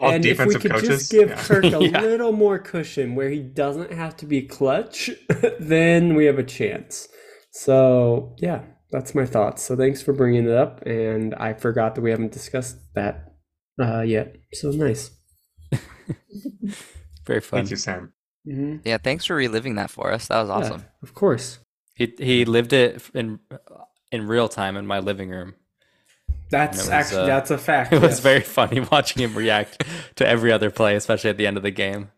All 0.00 0.10
and 0.10 0.24
if 0.26 0.38
we 0.44 0.54
could 0.56 0.70
coaches. 0.72 0.88
just 0.88 1.10
give 1.12 1.28
Yeah. 1.30 1.36
Kirk 1.42 1.64
a 1.64 1.68
Yeah. 1.88 2.00
little 2.02 2.32
more 2.32 2.58
cushion 2.58 3.14
where 3.14 3.30
he 3.30 3.38
doesn't 3.40 3.92
have 3.92 4.16
to 4.18 4.26
be 4.26 4.42
clutch, 4.42 5.10
then 5.60 6.14
we 6.14 6.26
have 6.26 6.38
a 6.38 6.42
chance. 6.44 7.08
So, 7.52 8.34
yeah, 8.38 8.62
that's 8.92 9.14
my 9.14 9.26
thoughts. 9.26 9.62
So, 9.62 9.74
thanks 9.76 10.02
for 10.02 10.12
bringing 10.12 10.44
it 10.46 10.52
up. 10.54 10.82
And 10.86 11.34
I 11.34 11.54
forgot 11.54 11.94
that 11.96 12.02
we 12.02 12.10
haven't 12.10 12.32
discussed 12.32 12.76
that 12.94 13.32
uh, 13.80 14.02
yet. 14.02 14.36
So, 14.52 14.70
nice. 14.70 15.10
Very 17.26 17.40
fun. 17.40 17.58
Thank 17.60 17.70
you, 17.70 17.76
Sam. 17.76 18.12
hmm 18.44 18.76
Yeah, 18.84 18.98
thanks 18.98 19.24
for 19.24 19.36
reliving 19.36 19.76
that 19.76 19.90
for 19.90 20.12
us. 20.12 20.28
That 20.28 20.40
was 20.40 20.50
awesome. 20.50 20.84
of 21.02 21.14
course. 21.14 21.58
He 21.94 22.12
he 22.18 22.44
lived 22.44 22.72
it 22.72 23.02
in 23.14 23.38
in 24.10 24.26
real 24.26 24.48
time 24.48 24.76
in 24.76 24.86
my 24.86 24.98
living 24.98 25.30
room. 25.30 25.54
That's 26.50 26.78
was, 26.78 26.88
actually 26.88 27.22
uh, 27.22 27.26
that's 27.26 27.50
a 27.50 27.58
fact. 27.58 27.92
It 27.94 28.02
was 28.02 28.20
very 28.20 28.40
funny 28.40 28.80
watching 28.92 29.22
him 29.22 29.34
react 29.36 29.84
to 30.16 30.26
every 30.26 30.50
other 30.52 30.70
play, 30.70 30.96
especially 30.96 31.30
at 31.30 31.36
the 31.36 31.46
end 31.46 31.56
of 31.56 31.62
the 31.62 31.70
game. 31.70 32.10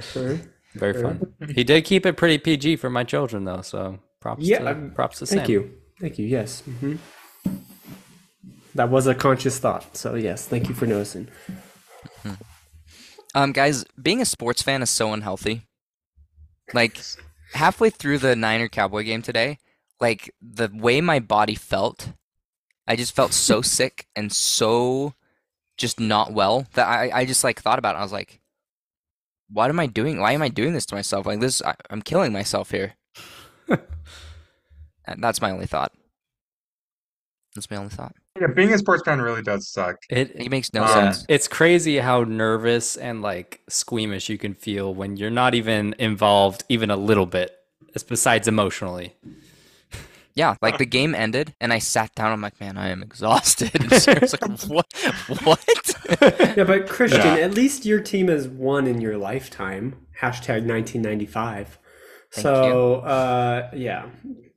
Sure. 0.00 0.38
Very 0.74 0.92
Sure. 0.94 1.02
fun. 1.02 1.34
He 1.54 1.64
did 1.64 1.84
keep 1.84 2.06
it 2.06 2.16
pretty 2.16 2.38
PG 2.38 2.76
for 2.76 2.90
my 2.90 3.02
children, 3.04 3.44
though. 3.44 3.62
So 3.62 3.98
props 4.20 4.42
Yeah, 4.44 4.58
to 4.60 4.66
I'm- 4.66 4.92
props 4.94 5.18
to 5.20 5.26
Sam. 5.26 5.38
Thank 5.38 5.48
you. 5.48 5.70
Thank 6.00 6.18
you. 6.18 6.26
Yes. 6.26 6.62
hmm 6.62 6.96
That 8.74 8.88
was 8.88 9.06
a 9.06 9.14
conscious 9.14 9.58
thought. 9.58 9.96
So, 9.96 10.14
yes, 10.14 10.46
thank 10.46 10.68
you 10.68 10.74
for 10.74 10.86
noticing. 10.86 11.28
Um, 13.34 13.52
guys, 13.52 13.84
being 14.00 14.20
a 14.20 14.24
sports 14.24 14.62
fan 14.62 14.82
is 14.82 14.90
so 14.90 15.12
unhealthy. 15.12 15.62
Like 16.72 16.98
halfway 17.52 17.90
through 17.90 18.18
the 18.18 18.34
Niner 18.34 18.68
Cowboy 18.68 19.04
game 19.04 19.22
today, 19.22 19.58
like 20.00 20.32
the 20.40 20.68
way 20.72 21.00
my 21.00 21.20
body 21.20 21.54
felt, 21.54 22.12
I 22.86 22.96
just 22.96 23.14
felt 23.14 23.32
so 23.32 23.62
sick 23.62 24.06
and 24.16 24.32
so 24.32 25.14
just 25.76 26.00
not 26.00 26.32
well 26.32 26.66
that 26.74 26.86
I, 26.86 27.10
I 27.20 27.24
just 27.24 27.44
like 27.44 27.60
thought 27.60 27.78
about 27.78 27.94
it. 27.94 27.98
I 27.98 28.02
was 28.02 28.12
like, 28.12 28.40
what 29.48 29.70
am 29.70 29.80
I 29.80 29.86
doing? 29.86 30.20
Why 30.20 30.32
am 30.32 30.42
I 30.42 30.48
doing 30.48 30.72
this 30.72 30.86
to 30.86 30.94
myself? 30.94 31.26
Like 31.26 31.40
this, 31.40 31.62
I, 31.62 31.74
I'm 31.88 32.02
killing 32.02 32.32
myself 32.32 32.70
here. 32.70 32.94
and 35.06 35.22
that's 35.22 35.40
my 35.40 35.50
only 35.50 35.66
thought. 35.66 35.92
That's 37.54 37.70
my 37.70 37.76
only 37.78 37.90
thought. 37.90 38.14
Yeah, 38.40 38.46
being 38.46 38.72
a 38.72 38.78
sports 38.78 39.02
fan 39.04 39.20
really 39.20 39.42
does 39.42 39.68
suck. 39.68 39.96
It, 40.08 40.30
It 40.36 40.50
makes 40.50 40.72
no 40.72 40.84
Um, 40.84 40.88
sense. 41.12 41.26
it's 41.28 41.48
crazy 41.48 41.98
how 41.98 42.22
nervous 42.22 42.96
and 42.96 43.22
like 43.22 43.60
squeamish 43.68 44.28
you 44.28 44.38
can 44.38 44.54
feel 44.54 44.94
when 44.94 45.16
you're 45.16 45.30
not 45.30 45.54
even 45.54 45.94
involved 45.98 46.62
even 46.68 46.90
a 46.90 46.96
little 46.96 47.26
bit. 47.26 47.56
Besides 48.08 48.46
emotionally. 48.46 49.16
Yeah, 50.34 50.54
like 50.62 50.78
the 50.78 50.86
game 50.86 51.12
ended, 51.12 51.54
and 51.60 51.72
I 51.72 51.80
sat 51.80 52.14
down. 52.14 52.30
I'm 52.30 52.40
like, 52.40 52.60
man, 52.60 52.78
I 52.78 52.88
am 52.90 53.02
exhausted. 53.02 53.72
And 53.80 53.92
Sarah's 54.00 54.32
like, 54.40 54.60
what? 54.68 54.86
What? 55.42 55.64
Yeah, 56.56 56.64
but 56.64 56.88
Christian, 56.88 57.20
Yeah. 57.20 57.44
at 57.44 57.54
least 57.54 57.84
your 57.84 58.00
team 58.00 58.28
has 58.28 58.46
won 58.48 58.86
in 58.86 59.00
your 59.00 59.16
lifetime. 59.16 60.06
Hashtag 60.20 60.66
1995. 60.66 61.78
Thank 62.32 62.42
so, 62.42 62.96
uh, 62.96 63.70
yeah, 63.74 64.06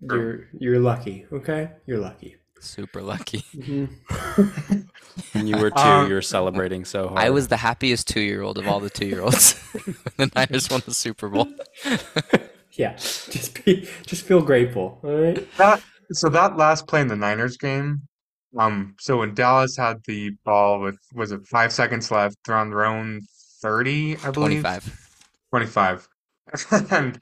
you're 0.09 0.47
you're 0.59 0.79
lucky. 0.79 1.25
Okay, 1.31 1.71
you're 1.85 1.99
lucky. 1.99 2.37
Super 2.59 3.01
lucky. 3.01 3.43
When 5.33 5.45
you 5.47 5.57
were 5.57 5.69
two, 5.69 5.77
Um, 5.79 6.07
you 6.07 6.13
were 6.15 6.21
celebrating 6.23 6.85
so 6.85 7.07
hard. 7.09 7.19
I 7.19 7.29
was 7.29 7.47
the 7.47 7.57
happiest 7.57 8.07
two-year-old 8.07 8.57
of 8.57 8.67
all 8.67 8.79
the 8.79 8.89
two-year-olds. 8.89 9.53
the 10.17 10.31
Niners 10.35 10.69
won 10.71 10.81
the 10.85 10.93
Super 10.93 11.29
Bowl. 11.29 11.47
Yeah, 12.75 12.95
just 12.95 13.63
be 13.63 13.87
just 14.07 14.25
feel 14.25 14.41
grateful. 14.41 14.99
All 15.03 15.11
right. 15.15 15.47
That 15.57 15.83
so 16.11 16.27
that 16.29 16.57
last 16.57 16.87
play 16.87 17.01
in 17.01 17.07
the 17.07 17.15
Niners 17.15 17.55
game, 17.55 18.01
um, 18.57 18.95
so 18.99 19.19
when 19.19 19.35
Dallas 19.35 19.77
had 19.77 19.97
the 20.07 20.31
ball 20.43 20.79
with 20.81 20.97
was 21.13 21.31
it 21.31 21.45
five 21.45 21.71
seconds 21.71 22.09
left, 22.09 22.35
they're 22.47 22.55
on 22.55 22.71
their 22.71 22.85
own 22.85 23.21
30, 23.61 24.17
I 24.23 24.31
believe. 24.31 24.63
Twenty-five. 24.63 24.97
25. 25.51 26.07
And 26.91 27.19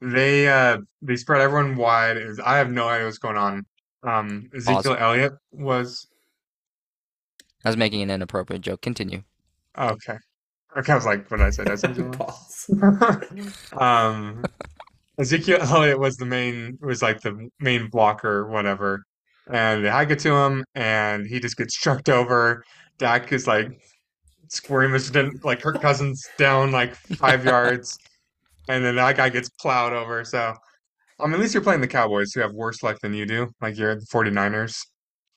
they 0.00 0.48
uh 0.48 0.78
they 1.02 1.16
spread 1.16 1.40
everyone 1.40 1.76
wide. 1.76 2.16
It 2.16 2.26
was- 2.26 2.40
I 2.40 2.58
have 2.58 2.70
no 2.70 2.88
idea 2.88 3.06
what's 3.06 3.18
going 3.18 3.36
on. 3.36 3.64
Um 4.02 4.50
Ezekiel 4.54 4.82
Pause. 4.94 4.96
Elliott 5.00 5.32
was 5.52 6.06
I 7.64 7.68
was 7.68 7.76
making 7.76 8.02
an 8.02 8.10
inappropriate 8.10 8.62
joke. 8.62 8.80
Continue. 8.82 9.22
oh, 9.76 9.88
okay. 9.90 10.18
Okay, 10.76 10.92
I 10.92 10.94
was 10.94 11.06
like, 11.06 11.28
what 11.30 11.38
did 11.38 11.46
I 11.46 11.50
say? 11.50 11.64
Did 11.64 11.72
I 11.72 11.76
say? 11.76 11.92
Pause. 12.12 13.62
um 13.80 14.44
Ezekiel 15.18 15.58
Elliott 15.62 15.98
was 15.98 16.16
the 16.18 16.26
main 16.26 16.78
was 16.82 17.02
like 17.02 17.20
the 17.22 17.48
main 17.60 17.88
blocker 17.88 18.46
whatever. 18.48 19.02
And 19.50 19.84
they 19.84 19.88
hike 19.90 20.10
it 20.10 20.18
to 20.20 20.34
him 20.34 20.64
and 20.74 21.26
he 21.26 21.40
just 21.40 21.56
gets 21.56 21.74
chucked 21.74 22.08
over. 22.08 22.64
Dak 22.98 23.32
is 23.32 23.46
like 23.46 23.68
squirmish 24.48 25.10
didn't 25.10 25.44
like 25.44 25.60
Kirk 25.60 25.80
Cousins 25.80 26.26
down 26.36 26.70
like 26.72 26.94
five 26.94 27.44
yards. 27.44 27.98
And 28.68 28.84
then 28.84 28.96
that 28.96 29.16
guy 29.16 29.28
gets 29.28 29.48
plowed 29.48 29.92
over. 29.92 30.24
So 30.24 30.54
um 31.20 31.32
at 31.34 31.40
least 31.40 31.54
you're 31.54 31.62
playing 31.62 31.80
the 31.80 31.88
Cowboys 31.88 32.32
who 32.32 32.40
have 32.40 32.52
worse 32.52 32.82
luck 32.82 32.98
than 33.00 33.14
you 33.14 33.26
do, 33.26 33.48
like 33.60 33.76
you're 33.78 33.94
the 33.96 34.06
49ers. 34.06 34.78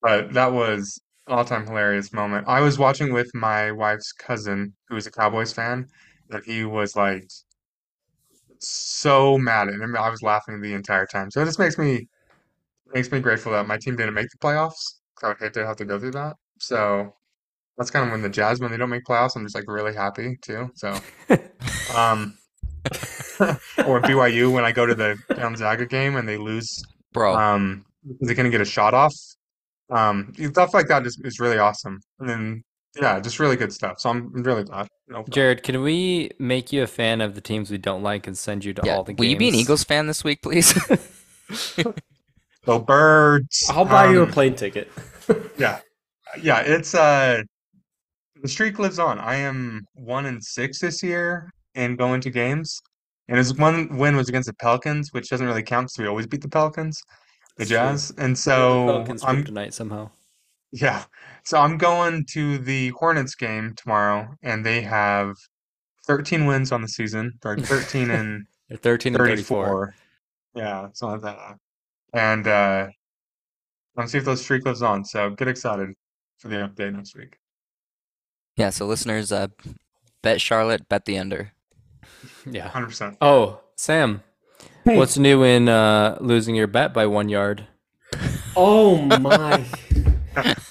But 0.02 0.34
that 0.34 0.52
was 0.54 1.00
all-time 1.28 1.66
hilarious 1.68 2.12
moment. 2.14 2.48
I 2.48 2.62
was 2.62 2.80
watching 2.80 3.14
with 3.14 3.30
my 3.36 3.72
wife's 3.72 4.12
cousin, 4.14 4.74
who 4.88 4.96
is 4.96 5.08
a 5.08 5.12
Cowboys 5.12 5.54
fan, 5.54 5.88
and 6.32 6.44
he 6.46 6.66
was 6.66 6.96
like 6.96 7.26
so 8.60 9.38
mad 9.38 9.68
at 9.70 9.76
him. 9.76 9.96
I 9.96 10.10
was 10.10 10.22
laughing 10.22 10.62
the 10.62 10.74
entire 10.74 11.06
time. 11.06 11.32
So 11.32 11.42
it 11.42 11.46
just 11.46 11.60
makes 11.60 11.78
me 11.78 12.08
makes 12.94 13.12
me 13.12 13.20
grateful 13.20 13.52
that 13.54 13.68
my 13.68 13.78
team 13.78 13.96
didn't 13.96 14.16
make 14.16 14.30
the 14.30 14.38
playoffs. 14.40 14.96
I 15.24 15.30
would 15.30 15.40
hate 15.40 15.54
to 15.54 15.66
have 15.66 15.78
to 15.78 15.86
go 15.86 16.00
through 16.00 16.12
that. 16.12 16.36
So 16.60 17.14
that's 17.78 17.92
kind 17.92 18.06
of 18.06 18.12
when 18.12 18.22
the 18.22 18.30
Jazz, 18.30 18.60
when 18.60 18.72
they 18.72 18.78
don't 18.78 18.90
make 18.90 19.06
playoffs, 19.06 19.36
I'm 19.36 19.46
just 19.46 19.56
like 19.56 19.66
really 19.68 19.94
happy 19.94 20.38
too. 20.42 20.72
So, 20.76 21.00
um, 21.96 22.38
or 23.86 24.02
BYU 24.02 24.52
when 24.52 24.64
I 24.64 24.72
go 24.72 24.86
to 24.86 24.96
the 24.96 25.18
Gonzaga 25.36 25.86
game 25.86 26.16
and 26.16 26.28
they 26.28 26.38
lose, 26.38 26.84
Bro, 27.14 27.36
um, 27.36 27.86
because 28.04 28.28
they're 28.28 28.36
gonna 28.36 28.50
get 28.50 28.62
a 28.62 28.66
shot 28.66 28.94
off. 28.94 29.14
Um, 29.90 30.34
stuff 30.52 30.74
like 30.74 30.88
that 30.88 31.06
is, 31.06 31.20
is 31.24 31.40
really 31.40 31.58
awesome. 31.58 32.00
And 32.20 32.30
then 32.30 32.64
yeah, 33.00 33.20
just 33.20 33.40
really 33.40 33.56
good 33.56 33.74
stuff. 33.74 34.00
So 34.00 34.10
I'm 34.10 34.32
really 34.32 34.64
glad. 34.64 34.88
No, 35.08 35.24
Jared, 35.30 35.64
can 35.64 35.82
we 35.82 36.32
make 36.40 36.72
you 36.72 36.84
a 36.84 36.88
fan 36.88 37.22
of 37.22 37.36
the 37.36 37.42
teams 37.42 37.72
we 37.72 37.78
don't 37.78 38.04
like 38.04 38.28
and 38.28 38.38
send 38.38 38.66
you 38.66 38.74
to 38.74 38.82
yeah. 38.86 38.96
all 38.96 39.04
the 39.04 39.14
games? 39.14 39.20
Will 39.20 39.32
you 39.32 39.38
be 39.38 39.50
an 39.50 39.56
Eagles 39.56 39.84
fan 39.84 40.08
this 40.08 40.24
week, 40.24 40.42
please? 40.42 40.74
go 42.66 42.80
birds. 42.80 43.66
I'll 43.70 43.86
buy 43.86 44.12
you 44.12 44.22
a 44.22 44.24
Um, 44.24 44.32
plane 44.32 44.56
ticket. 44.56 44.92
Yeah, 45.60 45.80
yeah, 46.42 46.62
it's 46.62 46.96
uh 46.96 47.44
the 48.42 48.48
streak 48.48 48.80
lives 48.80 48.98
on. 48.98 49.20
I 49.20 49.36
am 49.36 49.86
one 49.94 50.26
and 50.26 50.44
six 50.44 50.80
this 50.80 51.04
year 51.04 51.52
in 51.80 51.96
going 51.96 52.22
to 52.22 52.30
games. 52.30 52.82
And 53.28 53.38
his 53.38 53.54
one 53.56 53.98
win 53.98 54.16
was 54.16 54.28
against 54.30 54.48
the 54.48 54.54
Pelicans, 54.56 55.14
which 55.14 55.30
doesn't 55.30 55.46
really 55.46 55.64
count 55.64 55.86
because 55.88 55.98
we 56.00 56.08
always 56.08 56.28
beat 56.28 56.42
the 56.42 56.50
Pelicans, 56.50 57.00
the 57.58 57.62
It's 57.64 57.70
true. 57.70 57.78
Jazz. 57.78 58.12
And 58.18 58.36
The 58.36 58.40
so 58.40 58.86
Pelicans 58.88 59.24
win 59.26 59.36
I'm 59.38 59.44
tonight 59.44 59.74
somehow. 59.74 60.10
yeah. 60.72 61.04
So 61.44 61.60
I'm 61.60 61.78
going 61.78 62.26
to 62.32 62.58
the 62.58 62.90
Hornets 62.90 63.36
game 63.36 63.74
tomorrow, 63.78 64.28
and 64.42 64.66
they 64.66 64.82
have 64.82 65.36
13 66.08 66.46
wins 66.48 66.72
on 66.72 66.82
the 66.82 66.88
season. 66.88 67.34
They're 67.44 67.58
13 67.58 68.10
and 68.12 68.46
They're 68.70 68.78
13 68.78 69.14
and 69.16 69.18
34. 69.24 69.66
34. 69.66 69.96
Yeah, 70.56 70.88
something 70.94 71.22
like 71.22 71.38
that. 71.38 71.58
And 72.14 72.48
uh 72.48 72.88
let's 73.96 74.12
see 74.12 74.18
if 74.18 74.26
those 74.26 74.42
streak 74.42 74.66
lives 74.66 74.82
on. 74.82 75.06
So 75.06 75.30
get 75.32 75.48
excited 75.48 75.90
for 76.40 76.48
the 76.48 76.56
update 76.58 76.96
next 76.96 77.16
week. 77.16 77.38
yeah. 78.58 78.72
So 78.72 78.88
listeners, 78.88 79.32
uh, 79.32 79.48
bet 80.24 80.42
Charlotte, 80.42 80.90
bet 80.90 81.06
the 81.06 81.18
under. 81.20 81.52
Yeah. 82.46 82.70
100%. 82.70 83.18
Oh, 83.22 83.62
Sam, 83.76 84.24
Hey. 84.86 84.98
what's 84.98 85.18
new 85.18 85.44
in 85.44 85.70
uh, 85.70 86.18
losing 86.22 86.56
your 86.56 86.68
bet 86.68 86.94
by 86.94 87.06
one 87.06 87.30
yard? 87.30 87.68
Oh 88.56 88.98
my. 89.20 89.64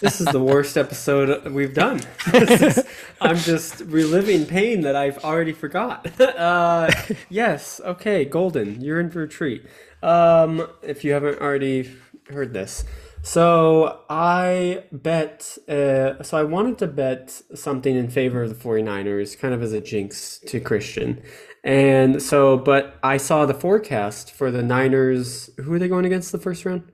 This 0.01 0.21
is 0.21 0.27
the 0.29 0.41
worst 0.43 0.77
episode 0.77 1.53
we've 1.53 1.75
done. 1.75 2.01
Is- 2.33 2.85
I'm 3.21 3.37
just 3.37 3.81
reliving 3.81 4.47
pain 4.47 4.81
that 4.83 4.97
I've 4.97 5.19
already 5.25 5.53
forgot. 5.53 6.07
Uh, 6.21 6.91
yes, 7.29 7.81
okay, 7.85 8.25
Golden, 8.25 8.81
you're 8.81 9.01
in 9.01 9.11
for 9.11 9.23
a 9.23 9.29
treat. 9.29 9.64
Um, 10.03 10.66
if 10.83 11.05
you 11.05 11.12
haven't 11.12 11.41
already 11.41 11.91
heard 12.31 12.53
this. 12.53 12.85
So 13.23 14.03
I 14.09 14.85
bet, 14.93 15.59
uh, 15.69 16.23
so 16.23 16.39
I 16.39 16.45
wanted 16.45 16.79
to 16.79 16.87
bet 16.87 17.43
something 17.55 17.95
in 17.97 18.09
favor 18.09 18.43
of 18.43 18.49
the 18.51 18.55
49ers, 18.55 19.37
kind 19.39 19.53
of 19.53 19.62
as 19.62 19.73
a 19.73 19.81
jinx 19.81 20.39
to 20.47 20.61
Christian. 20.61 21.21
And 21.65 22.23
so, 22.23 22.57
but 22.57 22.99
I 23.03 23.17
saw 23.17 23.45
the 23.47 23.55
forecast 23.55 24.31
for 24.33 24.51
the 24.51 24.63
Niners. 24.63 25.51
Who 25.59 25.73
are 25.73 25.79
they 25.79 25.89
going 25.89 26.05
against 26.05 26.33
the 26.33 26.39
first 26.39 26.65
round? 26.65 26.85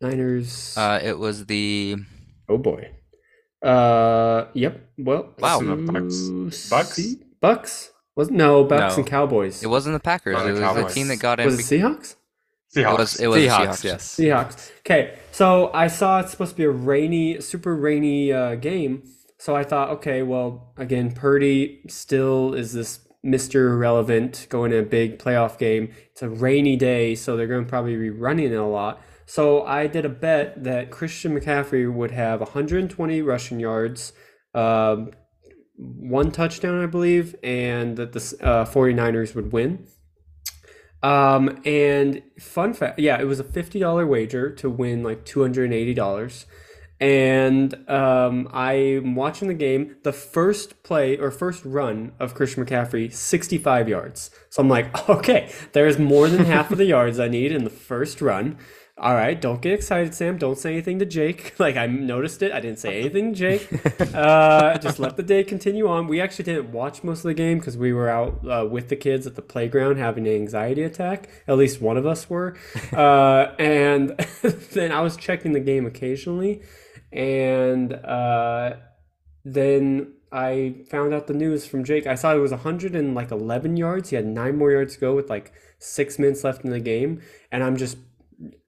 Niners. 0.00 0.76
Uh, 0.76 1.00
it 1.02 1.18
was 1.18 1.46
the 1.46 1.96
Oh 2.48 2.58
boy. 2.58 2.90
Uh, 3.62 4.46
yep. 4.54 4.80
Well, 4.98 5.34
Wow. 5.38 5.60
Wasn't 5.60 5.86
Bucks? 5.92 6.68
Bucks? 6.68 7.00
Bucks? 7.40 7.90
Was 8.16 8.30
no 8.30 8.64
Bucks 8.64 8.96
No. 8.96 9.02
and 9.02 9.06
Cowboys. 9.10 9.62
it 9.62 9.68
wasn't 9.68 9.94
the 9.94 10.00
Packers. 10.00 10.36
Oh, 10.38 10.42
the 10.42 10.48
it 10.50 10.52
was 10.52 10.60
Cowboys. 10.60 10.86
the 10.88 10.94
team 10.94 11.08
that 11.08 11.16
got 11.18 11.40
in. 11.40 11.46
Was 11.46 11.56
be- 11.56 11.76
it 11.76 11.80
Seahawks? 11.82 12.16
it 12.74 12.80
Seahawks. 12.80 12.98
was 12.98 13.20
it 13.20 13.26
was 13.28 13.38
the 13.42 13.46
Seahawks, 13.48 13.66
Seahawks. 13.68 13.84
yes. 13.84 14.16
Seahawks. 14.16 14.70
Okay, 14.80 15.18
so 15.30 15.70
I 15.72 15.86
saw 15.86 16.20
it's 16.20 16.30
supposed 16.32 16.50
to 16.52 16.56
be 16.56 16.64
a 16.64 16.70
rainy, 16.70 17.40
super 17.40 17.74
rainy 17.76 18.32
uh, 18.32 18.56
game. 18.56 19.04
So 19.38 19.56
I 19.56 19.64
thought, 19.64 19.90
okay, 19.90 20.22
well, 20.22 20.72
again, 20.76 21.12
Purdy 21.12 21.82
still 21.88 22.54
is 22.54 22.72
this 22.72 23.00
Mr. 23.24 23.70
Irrelevant 23.70 24.46
going 24.48 24.70
to 24.72 24.78
a 24.78 24.82
big 24.82 25.18
playoff 25.18 25.58
game. 25.58 25.92
It's 26.10 26.22
a 26.22 26.28
rainy 26.28 26.76
day, 26.76 27.14
so 27.14 27.36
they're 27.36 27.46
going 27.46 27.64
to 27.64 27.70
probably 27.70 27.96
be 27.96 28.10
running 28.10 28.52
it 28.52 28.56
a 28.56 28.64
lot. 28.66 29.00
So 29.26 29.64
I 29.64 29.86
did 29.86 30.04
a 30.04 30.08
bet 30.08 30.64
that 30.64 30.90
Christian 30.90 31.38
McCaffrey 31.38 31.90
would 31.92 32.10
have 32.10 32.40
120 32.40 33.22
rushing 33.22 33.60
yards, 33.60 34.12
um, 34.54 35.12
one 35.76 36.30
touchdown, 36.32 36.82
I 36.82 36.86
believe, 36.86 37.36
and 37.42 37.96
that 37.96 38.12
the 38.12 38.36
uh, 38.42 38.64
49ers 38.64 39.34
would 39.34 39.52
win. 39.52 39.86
Um, 41.02 41.60
and 41.64 42.22
fun 42.38 42.74
fact, 42.74 42.98
yeah, 42.98 43.20
it 43.20 43.24
was 43.24 43.40
a 43.40 43.44
fifty 43.44 43.80
dollar 43.80 44.06
wager 44.06 44.54
to 44.54 44.70
win 44.70 45.02
like 45.02 45.24
two 45.24 45.40
hundred 45.42 45.70
and 47.02 47.74
eighty 47.74 47.84
dollars. 47.84 47.88
And 47.88 47.90
um, 47.90 48.48
I'm 48.52 49.14
watching 49.14 49.48
the 49.48 49.54
game. 49.54 49.96
The 50.02 50.12
first 50.12 50.82
play 50.82 51.16
or 51.18 51.30
first 51.30 51.64
run 51.64 52.12
of 52.18 52.34
Christian 52.34 52.64
McCaffrey, 52.64 53.12
65 53.12 53.88
yards. 53.88 54.30
So 54.50 54.62
I'm 54.62 54.68
like, 54.68 55.08
okay, 55.08 55.52
there's 55.72 55.98
more 55.98 56.28
than 56.28 56.44
half 56.44 56.70
of 56.70 56.78
the 56.78 56.84
yards 56.86 57.18
I 57.18 57.28
need 57.28 57.52
in 57.52 57.64
the 57.64 57.70
first 57.70 58.20
run. 58.20 58.58
All 58.98 59.14
right, 59.14 59.40
don't 59.40 59.62
get 59.62 59.72
excited, 59.72 60.14
Sam. 60.14 60.38
Don't 60.38 60.58
say 60.58 60.72
anything 60.72 60.98
to 61.00 61.06
Jake. 61.06 61.54
Like 61.58 61.76
I 61.76 61.86
noticed 61.86 62.42
it. 62.42 62.52
I 62.52 62.60
didn't 62.60 62.78
say 62.78 63.00
anything 63.00 63.34
to 63.34 63.38
Jake. 63.38 64.14
Uh, 64.14 64.76
just 64.78 64.98
let 64.98 65.16
the 65.16 65.22
day 65.22 65.44
continue 65.44 65.88
on. 65.88 66.08
We 66.08 66.20
actually 66.20 66.44
didn't 66.44 66.72
watch 66.72 67.02
most 67.02 67.18
of 67.20 67.24
the 67.24 67.34
game 67.34 67.58
because 67.58 67.76
we 67.76 67.92
were 67.92 68.08
out 68.08 68.46
uh, 68.46 68.66
with 68.68 68.88
the 68.88 68.96
kids 68.96 69.26
at 69.26 69.34
the 69.34 69.42
playground 69.42 69.96
having 69.98 70.26
an 70.26 70.34
anxiety 70.34 70.82
attack. 70.82 71.28
At 71.48 71.56
least 71.56 71.80
one 71.80 71.96
of 71.96 72.06
us 72.06 72.28
were. 72.28 72.56
Uh, 72.92 73.54
and 73.58 74.10
then 74.72 74.92
I 74.92 75.00
was 75.00 75.16
checking 75.16 75.52
the 75.52 75.60
game 75.60 75.86
occasionally, 75.86 76.62
and 77.12 77.92
uh, 77.92 78.74
then 79.44 80.14
I 80.32 80.76
found 80.88 81.12
out 81.12 81.26
the 81.26 81.34
news 81.34 81.66
from 81.66 81.84
Jake. 81.84 82.06
I 82.06 82.14
saw 82.14 82.34
it 82.34 82.38
was 82.38 82.52
111 82.52 83.76
yards. 83.76 84.10
He 84.10 84.16
had 84.16 84.26
nine 84.26 84.56
more 84.56 84.70
yards 84.70 84.94
to 84.94 85.00
go 85.00 85.14
with 85.14 85.28
like 85.28 85.52
six 85.78 86.18
minutes 86.18 86.42
left 86.42 86.64
in 86.64 86.70
the 86.70 86.80
game, 86.80 87.20
and 87.50 87.62
I'm 87.62 87.76
just 87.76 87.98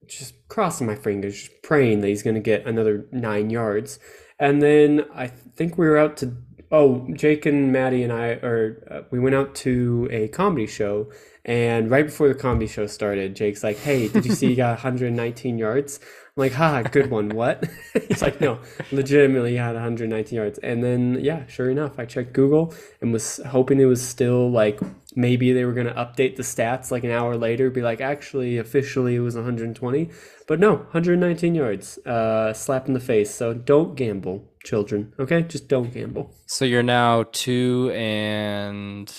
just 0.07 0.35
crossing 0.47 0.85
my 0.85 0.95
fingers, 0.95 1.33
just 1.35 1.63
praying 1.63 2.01
that 2.01 2.07
he's 2.07 2.21
going 2.21 2.35
to 2.35 2.39
get 2.41 2.65
another 2.67 3.07
nine 3.11 3.49
yards. 3.49 3.97
And 4.39 4.61
then 4.61 5.05
I 5.13 5.27
think 5.27 5.77
we 5.77 5.87
were 5.87 5.97
out 5.97 6.17
to 6.17 6.35
oh 6.71 7.07
Jake 7.13 7.45
and 7.45 7.71
Maddie 7.71 8.03
and 8.03 8.13
I 8.13 8.27
or 8.43 8.87
uh, 8.91 9.01
we 9.11 9.19
went 9.19 9.35
out 9.35 9.55
to 9.55 10.07
a 10.11 10.27
comedy 10.27 10.67
show. 10.67 11.11
And 11.45 11.91
right 11.91 12.05
before 12.05 12.27
the 12.27 12.33
comedy 12.33 12.65
show 12.65 12.87
started, 12.87 13.35
Jake's 13.35 13.63
like, 13.63 13.77
"Hey, 13.77 14.07
did 14.07 14.25
you 14.25 14.33
see 14.33 14.47
he 14.49 14.55
got 14.55 14.71
119 14.71 15.57
yards?" 15.57 15.99
I'm 16.01 16.41
like, 16.41 16.53
"Ha, 16.53 16.81
good 16.83 17.11
one. 17.11 17.29
What?" 17.29 17.63
He's 18.07 18.23
like, 18.23 18.41
"No, 18.41 18.59
legitimately 18.91 19.51
he 19.51 19.57
had 19.57 19.75
119 19.75 20.35
yards." 20.35 20.57
And 20.59 20.83
then 20.83 21.19
yeah, 21.21 21.45
sure 21.45 21.69
enough, 21.69 21.99
I 21.99 22.05
checked 22.05 22.33
Google 22.33 22.73
and 22.99 23.13
was 23.13 23.39
hoping 23.47 23.79
it 23.79 23.85
was 23.85 24.05
still 24.05 24.49
like 24.49 24.79
maybe 25.15 25.53
they 25.53 25.65
were 25.65 25.73
going 25.73 25.87
to 25.87 25.93
update 25.93 26.35
the 26.35 26.43
stats 26.43 26.91
like 26.91 27.03
an 27.03 27.11
hour 27.11 27.37
later, 27.37 27.69
be 27.69 27.81
like, 27.81 28.01
actually, 28.01 28.57
officially 28.57 29.15
it 29.15 29.21
was 29.21 29.35
120. 29.35 30.09
But 30.47 30.59
no, 30.59 30.73
119 30.75 31.55
yards, 31.55 31.97
uh, 31.99 32.53
slap 32.53 32.87
in 32.87 32.93
the 32.93 32.99
face. 32.99 33.33
So 33.33 33.53
don't 33.53 33.95
gamble, 33.95 34.43
children. 34.63 35.13
Okay, 35.19 35.43
just 35.43 35.67
don't 35.67 35.93
gamble. 35.93 36.33
So 36.47 36.65
you're 36.65 36.83
now 36.83 37.23
two 37.31 37.91
and 37.95 39.11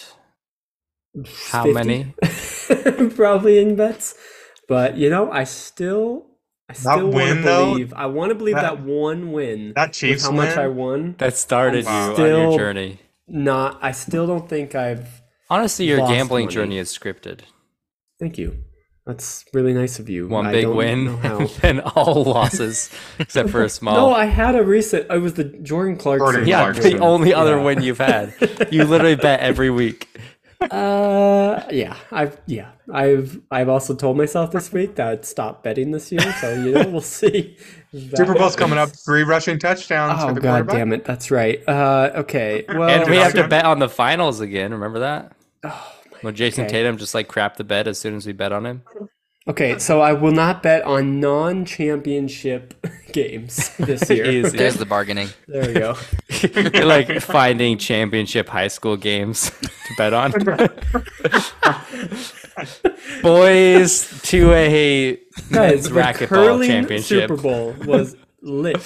how 1.48 1.64
50? 1.64 1.72
many? 1.72 2.14
Probably 3.14 3.58
in 3.58 3.76
bets, 3.76 4.14
but 4.68 4.96
you 4.96 5.10
know, 5.10 5.30
I 5.30 5.44
still, 5.44 6.26
I 6.68 6.72
still 6.74 6.90
want 6.90 7.12
to 7.12 7.16
win, 7.16 7.42
though, 7.42 7.72
believe. 7.72 7.92
I 7.94 8.06
want 8.06 8.30
to 8.30 8.34
believe 8.34 8.56
that, 8.56 8.62
that- 8.62 8.80
one 8.82 9.32
win 9.32 9.72
That 9.76 9.88
with 9.88 9.96
Chiefs 9.96 10.24
how 10.24 10.32
much 10.32 10.50
win, 10.50 10.58
I 10.58 10.68
won. 10.68 11.14
That 11.18 11.36
started 11.36 11.84
Wow. 11.86 12.16
you 12.16 12.24
on 12.24 12.28
your 12.50 12.58
journey. 12.58 12.98
Not, 13.28 13.78
I 13.82 13.92
still 13.92 14.26
don't 14.26 14.48
think 14.48 14.74
I've. 14.74 15.22
Honestly, 15.50 15.86
your 15.86 15.98
gambling 15.98 16.46
money. 16.46 16.54
journey 16.54 16.78
is 16.78 16.96
scripted. 16.96 17.40
Thank 18.18 18.38
you. 18.38 18.64
That's 19.04 19.44
really 19.54 19.72
nice 19.72 20.00
of 20.00 20.08
you. 20.08 20.26
One 20.26 20.46
I 20.48 20.52
big 20.52 20.66
win 20.66 21.08
and 21.62 21.80
all 21.80 22.24
losses 22.24 22.90
except 23.20 23.50
for 23.50 23.62
a 23.62 23.68
small. 23.78 23.94
No, 24.10 24.12
I 24.14 24.24
had 24.24 24.56
a 24.56 24.64
recent. 24.64 25.06
It 25.08 25.18
was 25.18 25.34
the 25.34 25.44
Jordan 25.44 25.96
Clarkson. 25.96 26.26
Jordan 26.26 26.48
yeah, 26.48 26.62
Clarkson. 26.62 26.96
the 26.96 26.98
only 26.98 27.32
other 27.32 27.56
Yeah. 27.58 27.62
win 27.64 27.82
you've 27.82 27.98
had. 27.98 28.34
You 28.72 28.82
literally 28.84 29.14
bet 29.14 29.38
every 29.40 29.70
week. 29.70 30.08
Uh, 30.60 31.62
yeah, 31.70 31.96
I've 32.10 32.40
yeah, 32.46 32.70
I've 32.92 33.40
I've 33.50 33.68
also 33.68 33.94
told 33.94 34.16
myself 34.16 34.52
this 34.52 34.72
week 34.72 34.96
that 34.96 35.08
I'd 35.08 35.24
stop 35.24 35.62
betting 35.62 35.90
this 35.90 36.10
year. 36.10 36.20
So 36.40 36.52
you 36.54 36.72
know, 36.72 36.88
we'll 36.88 37.00
see. 37.00 37.56
if 37.92 38.10
Super 38.16 38.34
Bowl's 38.34 38.56
coming 38.56 38.78
up. 38.78 38.88
happens. 38.88 39.02
Three 39.04 39.22
rushing 39.22 39.58
touchdowns 39.58 40.20
Oh 40.22 40.28
for 40.28 40.34
the 40.34 40.40
god 40.40 40.68
damn 40.68 40.92
it! 40.92 41.04
That's 41.04 41.30
right. 41.30 41.62
Uh, 41.68 42.10
okay. 42.16 42.64
Well, 42.68 42.88
and 42.88 43.10
we 43.10 43.16
have 43.16 43.34
to 43.34 43.46
bet 43.48 43.64
on 43.64 43.78
the 43.78 43.88
finals 43.88 44.40
again. 44.40 44.72
Remember 44.72 45.00
that? 45.00 45.32
Oh, 45.64 45.92
When 46.22 46.34
Jayson 46.34 46.64
okay. 46.64 46.72
Tatum 46.72 46.96
just 46.96 47.14
like 47.14 47.28
crapped 47.28 47.56
the 47.56 47.64
bet 47.64 47.86
as 47.86 47.98
soon 47.98 48.14
as 48.16 48.26
we 48.26 48.32
bet 48.32 48.52
on 48.52 48.64
him. 48.66 48.82
Okay, 49.48 49.78
so 49.78 50.00
I 50.00 50.12
will 50.12 50.32
not 50.32 50.62
bet 50.62 50.82
on 50.84 51.20
non-championship 51.20 52.74
games 53.12 53.74
this 53.76 54.08
year. 54.10 54.26
Easy. 54.26 54.56
There's 54.56 54.76
the 54.76 54.86
bargaining. 54.86 55.28
There 55.48 55.66
we 55.66 55.74
go. 55.74 55.96
You're 56.74 56.84
like 56.84 57.20
finding 57.20 57.78
championship 57.78 58.48
high 58.48 58.68
school 58.68 58.96
games 58.96 59.50
to 59.50 59.94
bet 59.96 60.12
on. 60.14 60.32
Boys 63.22 64.20
to 64.22 64.52
a 64.52 65.16
Guys, 65.16 65.50
Men's 65.50 65.88
the 65.88 65.94
racquetball 65.94 66.66
championship. 66.66 67.28
Super 67.28 67.36
Bowl 67.36 67.74
was 67.84 68.16
lit. 68.42 68.76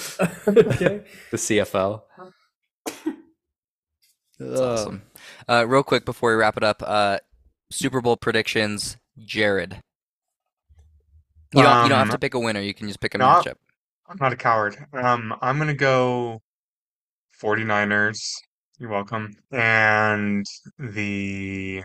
okay. 0.47 1.03
The 1.31 1.37
CFL. 1.37 2.01
That's 4.39 4.59
awesome. 4.59 5.03
Uh, 5.47 5.65
real 5.67 5.83
quick 5.83 6.03
before 6.05 6.31
we 6.31 6.35
wrap 6.37 6.57
it 6.57 6.63
up, 6.63 6.81
uh, 6.85 7.19
Super 7.71 8.01
Bowl 8.01 8.17
predictions, 8.17 8.97
Jared. 9.17 9.81
You 11.53 11.63
don't, 11.63 11.83
you 11.83 11.89
don't 11.89 11.97
have 11.99 12.07
Um, 12.07 12.11
to 12.11 12.17
pick 12.19 12.33
a 12.33 12.39
winner. 12.39 12.61
You 12.61 12.73
can 12.73 12.87
just 12.87 12.99
pick 12.99 13.13
a 13.15 13.17
no, 13.17 13.25
matchup. 13.25 13.55
I'm 14.07 14.17
not 14.19 14.33
a 14.33 14.37
coward. 14.37 14.77
Um, 14.93 15.33
I'm 15.41 15.57
gonna 15.57 15.73
go 15.73 16.41
49ers. 17.41 18.33
You're 18.79 18.89
welcome. 18.89 19.35
And 19.51 20.45
the 20.79 21.83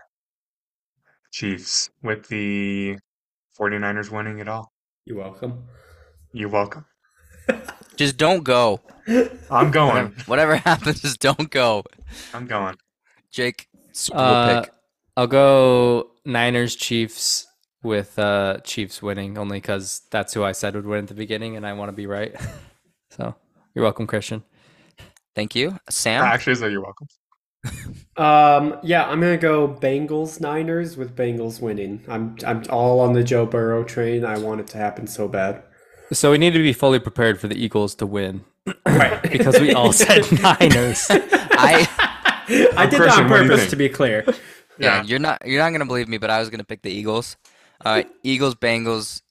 Chiefs 1.33 1.91
with 2.03 2.29
the 2.29 2.97
49ers 3.59 4.11
winning 4.11 4.39
it 4.39 4.49
all. 4.49 4.73
You're 5.05 5.19
welcome. 5.19 5.65
You're 6.33 6.49
welcome. 6.49 6.85
Just 7.97 8.17
don't 8.17 8.43
go. 8.45 8.81
I'm 9.51 9.71
going. 9.71 10.15
whatever 10.27 10.57
happens, 10.71 11.01
just 11.01 11.21
don't 11.21 11.49
go. 11.51 11.85
I'm 12.35 12.47
going. 12.47 12.77
Jake, 13.31 13.69
Super 13.93 14.19
Uh, 14.19 14.61
pick. 14.63 14.73
I'll 15.17 15.27
go 15.29 16.11
Niners 16.25 16.75
Chiefs 16.77 17.47
with 17.83 18.19
uh, 18.19 18.59
Chiefs 18.65 19.03
winning 19.03 19.39
only 19.39 19.59
because 19.59 20.03
that's 20.11 20.35
who 20.35 20.43
I 20.45 20.53
said 20.53 20.75
would 20.75 20.87
win 20.87 21.01
at 21.05 21.09
the 21.09 21.15
beginning, 21.15 21.57
and 21.57 21.67
I 21.67 21.73
want 21.75 21.89
to 21.89 21.93
be 21.97 22.07
right. 22.07 22.35
so 23.11 23.35
you're 23.75 23.85
welcome, 23.85 24.07
Christian. 24.07 24.43
Thank 25.35 25.55
you, 25.55 25.79
Sam. 25.91 26.25
Actually, 26.25 26.57
so 26.57 26.67
you're 26.67 26.83
welcome. 26.83 27.09
Um, 28.17 28.79
yeah, 28.83 29.05
I'm 29.07 29.21
gonna 29.21 29.37
go 29.37 29.69
Bengals 29.69 30.41
Niners 30.41 30.97
with 30.97 31.15
Bengals 31.15 31.61
winning. 31.61 32.03
I'm 32.09 32.35
I'm 32.47 32.63
all 32.71 32.99
on 33.01 33.13
the 33.13 33.23
Joe 33.23 33.45
Burrow 33.45 33.85
train. 33.85 34.25
I 34.25 34.39
want 34.39 34.61
it 34.63 34.67
to 34.69 34.79
happen 34.79 35.07
so 35.07 35.29
bad. 35.29 35.63
So 36.15 36.31
we 36.31 36.39
need 36.39 36.53
to 36.55 36.61
be 36.61 36.73
fully 36.73 36.99
prepared 36.99 37.39
for 37.39 37.47
the 37.49 37.63
Eagles 37.63 37.95
to 37.97 38.07
win 38.07 38.43
Right. 38.87 39.21
because 39.31 39.61
we 39.61 39.75
all 39.75 39.93
said 39.93 40.25
Niners. 40.41 41.07
I 41.11 41.87
I 42.75 42.87
did 42.87 43.01
that 43.03 43.19
on 43.19 43.29
what 43.29 43.37
do 43.39 43.43
you 43.43 43.49
purpose 43.51 43.69
to 43.69 43.77
be 43.77 43.91
clear. 43.91 44.25
yeah, 44.27 44.35
Yeah. 44.79 45.03
you're 45.03 45.19
not 45.19 45.47
you're 45.47 45.61
not 45.63 45.73
gonna 45.73 45.85
believe 45.85 46.09
me, 46.09 46.17
but 46.17 46.31
I 46.31 46.39
was 46.41 46.49
gonna 46.49 46.65
pick 46.65 46.81
the 46.81 46.91
Eagles. 46.91 47.37
Uh, 47.85 48.03
Eagles, 48.23 48.55
Bengals, 48.55 49.23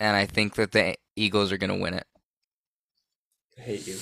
and 0.00 0.16
I 0.16 0.26
think 0.26 0.54
that 0.56 0.72
the 0.72 0.96
Eagles 1.16 1.52
are 1.52 1.56
gonna 1.58 1.76
win 1.76 1.94
it. 1.94 2.06
I 3.58 3.60
hate 3.62 3.86
you. 3.86 3.98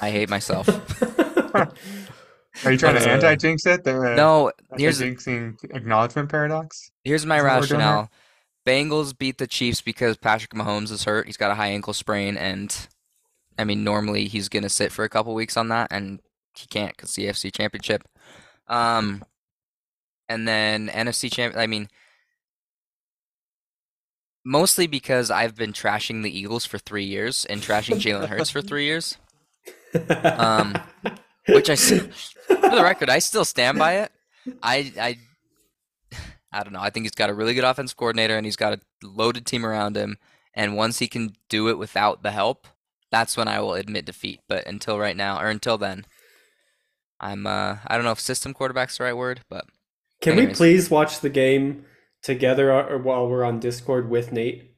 I 0.00 0.10
hate 0.10 0.28
myself. 0.28 0.68
Are 2.64 2.70
you 2.70 2.76
trying 2.78 2.96
to 2.96 3.00
Uh, 3.08 3.14
anti-jinx 3.14 3.64
it? 3.66 3.84
The 3.84 4.14
No, 4.14 4.52
here's 4.76 5.00
anti-jinxing 5.00 5.74
acknowledgement 5.74 6.28
paradox? 6.30 6.90
Here's 7.04 7.24
my 7.24 7.36
Isn't 7.36 7.46
that 7.48 7.54
what 7.54 7.60
we're 7.62 7.66
doing 7.68 7.80
here? 7.80 7.88
rationale. 7.88 8.10
Bengals 8.66 9.16
beat 9.16 9.38
the 9.38 9.46
Chiefs 9.46 9.80
because 9.80 10.16
Patrick 10.16 10.50
Mahomes 10.52 10.90
is 10.92 11.04
hurt. 11.04 11.26
He's 11.26 11.36
got 11.36 11.50
a 11.50 11.54
high 11.54 11.68
ankle 11.68 11.92
sprain, 11.94 12.36
and 12.36 12.88
I 13.58 13.64
mean, 13.64 13.82
normally 13.84 14.26
he's 14.28 14.48
gonna 14.48 14.68
sit 14.68 14.92
for 14.92 15.04
a 15.04 15.08
couple 15.08 15.34
weeks 15.34 15.56
on 15.56 15.68
that, 15.68 15.88
and 15.90 16.20
he 16.56 16.66
can't 16.66 16.94
because 16.96 17.14
the 17.14 17.26
AFC 17.26 17.50
Championship. 17.52 18.02
Um, 18.68 19.24
and 20.28 20.46
then 20.46 20.88
NFC 20.88 21.30
Champ. 21.32 21.56
I 21.56 21.66
mean, 21.66 21.88
mostly 24.44 24.86
because 24.86 25.30
I've 25.30 25.54
been 25.54 25.72
trashing 25.72 26.22
the 26.22 26.36
Eagles 26.36 26.64
for 26.64 26.78
three 26.78 27.04
years 27.04 27.44
and 27.44 27.60
trashing 27.60 27.96
Jalen 27.96 28.28
Hurts 28.28 28.50
for 28.50 28.60
three 28.62 28.84
years, 28.84 29.16
Um, 30.24 30.74
which 31.48 31.70
I, 31.70 31.76
for 31.76 32.06
the 32.46 32.82
record, 32.82 33.10
I 33.10 33.18
still 33.18 33.44
stand 33.44 33.78
by 33.78 33.94
it. 33.98 34.12
I, 34.62 34.92
I 34.98 35.18
I 36.52 36.62
don't 36.62 36.72
know. 36.72 36.80
I 36.80 36.90
think 36.90 37.04
he's 37.04 37.12
got 37.12 37.30
a 37.30 37.34
really 37.34 37.54
good 37.54 37.64
offense 37.64 37.94
coordinator 37.94 38.36
and 38.36 38.44
he's 38.44 38.56
got 38.56 38.74
a 38.74 38.80
loaded 39.02 39.46
team 39.46 39.64
around 39.64 39.96
him. 39.96 40.18
And 40.54 40.76
once 40.76 40.98
he 40.98 41.08
can 41.08 41.34
do 41.48 41.68
it 41.68 41.78
without 41.78 42.22
the 42.22 42.30
help, 42.30 42.66
that's 43.10 43.36
when 43.36 43.48
I 43.48 43.60
will 43.60 43.74
admit 43.74 44.04
defeat. 44.04 44.40
But 44.48 44.66
until 44.66 44.98
right 44.98 45.16
now, 45.16 45.40
or 45.40 45.48
until 45.48 45.78
then, 45.78 46.04
I'm 47.18 47.46
uh 47.46 47.76
I 47.86 47.94
don't 47.94 48.04
know 48.04 48.12
if 48.12 48.20
system 48.20 48.52
quarterback's 48.52 48.98
the 48.98 49.04
right 49.04 49.16
word, 49.16 49.40
but 49.48 49.64
Can 50.20 50.36
we 50.36 50.48
please 50.48 50.90
watch 50.90 51.20
the 51.20 51.30
game 51.30 51.86
together 52.22 52.72
uh, 52.72 52.86
or 52.88 52.98
while 52.98 53.28
we're 53.28 53.44
on 53.44 53.60
Discord 53.60 54.08
with 54.08 54.32
Nate? 54.32 54.74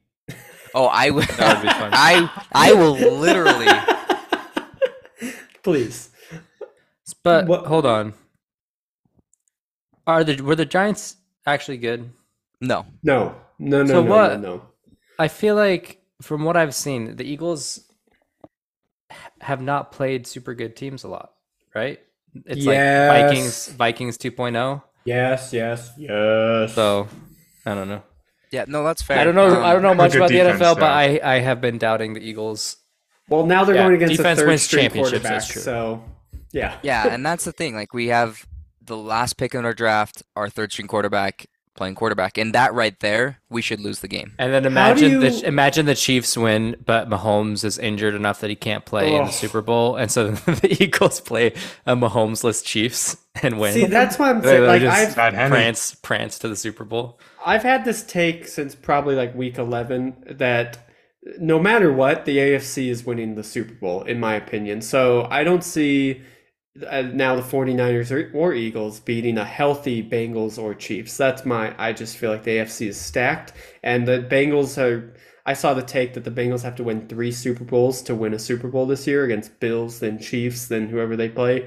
oh 0.75 0.87
I 0.87 1.11
would 1.11 1.29
That 1.29 1.57
would 1.59 1.69
be 1.69 1.73
fun. 1.79 1.91
I 1.93 2.31
I 2.53 2.73
will 2.73 2.95
literally 2.97 3.69
please. 5.63 6.11
But 7.23 7.47
What- 7.47 7.67
hold 7.67 7.87
on. 7.87 8.15
Are 10.07 10.23
the 10.25 10.41
were 10.43 10.57
the 10.57 10.67
Giants 10.67 11.17
actually 11.47 11.79
good? 11.79 12.11
no. 12.61 12.87
No. 13.03 13.37
No, 13.59 13.83
no, 13.83 13.87
So 13.87 14.03
no, 14.03 14.11
what- 14.11 14.41
no, 14.41 14.57
no. 14.57 14.63
I 15.19 15.29
feel 15.29 15.55
like 15.55 16.03
from 16.21 16.43
what 16.45 16.57
I've 16.57 16.75
seen, 16.75 17.15
the 17.17 17.25
Eagles 17.25 17.81
have 19.41 19.61
not 19.63 19.93
played 19.93 20.27
super 20.27 20.55
good 20.55 20.75
teams 20.75 21.05
a 21.05 21.09
lot, 21.09 21.35
right? 21.75 22.01
It's 22.47 22.65
Yes. 22.67 23.09
like 23.13 23.23
Vikings 23.29 23.69
Vikings 23.69 24.19
2.0. 24.19 24.83
Yes, 25.05 25.53
yes, 25.53 25.93
yes. 25.97 26.75
So 26.75 27.07
I 27.67 27.75
don't 27.75 27.89
know. 27.89 28.03
Yeah, 28.51 28.65
no, 28.69 28.85
that's 28.85 29.03
fair. 29.03 29.19
I 29.19 29.25
don't 29.25 29.35
know. 29.35 29.49
Um, 29.49 29.65
I 29.65 29.73
don't 29.73 29.83
know 29.83 29.95
much 29.95 30.13
good 30.13 30.19
about 30.19 30.29
the 30.31 30.37
defense, 30.39 30.61
NFL, 30.61 30.75
but. 30.77 30.85
I, 30.85 31.21
I 31.23 31.39
have 31.41 31.61
been 31.61 31.79
doubting 31.79 32.15
the 32.15 32.21
Eagles. 32.21 32.77
well, 33.29 33.45
now 33.47 33.65
they're 33.65 33.75
Yeah, 33.75 33.83
going 33.85 33.97
against 33.97 34.17
defense 34.17 34.39
a 34.39 34.43
third 34.43 34.49
wins 34.49 34.63
string 34.63 34.83
championships, 34.85 35.11
quarterback, 35.23 35.33
that's 35.41 35.49
true. 35.49 35.63
so 35.63 36.05
yeah. 36.53 36.79
Yeah, 36.83 37.13
and 37.13 37.25
that's 37.27 37.45
the 37.45 37.53
thing. 37.53 37.75
Like 37.75 37.93
we 37.95 38.09
have 38.09 38.47
the 38.81 38.97
last 38.97 39.37
pick 39.39 39.55
in 39.55 39.65
our 39.65 39.73
draft, 39.75 40.23
our 40.37 40.49
third 40.49 40.71
string 40.73 40.87
quarterback 40.89 41.47
playing 41.75 41.95
quarterback, 41.95 42.39
and 42.39 42.53
that 42.55 42.73
right 42.75 42.99
there, 43.01 43.41
we 43.49 43.61
should 43.63 43.81
lose 43.81 44.01
the 44.01 44.09
game. 44.09 44.33
And 44.39 44.53
then 44.53 44.63
do 44.63 44.69
imagine 44.69 45.21
the 45.21 45.47
imagine 45.47 45.87
the 45.87 45.95
Chiefs 45.95 46.37
win, 46.37 46.77
but 46.85 47.09
Mahomes 47.09 47.65
is 47.65 47.79
injured 47.79 48.15
enough 48.15 48.41
that 48.41 48.51
he 48.51 48.57
can't 48.57 48.85
play 48.85 49.15
in 49.15 49.25
the 49.25 49.31
Super 49.31 49.63
Bowl, 49.63 49.97
and 49.97 50.11
so 50.11 50.31
the 50.33 50.77
Eagles 50.81 51.21
play 51.21 51.53
a 51.87 51.97
Mahomesless 51.97 52.65
Chiefs 52.65 53.17
and 53.43 53.59
win. 53.59 53.75
See, 53.75 53.87
that's 53.87 54.19
why 54.19 54.31
I'm 54.31 54.43
saying. 54.43 54.63
they 54.63 54.67
Like 54.67 54.83
I've 54.83 55.17
Bad 55.17 55.51
prance 55.51 55.95
prance 55.95 56.39
to 56.41 56.49
the 56.49 56.57
Super 56.57 56.85
Bowl. 56.85 57.19
I've 57.45 57.63
had 57.63 57.85
this 57.85 58.03
take 58.05 58.47
since 58.49 58.75
probably 58.75 59.15
like 59.15 59.35
week 59.35 59.59
11 59.59 60.37
that 60.39 60.79
no 61.39 61.59
matter 61.59 61.93
what, 61.93 62.25
the 62.25 62.37
AFC 62.37 62.89
is 62.89 63.05
winning 63.05 63.35
the 63.35 63.45
Super 63.45 63.75
Bowl, 63.75 64.03
in 64.03 64.21
my 64.21 64.35
opinion. 64.35 64.83
So 64.83 65.27
I 65.31 65.43
don't 65.45 65.65
see 65.65 66.23
uh, 66.89 67.03
now 67.03 67.37
the 67.37 67.43
49ers 67.43 68.11
or, 68.11 68.37
or 68.37 68.53
Eagles 68.55 69.01
beating 69.01 69.39
a 69.39 69.45
healthy 69.45 70.03
Bengals 70.03 70.59
or 70.59 70.75
Chiefs. 70.75 71.17
That's 71.17 71.45
my, 71.45 71.75
I 71.79 71.93
just 71.93 72.17
feel 72.17 72.31
like 72.31 72.43
the 72.43 72.57
AFC 72.59 72.89
is 72.89 73.01
stacked. 73.01 73.53
And 73.83 74.09
the 74.09 74.27
Bengals 74.29 74.77
are, 74.83 75.15
I 75.47 75.53
saw 75.53 75.75
the 75.75 75.83
take 75.83 76.15
that 76.15 76.25
the 76.25 76.31
Bengals 76.31 76.63
have 76.63 76.75
to 76.77 76.85
win 76.85 77.07
three 77.09 77.31
Super 77.31 77.65
Bowls 77.65 78.03
to 78.03 78.15
win 78.15 78.35
a 78.35 78.39
Super 78.39 78.69
Bowl 78.69 78.87
this 78.87 79.07
year 79.07 79.25
against 79.25 79.61
Bills, 79.61 80.01
then 80.01 80.19
Chiefs, 80.19 80.67
then 80.69 80.89
whoever 80.89 81.17
they 81.17 81.29
play 81.29 81.63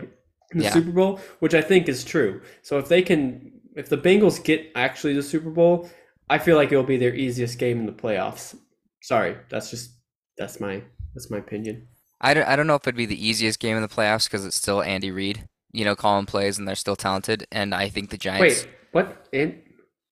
in 0.51 0.57
the 0.59 0.63
Yeah. 0.65 0.73
Super 0.73 0.91
Bowl, 0.91 1.19
which 1.39 1.53
I 1.53 1.61
think 1.61 1.87
is 1.87 2.03
true. 2.03 2.41
So 2.61 2.77
if 2.77 2.89
they 2.89 3.01
can, 3.01 3.51
if 3.75 3.89
the 3.89 3.97
Bengals 3.97 4.43
get 4.43 4.71
actually 4.75 5.13
the 5.13 5.23
Super 5.23 5.51
Bowl, 5.51 5.89
I 6.29 6.39
feel 6.39 6.57
like 6.57 6.71
it'll 6.71 6.83
be 6.83 6.97
their 6.97 7.15
easiest 7.15 7.59
game 7.59 7.79
in 7.79 7.85
the 7.85 7.91
playoffs. 7.93 8.57
Sorry, 9.01 9.37
that's 9.49 9.69
just 9.69 9.91
that's 10.37 10.59
my 10.59 10.83
that's 11.13 11.29
my 11.31 11.37
opinion. 11.37 11.87
I 12.21 12.33
don't, 12.33 12.47
I 12.47 12.55
don't 12.55 12.67
know 12.67 12.75
if 12.75 12.83
it'd 12.83 12.95
be 12.95 13.05
the 13.05 13.27
easiest 13.27 13.59
game 13.59 13.75
in 13.75 13.81
the 13.81 13.87
playoffs 13.87 14.25
because 14.25 14.45
it's 14.45 14.55
still 14.55 14.81
Andy 14.81 15.11
Reid, 15.11 15.47
you 15.71 15.85
know, 15.85 15.95
calling 15.95 16.25
plays 16.25 16.57
and 16.57 16.67
they're 16.67 16.75
still 16.75 16.95
talented. 16.95 17.45
And 17.51 17.73
I 17.75 17.89
think 17.89 18.09
the 18.09 18.17
Giants, 18.17 18.63
Wait, 18.65 18.69
what? 18.91 19.27
An- 19.33 19.61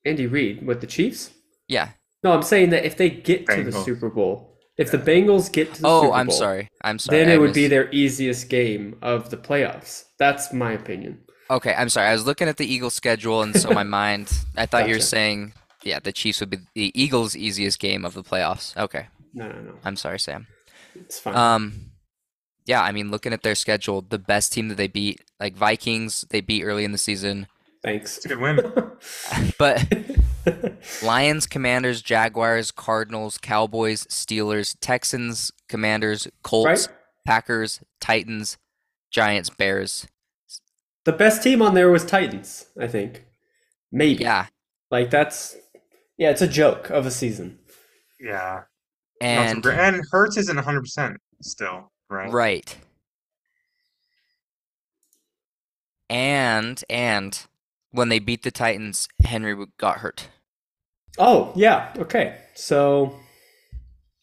Andy 0.05 0.27
Reid 0.27 0.65
with 0.65 0.81
the 0.81 0.87
Chiefs? 0.87 1.31
yeah. 1.67 1.89
No, 2.23 2.31
I'm 2.31 2.41
saying 2.41 2.71
that 2.71 2.85
if 2.85 2.97
they 2.97 3.11
get 3.11 3.45
to 3.49 3.63
the 3.63 3.69
Bengals. 3.69 3.85
Super 3.85 4.09
Bowl, 4.09 4.57
if 4.77 4.89
the 4.89 4.97
Bengals 4.97 5.51
get 5.51 5.75
to 5.75 5.81
the 5.83 5.87
Oh, 5.87 5.99
Super 6.01 6.07
Bowl, 6.07 6.13
I'm 6.15 6.31
sorry. 6.31 6.69
I'm 6.83 6.97
sorry. 6.97 7.19
then 7.19 7.29
I 7.29 7.33
it 7.33 7.37
would 7.37 7.53
be 7.53 7.67
their 7.67 7.87
easiest 7.91 8.49
game 8.49 8.97
of 9.03 9.29
the 9.29 9.37
playoffs. 9.37 10.05
That's 10.17 10.51
my 10.51 10.71
opinion. 10.71 11.19
Okay, 11.51 11.75
I'm 11.75 11.87
sorry. 11.89 12.07
I 12.07 12.13
was 12.13 12.25
looking 12.25 12.47
at 12.47 12.57
the 12.57 12.65
Eagles 12.65 12.95
schedule, 12.95 13.43
and 13.43 13.55
so 13.55 13.69
my 13.69 13.83
mind, 14.01 14.31
I 14.57 14.65
thought 14.65 14.87
you 14.87 14.95
were 14.95 15.01
saying, 15.01 15.53
yeah, 15.83 15.99
the 15.99 16.11
Chiefs 16.11 16.39
would 16.39 16.49
be 16.49 16.57
the 16.73 16.91
Eagles' 16.99 17.35
easiest 17.35 17.77
game 17.79 18.03
of 18.05 18.15
the 18.15 18.23
playoffs. 18.23 18.75
Okay, 18.75 19.05
No, 19.35 19.47
no, 19.47 19.61
no, 19.61 19.73
I'm 19.83 19.95
sorry, 19.95 20.17
Sam. 20.19 20.47
it's 20.95 21.19
fine. 21.19 21.35
Um, 21.35 21.91
yeah, 22.65 22.81
I 22.81 22.91
mean, 22.91 23.11
looking 23.11 23.33
at 23.33 23.43
their 23.43 23.55
schedule, 23.55 24.01
the 24.01 24.19
best 24.19 24.53
team 24.53 24.69
that 24.69 24.75
they 24.75 24.87
beat, 24.87 25.21
like 25.39 25.55
Vikings, 25.55 26.25
they 26.29 26.41
beat 26.41 26.63
early 26.63 26.83
in 26.83 26.91
the 26.91 26.97
season, 26.97 27.47
Thanks. 27.85 28.17
It's 28.17 28.25
a 28.25 28.29
good 28.29 28.39
win. 28.39 28.59
but 29.59 29.85
Lions, 31.03 31.45
Commanders, 31.45 32.01
Jaguars, 32.01 32.71
Cardinals, 32.71 33.37
Cowboys, 33.37 34.05
Steelers, 34.05 34.75
Texans, 34.81 35.51
Commanders, 35.69 36.27
Colts, 36.41 36.87
right? 36.87 36.97
Packers, 37.27 37.81
Titans, 38.01 38.57
Giants, 39.11 39.51
Bears. 39.51 40.07
The 41.03 41.11
best 41.11 41.43
team 41.43 41.61
on 41.61 41.75
there 41.75 41.91
was 41.91 42.03
Titans, 42.03 42.65
I 42.79 42.87
think. 42.87 43.27
Maybe. 43.91 44.23
Yeah, 44.23 44.47
Like 44.89 45.11
that's 45.11 45.55
yeah, 46.17 46.31
it's 46.31 46.41
a 46.41 46.47
joke 46.47 46.89
of 46.89 47.05
a 47.05 47.11
season. 47.11 47.59
Yeah. 48.19 48.63
And 49.21 49.63
and 49.63 50.01
Hurts 50.09 50.37
isn't 50.37 50.57
100% 50.57 51.17
still, 51.43 51.91
right? 52.09 52.31
right. 52.31 52.77
And 56.09 56.83
and 56.89 57.39
when 57.91 58.09
they 58.09 58.19
beat 58.19 58.43
the 58.43 58.51
Titans, 58.51 59.07
Henry 59.23 59.55
got 59.77 59.97
hurt. 59.97 60.29
Oh, 61.17 61.51
yeah. 61.55 61.93
Okay. 61.97 62.37
So 62.53 63.15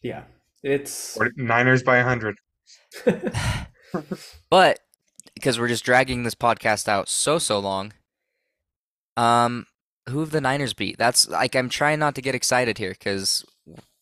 Yeah, 0.01 0.23
it's 0.61 1.17
Niners 1.35 1.83
by 1.83 1.97
100. 1.97 2.35
But 4.49 4.79
because 5.35 5.59
we're 5.59 5.67
just 5.67 5.83
dragging 5.83 6.23
this 6.23 6.35
podcast 6.35 6.87
out 6.87 7.09
so 7.09 7.37
so 7.37 7.59
long, 7.59 7.93
um, 9.17 9.65
who 10.09 10.19
have 10.19 10.31
the 10.31 10.41
Niners 10.41 10.73
beat? 10.73 10.97
That's 10.97 11.27
like 11.27 11.55
I'm 11.55 11.69
trying 11.69 11.99
not 11.99 12.15
to 12.15 12.21
get 12.21 12.35
excited 12.35 12.77
here 12.77 12.91
because 12.91 13.43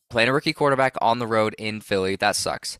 playing 0.10 0.30
a 0.30 0.34
rookie 0.34 0.54
quarterback 0.54 0.96
on 1.02 1.20
the 1.20 1.28
road 1.28 1.56
in 1.58 1.82
Philly 1.82 2.16
that 2.18 2.36
sucks. 2.36 2.80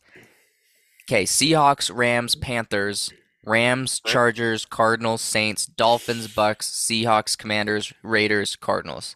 Okay, 1.08 1.24
Seahawks, 1.24 1.94
Rams, 1.94 2.36
Panthers, 2.36 3.12
Rams, 3.46 4.00
Chargers, 4.06 4.66
Cardinals, 4.66 5.22
Saints, 5.22 5.66
Dolphins, 5.66 6.28
Bucks, 6.28 6.70
Seahawks, 6.70 7.38
Commanders, 7.38 7.94
Raiders, 8.04 8.56
Cardinals. 8.56 9.16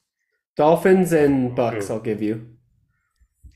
Dolphins 0.58 1.12
and 1.12 1.56
Bucks. 1.56 1.90
I'll 1.90 2.00
give 2.00 2.22
you, 2.22 2.48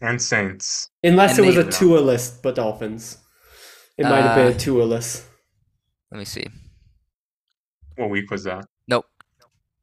And 0.02 0.22
Saints. 0.22 0.90
unless 1.04 1.38
And 1.38 1.46
it 1.46 1.48
was 1.48 1.58
a 1.58 1.64
they- 1.64 1.72
Tua 1.72 2.00
list, 2.00 2.42
but 2.44 2.56
Dolphins. 2.56 3.18
It 3.98 4.04
might 4.04 4.22
have 4.22 4.36
been 4.36 4.48
Uh, 4.54 4.56
a 4.56 4.58
Tua 4.58 4.84
list. 4.84 5.26
Let 6.12 6.20
me 6.20 6.26
see. 6.26 6.48
What 7.96 8.10
week 8.10 8.32
was 8.32 8.44
that? 8.46 8.66
Nope. 8.88 9.06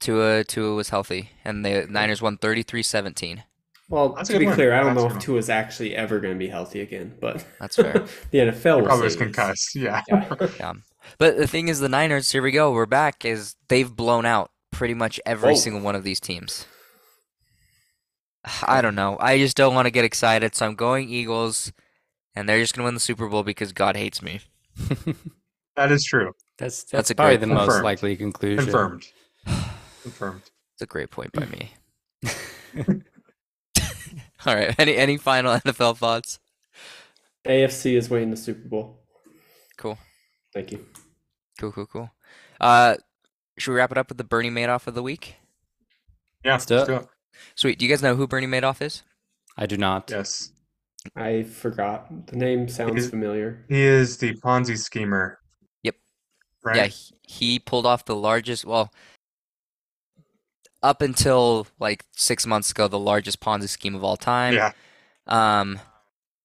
Tua 0.01 0.45
Tua 0.45 0.75
was 0.75 0.89
healthy, 0.91 1.31
and 1.45 1.65
the 1.65 1.87
Niners 1.89 2.23
won 2.23 2.39
33-17. 2.39 3.43
Well, 3.89 4.11
That's 4.15 4.29
a 4.31 4.33
to 4.35 4.39
be 4.41 4.47
one. 4.47 4.55
clear, 4.55 4.73
I 4.75 4.79
don't 4.81 4.95
That's 4.95 4.97
know 4.97 5.05
a 5.05 5.07
if 5.07 5.13
good 5.15 5.21
Tua's 5.23 5.49
actually 5.49 5.95
ever 5.95 6.19
going 6.19 6.35
to 6.35 6.39
be 6.39 6.49
healthy 6.49 6.81
again, 6.81 7.15
but 7.21 7.45
That's 7.61 7.77
fair. 7.77 7.93
the 8.33 8.39
NFL 8.39 8.79
will 8.81 8.87
Probably 8.87 9.05
was 9.05 9.15
say 9.15 9.19
he 9.21 9.25
is. 9.31 9.35
concussed. 9.37 9.77
Yeah. 9.77 10.03
Yeah. 10.09 10.47
Yeah. 10.59 10.73
But 11.19 11.37
the 11.37 11.47
thing 11.47 11.69
is, 11.69 11.79
the 11.79 11.89
Niners, 11.89 12.33
here 12.33 12.43
we 12.43 12.51
go, 12.51 12.73
we're 12.73 12.85
back, 12.87 13.25
is 13.25 13.55
they've 13.69 13.95
blown 13.95 14.27
out 14.27 14.51
pretty 14.73 14.95
much 14.95 15.21
every 15.25 15.53
Oh. 15.53 15.57
single 15.57 15.81
one 15.83 15.95
of 15.95 16.03
these 16.03 16.19
teams. 16.19 16.67
I 18.67 18.81
don't 18.81 18.97
know. 18.97 19.17
I 19.21 19.39
just 19.39 19.57
don't 19.57 19.75
want 19.75 19.87
to 19.87 19.91
get 19.93 20.05
excited, 20.05 20.55
so 20.57 20.67
I'm 20.67 20.75
going 20.75 21.09
Eagles, 21.09 21.73
and 22.35 22.49
they're 22.49 22.59
just 22.61 22.75
going 22.75 22.83
to 22.83 22.87
win 22.87 22.95
the 22.95 23.01
Super 23.01 23.29
Bowl 23.29 23.45
because 23.45 23.73
God 23.73 23.97
hates 23.97 24.21
me. 24.21 24.41
That 25.77 25.93
is 25.93 26.05
true. 26.05 26.33
That's 26.59 26.83
That's 26.85 26.91
that's 26.91 27.11
a 27.11 27.15
probably 27.15 27.37
great- 27.37 27.49
the 27.49 27.55
most 27.55 27.83
likely 27.85 28.17
conclusion. 28.17 28.65
Confirmed. 28.65 29.07
Confirmed. 30.03 30.43
It's 30.75 30.83
a 30.83 30.87
great 30.87 31.11
point 31.11 31.33
by 31.33 31.47
me. 31.47 31.73
All 34.47 34.55
right. 34.55 34.75
Any 34.79 34.97
any 34.97 35.17
final 35.17 35.53
NFL 35.61 35.97
thoughts? 35.97 36.39
AFC 37.47 37.97
is 37.97 38.09
winning 38.11 38.31
the 38.31 38.37
Super 38.37 38.69
Bowl. 38.69 39.03
Cool. 39.77 39.99
Thank 40.53 40.73
you. 40.73 40.85
Cool, 41.61 41.73
cool, 41.73 41.87
cool. 41.87 42.11
Uh, 42.61 42.97
should 43.59 43.73
we 43.73 43.77
wrap 43.79 43.93
it 43.93 43.99
up 43.99 44.09
with 44.09 44.19
the 44.19 44.25
Bernie 44.25 44.51
Madoff 44.51 44.87
of 44.87 44.95
the 44.95 45.03
week? 45.03 45.37
Yeah. 46.45 46.53
Let's 46.53 46.67
do 46.67 46.79
it. 46.79 47.07
Sweet. 47.55 47.79
Do 47.79 47.85
you 47.85 47.91
guys 47.91 48.03
know 48.03 48.15
who 48.17 48.27
Bernie 48.27 48.47
Madoff 48.47 48.81
is? 48.83 49.03
I 49.57 49.67
do 49.67 49.77
not. 49.77 50.11
Yes. 50.11 50.51
I 51.15 51.45
forgot. 51.45 52.27
The 52.27 52.37
name 52.37 52.69
sounds 52.69 53.05
Is- 53.05 53.11
familiar. 53.11 53.65
He 53.69 53.81
is 53.83 54.19
the 54.19 54.35
Ponzi 54.35 54.79
schemer. 54.79 55.39
Yep. 55.83 55.95
Right? 56.65 56.77
Yeah, 56.77 56.87
he, 56.87 57.15
he 57.23 57.59
pulled 57.59 57.87
off 57.87 58.05
the 58.05 58.17
largest, 58.17 58.65
well, 58.65 58.93
up 60.83 61.03
until 61.03 61.67
like 61.79 62.05
six 62.13 62.47
months 62.47 62.71
ago, 62.71 62.89
the 62.89 62.99
largest 62.99 63.41
Ponzi 63.41 63.69
scheme 63.69 63.95
of 63.95 64.05
all 64.05 64.17
time. 64.17 64.55
Yeah. 64.55 64.73
Um, 65.27 65.79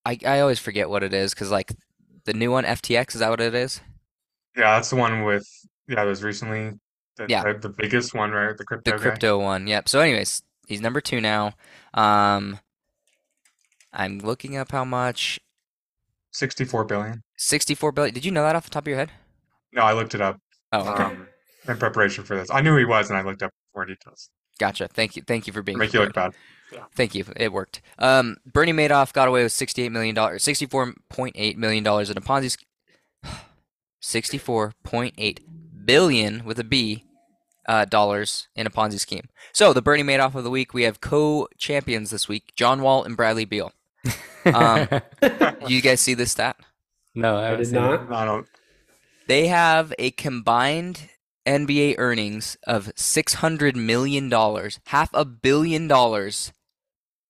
I 0.06 0.18
I 0.26 0.40
always 0.40 0.60
forget 0.60 0.90
what 0.90 1.04
it 1.04 1.14
is 1.14 1.34
because 1.34 1.52
like 1.52 1.72
the 2.26 2.34
new 2.34 2.52
one, 2.52 2.64
FTX, 2.64 3.14
is 3.16 3.20
that 3.20 3.30
what 3.30 3.42
it 3.42 3.54
is? 3.54 3.82
Yeah, 4.56 4.76
that's 4.76 4.90
the 4.90 4.96
one 4.96 5.24
with 5.24 5.48
yeah, 5.88 6.04
it 6.04 6.08
was 6.08 6.24
recently 6.24 6.72
the, 7.18 7.26
Yeah. 7.30 7.44
the, 7.54 7.60
the 7.60 7.70
biggest 7.70 8.14
one, 8.14 8.32
right? 8.32 8.58
The 8.58 8.64
crypto 8.64 8.92
The 8.92 8.98
guy. 8.98 9.02
crypto 9.04 9.40
one. 9.40 9.68
Yep. 9.68 9.90
So, 9.90 10.00
anyways, 10.00 10.42
he's 10.68 10.82
number 10.82 11.02
two 11.02 11.20
now. 11.22 11.54
Um, 11.94 12.60
I'm 13.94 14.20
looking 14.20 14.56
up 14.58 14.72
how 14.72 14.86
much. 14.86 15.40
64 16.34 16.86
billion. 16.86 17.24
64 17.38 17.92
billion. 17.92 18.14
Did 18.14 18.24
you 18.24 18.32
know 18.32 18.44
that 18.44 18.56
off 18.56 18.64
the 18.64 18.70
top 18.70 18.84
of 18.84 18.88
your 18.88 18.98
head? 18.98 19.12
No, 19.74 19.82
I 19.82 19.92
looked 19.94 20.16
it 20.16 20.22
up 20.22 20.38
Oh, 20.72 20.88
okay. 20.94 21.04
um, 21.04 21.28
in 21.68 21.78
preparation 21.78 22.24
for 22.24 22.38
this. 22.38 22.50
I 22.50 22.62
knew 22.62 22.78
he 22.78 22.86
was, 22.86 23.10
and 23.10 23.18
I 23.18 23.22
looked 23.24 23.44
up 23.44 23.52
more 23.76 23.86
details. 23.86 24.30
Gotcha. 24.60 24.88
Thank 24.88 25.16
you. 25.16 25.24
Thank 25.26 25.48
you 25.48 25.54
for 25.54 25.62
being 25.62 25.78
Make 25.78 25.94
you 25.94 26.00
look 26.02 26.14
prepared. 26.14 26.34
bad. 26.72 26.82
Thank 26.96 27.16
you. 27.16 27.26
It 27.36 27.52
worked. 27.52 27.82
Um, 28.00 28.38
Bernie 28.46 28.74
Madoff 28.74 29.12
got 29.14 29.28
away 29.28 29.44
with 29.44 29.52
sixty-eight 29.52 29.92
million 29.92 30.16
dollars, 30.16 30.44
sixty-four 30.44 30.94
point 31.10 31.36
eight 31.38 31.58
million 31.58 31.84
dollars 31.84 32.10
in 32.10 32.18
a 32.18 32.22
Ponzi. 32.22 32.52
sch- 32.58 33.30
Sixty-four 34.00 34.74
point 34.84 35.14
eight 35.18 35.42
billion 35.86 36.44
with 36.44 36.58
a 36.60 36.64
B, 36.64 37.06
uh, 37.68 37.86
dollars 37.86 38.48
in 38.56 38.66
a 38.66 38.70
Ponzi 38.70 39.00
scheme. 39.00 39.30
So 39.54 39.74
the 39.74 39.82
Bernie 39.82 40.04
Madoff 40.04 40.34
of 40.36 40.44
the 40.44 40.50
week, 40.50 40.74
we 40.74 40.84
have 40.84 41.02
co-champions 41.02 42.10
this 42.10 42.28
week: 42.28 42.52
John 42.56 42.82
Wall 42.82 43.04
and 43.04 43.16
Bradley 43.16 43.46
Beal. 43.46 43.74
Um, 44.46 44.88
You 45.68 45.82
guys 45.82 46.02
see 46.02 46.14
this 46.16 46.32
stat? 46.32 46.56
no, 47.14 47.38
I, 47.38 47.54
I 47.54 47.56
did 47.58 47.72
not. 47.72 48.12
I 48.12 48.26
don't. 48.26 48.48
They 49.28 49.48
have 49.48 49.94
a 50.00 50.12
combined 50.12 51.10
NBA 51.46 51.96
earnings 51.98 52.58
of 52.68 52.92
six 52.96 53.36
hundred 53.36 53.76
million 53.76 54.30
dollars, 54.30 54.80
half 54.88 55.10
a 55.14 55.26
billion 55.26 55.88
dollars, 55.88 56.54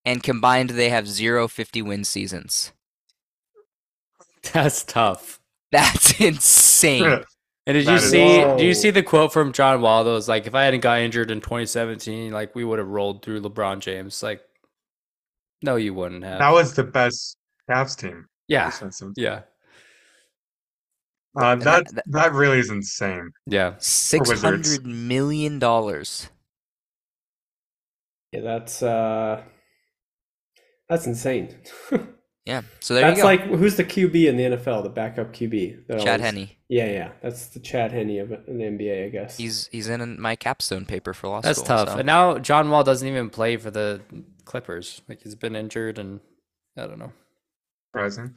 and 0.05 0.23
combined 0.23 0.71
they 0.71 0.89
have 0.89 1.07
zero 1.07 1.47
50 1.47 1.81
win 1.81 2.03
seasons. 2.03 2.71
That's 4.53 4.83
tough. 4.83 5.39
That's 5.71 6.19
insane. 6.19 7.23
And 7.67 7.75
did 7.75 7.85
That 7.85 7.91
you 7.93 7.99
see? 7.99 8.43
awesome. 8.43 8.57
Do 8.57 8.65
you 8.65 8.73
see 8.73 8.89
the 8.89 9.03
quote 9.03 9.31
from 9.31 9.53
John 9.53 9.81
Wall? 9.81 10.03
That 10.03 10.09
was 10.09 10.27
like, 10.27 10.47
"If 10.47 10.55
I 10.55 10.63
hadn't 10.63 10.79
got 10.79 10.99
injured 10.99 11.29
in 11.29 11.41
2017, 11.41 12.31
like 12.31 12.55
we 12.55 12.63
would 12.63 12.79
have 12.79 12.87
rolled 12.87 13.23
through 13.23 13.41
LeBron 13.41 13.79
James." 13.79 14.23
Like, 14.23 14.41
no, 15.61 15.75
you 15.75 15.93
wouldn't 15.93 16.23
have. 16.23 16.39
That 16.39 16.49
was 16.51 16.73
the 16.73 16.83
best 16.83 17.37
Cavs 17.69 17.95
team. 17.95 18.25
yeah, 18.47 18.71
yeah, 19.15 19.41
Uh, 21.35 21.55
that 21.55 21.87
that- 21.93 22.03
that 22.07 22.33
really 22.33 22.59
is 22.59 22.69
insane. 22.69 23.31
yeah. 23.45 23.75
Six 23.79 24.29
hundred 24.41 24.85
million 24.85 25.59
dollars. 25.59 26.29
Yeah, 28.31 28.41
that's 28.41 28.81
uh 28.83 29.43
that's 30.89 31.05
insane. 31.07 31.55
Yeah. 32.43 32.63
So 32.79 32.95
there 32.95 33.03
that's 33.03 33.17
you 33.17 33.21
go. 33.23 33.27
like 33.27 33.41
who's 33.43 33.75
the 33.75 33.83
QB 33.83 34.15
in 34.27 34.35
the 34.35 34.43
NFL, 34.57 34.81
the 34.81 34.89
backup 34.89 35.31
QB? 35.31 35.85
that 35.87 35.99
Chad 35.99 36.19
always- 36.21 36.21
Henne. 36.35 36.49
Yeah, 36.69 36.87
yeah. 36.87 37.11
That's 37.21 37.45
the 37.49 37.59
Chad 37.59 37.91
Henne 37.91 38.17
of 38.19 38.31
it 38.31 38.45
in 38.47 38.57
the 38.57 38.63
NBA, 38.63 39.05
I 39.05 39.09
guess. 39.09 39.37
He's 39.37 39.67
he's 39.67 39.87
in 39.87 40.19
my 40.19 40.35
capstone 40.35 40.85
paper 40.87 41.13
for 41.13 41.27
law 41.27 41.41
That's 41.41 41.59
school. 41.59 41.67
tough. 41.67 41.89
so- 41.89 41.97
And 41.99 42.07
now 42.07 42.39
John 42.39 42.71
Wall 42.71 42.83
doesn't 42.83 43.07
even 43.07 43.29
play 43.29 43.57
for 43.57 43.69
the 43.69 44.01
Clippers. 44.45 45.03
Like 45.07 45.21
he's 45.21 45.35
been 45.35 45.55
injured, 45.55 45.99
and 45.99 46.19
I 46.75 46.87
don't 46.87 46.97
know. 46.97 47.13
Surprising. 47.91 48.35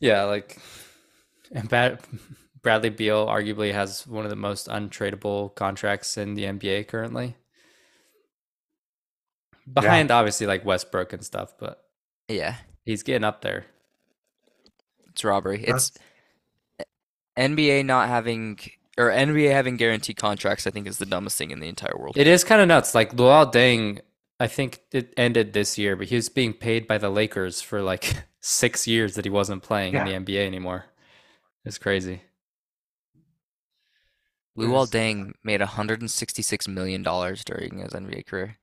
Yeah, 0.00 0.24
like 0.24 0.58
and 1.52 1.68
Brad, 1.68 2.00
Bradley 2.62 2.90
Beal 2.90 3.26
arguably 3.26 3.72
has 3.72 4.06
one 4.06 4.24
of 4.24 4.30
the 4.30 4.36
most 4.36 4.68
untradeable 4.68 5.54
contracts 5.54 6.16
in 6.16 6.34
the 6.34 6.44
NBA 6.44 6.88
currently. 6.88 7.36
Behind 9.72 10.10
obviously 10.10 10.46
like 10.46 10.64
Westbrook 10.64 11.12
and 11.12 11.24
stuff, 11.24 11.52
but 11.58 11.84
Yeah, 12.28 12.56
he's 12.84 13.02
getting 13.02 13.24
up 13.24 13.42
there. 13.42 13.66
it's 15.10 15.22
robbery. 15.24 15.62
It's 15.62 15.92
eh, 16.78 16.84
NBA 17.36 17.84
not 17.84 18.08
having 18.08 18.58
or 18.96 19.10
NBA 19.10 19.52
having 19.52 19.76
guaranteed 19.76 20.16
contracts. 20.16 20.66
I 20.66 20.70
think 20.70 20.86
is 20.86 20.98
the 20.98 21.06
dumbest 21.06 21.36
thing 21.36 21.50
in 21.50 21.60
the 21.60 21.68
entire 21.68 21.96
world. 21.98 22.16
It 22.16 22.26
is 22.26 22.44
kind 22.44 22.62
of 22.62 22.68
nuts. 22.68 22.94
Like 22.94 23.12
Luol 23.14 23.52
Deng, 23.52 24.00
I 24.40 24.46
think 24.46 24.80
it 24.90 25.12
ended 25.18 25.52
this 25.52 25.76
year, 25.76 25.96
but 25.96 26.06
he 26.08 26.16
was 26.16 26.30
being 26.30 26.54
paid 26.54 26.86
by 26.88 26.96
the 26.96 27.10
Lakers 27.10 27.60
for 27.60 27.82
like 27.82 28.24
six 28.40 28.86
years 28.86 29.16
that 29.16 29.26
he 29.26 29.30
wasn't 29.30 29.62
playing 29.62 29.92
Yeah. 29.92 30.06
in 30.06 30.24
the 30.24 30.32
NBA 30.32 30.46
anymore. 30.46 30.86
It's 31.64 31.78
crazy. 31.78 32.22
Luol 34.56 34.86
Yes. 34.86 34.90
Deng 34.90 35.32
made 35.44 35.60
166 35.60 36.66
million 36.68 37.02
dollars 37.02 37.44
during 37.44 37.78
his 37.78 37.92
NBA 37.92 38.26
career. 38.26 38.56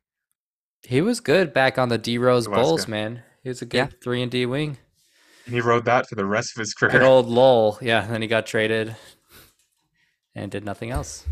He 0.84 1.02
was 1.02 1.20
good 1.20 1.54
back 1.54 1.78
on 1.78 1.90
the 1.90 1.98
D 1.98 2.18
Rose 2.18 2.48
Bulls, 2.48 2.88
man. 2.88 3.24
He 3.44 3.50
was 3.50 3.62
a 3.62 3.66
good 3.66 3.78
Yeah. 3.78 3.88
three 4.04 4.22
and 4.22 4.32
D 4.32 4.46
wing. 4.46 4.78
And 5.46 5.54
He 5.56 5.62
rode 5.62 5.86
that 5.86 6.10
for 6.10 6.16
the 6.16 6.26
rest 6.26 6.56
of 6.56 6.60
his 6.60 6.74
Good 6.74 6.92
career. 6.92 7.04
old 7.04 7.28
Luol. 7.28 7.82
Yeah, 7.82 8.06
then 8.08 8.22
he 8.22 8.28
got 8.28 8.46
traded 8.46 8.96
and 10.34 10.52
did 10.52 10.66
nothing 10.66 10.92
else. 10.92 11.26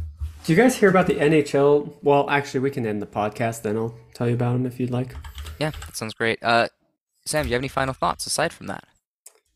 Do 0.45 0.53
you 0.53 0.57
guys 0.57 0.77
hear 0.77 0.89
about 0.89 1.07
the 1.07 1.15
NHL? 1.19 1.97
Well, 2.03 2.29
actually, 2.29 2.59
we 2.61 2.71
can 2.71 2.85
end 2.85 3.01
the 3.01 3.05
podcast. 3.07 3.61
Then 3.63 3.77
I'll 3.77 3.97
tell 4.13 4.27
you 4.27 4.33
about 4.35 4.53
them 4.53 4.65
if 4.65 4.79
you'd 4.79 4.91
like. 4.91 5.15
Yeah, 5.59 5.71
that 5.71 5.95
sounds 5.95 6.13
great. 6.13 6.39
Uh, 6.43 6.67
Sam, 7.25 7.43
do 7.43 7.49
you 7.49 7.53
have 7.53 7.61
any 7.61 7.67
final 7.69 7.93
thoughts 7.93 8.25
aside 8.25 8.51
from 8.53 8.67
that? 8.67 8.83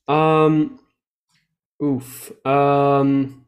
Um, 0.08 0.80
oof. 1.84 2.32
Um, 2.46 3.46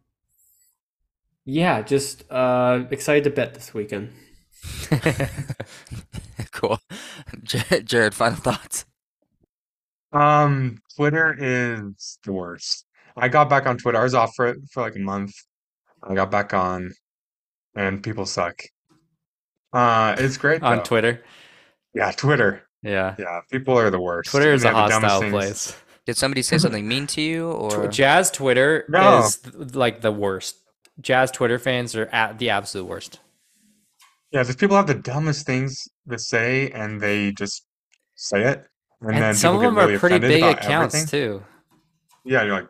yeah, 1.45 1.81
just 1.81 2.29
uh, 2.31 2.85
excited 2.91 3.23
to 3.25 3.29
bet 3.29 3.53
this 3.53 3.73
weekend. 3.73 4.13
cool. 6.51 6.79
J- 7.43 7.81
Jared, 7.83 8.13
final 8.13 8.39
thoughts. 8.39 8.85
Um, 10.11 10.81
Twitter 10.95 11.35
is 11.37 12.19
the 12.23 12.33
worst. 12.33 12.85
I 13.15 13.27
got 13.27 13.49
back 13.49 13.65
on 13.65 13.77
Twitter. 13.77 13.99
I 13.99 14.03
was 14.03 14.15
off 14.15 14.33
for 14.35 14.55
for 14.71 14.81
like 14.81 14.95
a 14.95 14.99
month. 14.99 15.33
I 16.03 16.15
got 16.15 16.31
back 16.31 16.53
on, 16.53 16.91
and 17.75 18.01
people 18.01 18.25
suck. 18.25 18.61
Uh, 19.73 20.15
it's 20.17 20.37
great 20.37 20.63
on 20.63 20.77
though. 20.77 20.83
Twitter. 20.83 21.23
Yeah, 21.93 22.11
Twitter. 22.11 22.63
Yeah. 22.81 23.15
Yeah, 23.19 23.41
people 23.51 23.77
are 23.77 23.89
the 23.89 23.99
worst. 23.99 24.31
Twitter 24.31 24.53
is 24.53 24.63
a 24.63 24.67
have 24.67 24.75
the 24.75 24.89
dumbest 24.89 25.11
hostile 25.11 25.21
things. 25.21 25.31
place. 25.33 25.75
Did 26.09 26.17
somebody 26.17 26.41
say 26.41 26.57
something 26.57 26.87
mean 26.87 27.05
to 27.05 27.21
you 27.21 27.51
or 27.51 27.87
Jazz 27.87 28.31
Twitter 28.31 28.83
No. 28.89 29.19
is 29.19 29.45
like 29.75 30.01
the 30.01 30.11
worst. 30.11 30.55
Jazz 30.99 31.29
Twitter 31.29 31.59
fans 31.59 31.95
are 31.95 32.07
at 32.07 32.39
the 32.39 32.49
absolute 32.49 32.85
worst. 32.85 33.19
Yeah, 34.31 34.41
just 34.41 34.57
people 34.57 34.75
have 34.75 34.87
the 34.87 34.95
dumbest 34.95 35.45
things 35.45 35.87
to 36.09 36.17
say 36.17 36.71
and 36.71 36.99
they 36.99 37.31
just 37.33 37.63
say 38.15 38.41
it. 38.41 38.65
And, 39.01 39.11
And 39.11 39.21
then 39.21 39.35
some 39.35 39.55
of 39.55 39.61
them 39.61 39.77
really 39.77 39.93
are 39.93 39.99
pretty 39.99 40.17
big 40.17 40.41
accounts 40.41 40.95
everything. 40.95 41.05
too. 41.07 41.43
Yeah, 42.25 42.41
you're 42.41 42.55
like, 42.55 42.69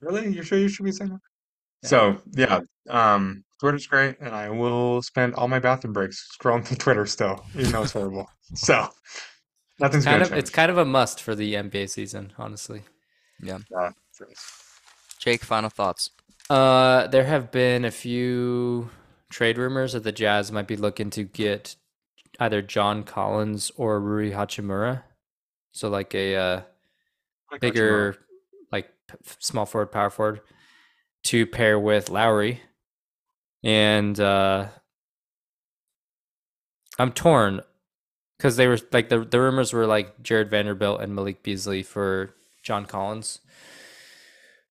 really? 0.00 0.34
You 0.34 0.42
sure 0.42 0.56
you 0.56 0.68
should 0.68 0.86
be 0.86 0.92
saying 0.92 1.10
that? 1.10 1.86
So 1.86 2.16
yeah, 2.32 2.60
um, 2.88 3.44
Twitter's 3.60 3.86
great, 3.86 4.16
and 4.22 4.34
I 4.34 4.48
will 4.48 5.02
spend 5.02 5.34
all 5.34 5.48
my 5.48 5.58
bathroom 5.58 5.92
breaks 5.92 6.26
scrolling 6.34 6.64
through 6.66 6.78
Twitter 6.78 7.04
still, 7.04 7.44
even 7.58 7.72
though 7.72 7.82
it's 7.82 7.92
horrible. 7.92 8.26
So 8.54 8.88
nothing's 9.80 10.04
Kind 10.04 10.22
of, 10.22 10.32
it's 10.32 10.50
kind 10.50 10.70
of 10.70 10.78
a 10.78 10.84
must 10.84 11.20
for 11.22 11.34
the 11.34 11.54
NBA 11.54 11.90
season, 11.90 12.32
honestly. 12.38 12.82
Yeah, 13.42 13.58
Jake? 15.18 15.42
Final 15.42 15.70
thoughts. 15.70 16.10
Uh, 16.48 17.06
there 17.06 17.24
have 17.24 17.50
been 17.50 17.84
a 17.84 17.90
few 17.90 18.90
trade 19.30 19.56
rumors 19.56 19.92
that 19.92 20.02
the 20.02 20.12
Jazz 20.12 20.50
might 20.52 20.66
be 20.66 20.76
looking 20.76 21.10
to 21.10 21.24
get 21.24 21.76
either 22.38 22.62
John 22.62 23.04
Collins 23.04 23.70
or 23.76 24.00
Rui 24.00 24.32
Hachimura. 24.32 25.02
So 25.72 25.88
like 25.88 26.14
a 26.14 26.36
uh, 26.36 26.60
Like 27.52 27.60
bigger, 27.60 28.16
like 28.72 28.90
small 29.38 29.66
forward, 29.66 29.92
power 29.92 30.10
forward, 30.10 30.40
to 31.24 31.46
pair 31.46 31.78
with 31.78 32.10
Lauri. 32.10 32.60
And 33.62 34.18
uh, 34.18 34.68
I'm 36.98 37.12
torn 37.12 37.60
because 38.40 38.56
they 38.56 38.66
were 38.66 38.78
like 38.90 39.10
the 39.10 39.20
the 39.20 39.38
rumors 39.38 39.74
were 39.74 39.86
like 39.86 40.22
Jarred 40.22 40.48
Vanderbilt 40.48 41.02
and 41.02 41.14
Malik 41.14 41.42
Beasley 41.42 41.82
for 41.82 42.34
John 42.62 42.86
Collins. 42.86 43.40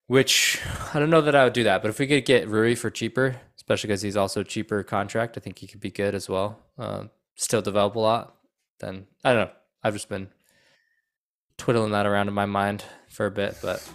Which 0.08 0.60
I 0.92 0.98
don't 0.98 1.08
know 1.08 1.20
that 1.20 1.36
I 1.36 1.44
would 1.44 1.52
do 1.52 1.62
that, 1.62 1.82
but 1.82 1.88
if 1.88 2.00
we 2.00 2.08
could 2.08 2.24
get 2.24 2.48
Rui 2.48 2.74
for 2.74 2.90
cheaper, 2.90 3.36
especially 3.56 3.86
because 3.86 4.02
he's 4.02 4.16
also 4.16 4.42
cheaper 4.42 4.82
contract, 4.82 5.36
I 5.38 5.40
think 5.40 5.60
he 5.60 5.68
could 5.68 5.78
be 5.78 5.92
good 5.92 6.16
as 6.16 6.28
well. 6.28 6.58
Um, 6.78 7.10
still 7.36 7.62
develop 7.62 7.94
a 7.94 8.00
lot. 8.00 8.34
Then 8.80 9.06
I 9.22 9.32
don't 9.32 9.46
know. 9.46 9.52
I've 9.84 9.92
just 9.92 10.08
been 10.08 10.30
twiddling 11.58 11.92
that 11.92 12.06
around 12.06 12.26
in 12.26 12.34
my 12.34 12.46
mind 12.46 12.82
for 13.08 13.26
a 13.26 13.30
bit, 13.30 13.56
but 13.62 13.88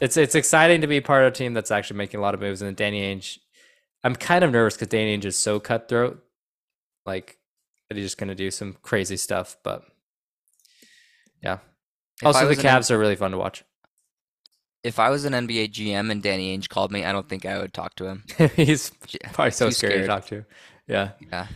it's 0.00 0.16
it's 0.16 0.34
exciting 0.34 0.80
to 0.80 0.86
be 0.86 1.02
part 1.02 1.24
of 1.24 1.34
a 1.34 1.36
team 1.36 1.52
that's 1.52 1.70
actually 1.70 1.98
making 1.98 2.18
a 2.18 2.22
lot 2.22 2.32
of 2.32 2.40
moves. 2.40 2.62
And 2.62 2.74
Danny 2.74 3.02
Ainge, 3.02 3.36
I'm 4.02 4.16
kind 4.16 4.44
of 4.44 4.52
nervous 4.52 4.72
because 4.72 4.88
Danny 4.88 5.18
Ainge 5.18 5.26
is 5.26 5.36
so 5.36 5.60
cutthroat, 5.60 6.24
like 7.04 7.36
he's 7.96 8.06
just 8.06 8.18
gonna 8.18 8.34
do 8.34 8.50
some 8.50 8.76
crazy 8.82 9.16
stuff. 9.16 9.56
But 9.62 9.82
yeah, 11.42 11.58
If 12.20 12.26
also 12.26 12.40
the 12.42 12.48
was 12.48 12.58
an 12.58 12.64
Cavs 12.64 12.90
are 12.90 12.98
really 12.98 13.16
fun 13.16 13.30
to 13.32 13.38
watch. 13.38 13.64
If 14.84 14.98
I 14.98 15.10
was 15.10 15.24
an 15.24 15.32
NBA 15.32 15.72
GM 15.72 16.10
and 16.10 16.22
Danny 16.22 16.56
Ainge 16.56 16.68
called 16.68 16.92
me, 16.92 17.04
I 17.04 17.12
don't 17.12 17.28
think 17.28 17.44
I 17.44 17.58
would 17.58 17.74
talk 17.74 17.94
to 17.96 18.06
him. 18.06 18.24
he's 18.56 18.90
J- 19.06 19.18
probably 19.32 19.50
so 19.50 19.66
too 19.66 19.72
scary 19.72 20.00
to 20.00 20.06
talk 20.06 20.26
to. 20.26 20.44
Yeah. 20.86 21.10
Yeah. 21.30 21.46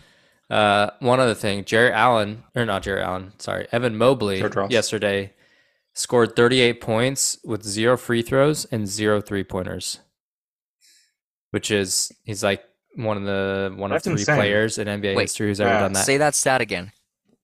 Uh, 0.50 0.90
one 0.98 1.18
other 1.18 1.34
thing, 1.34 1.64
Jarrett 1.64 1.94
Allen, 1.94 2.42
or 2.54 2.66
not 2.66 2.82
Jarrett 2.82 3.06
Allen, 3.06 3.32
sorry, 3.38 3.66
Evan 3.72 3.96
Mobley 3.96 4.44
yesterday 4.68 5.32
scored 5.94 6.36
38 6.36 6.80
points 6.80 7.38
with 7.42 7.62
zero 7.62 7.96
free 7.96 8.20
throws 8.22 8.66
and 8.66 8.86
zero 8.86 9.22
three 9.22 9.44
pointers, 9.44 10.00
which 11.52 11.70
is 11.70 12.12
he's 12.24 12.42
like 12.42 12.62
one 12.94 13.16
of 13.16 13.24
the 13.24 13.72
one 13.76 13.90
That's 13.90 14.06
of 14.06 14.12
three 14.12 14.20
insane. 14.22 14.36
players 14.36 14.78
in 14.78 14.86
NBA 14.88 15.16
Wait, 15.16 15.22
history 15.24 15.48
who's 15.48 15.60
ever 15.60 15.70
yeah, 15.70 15.80
done 15.80 15.92
that. 15.94 16.04
Say 16.04 16.16
that 16.18 16.34
stat 16.34 16.60
again. 16.60 16.92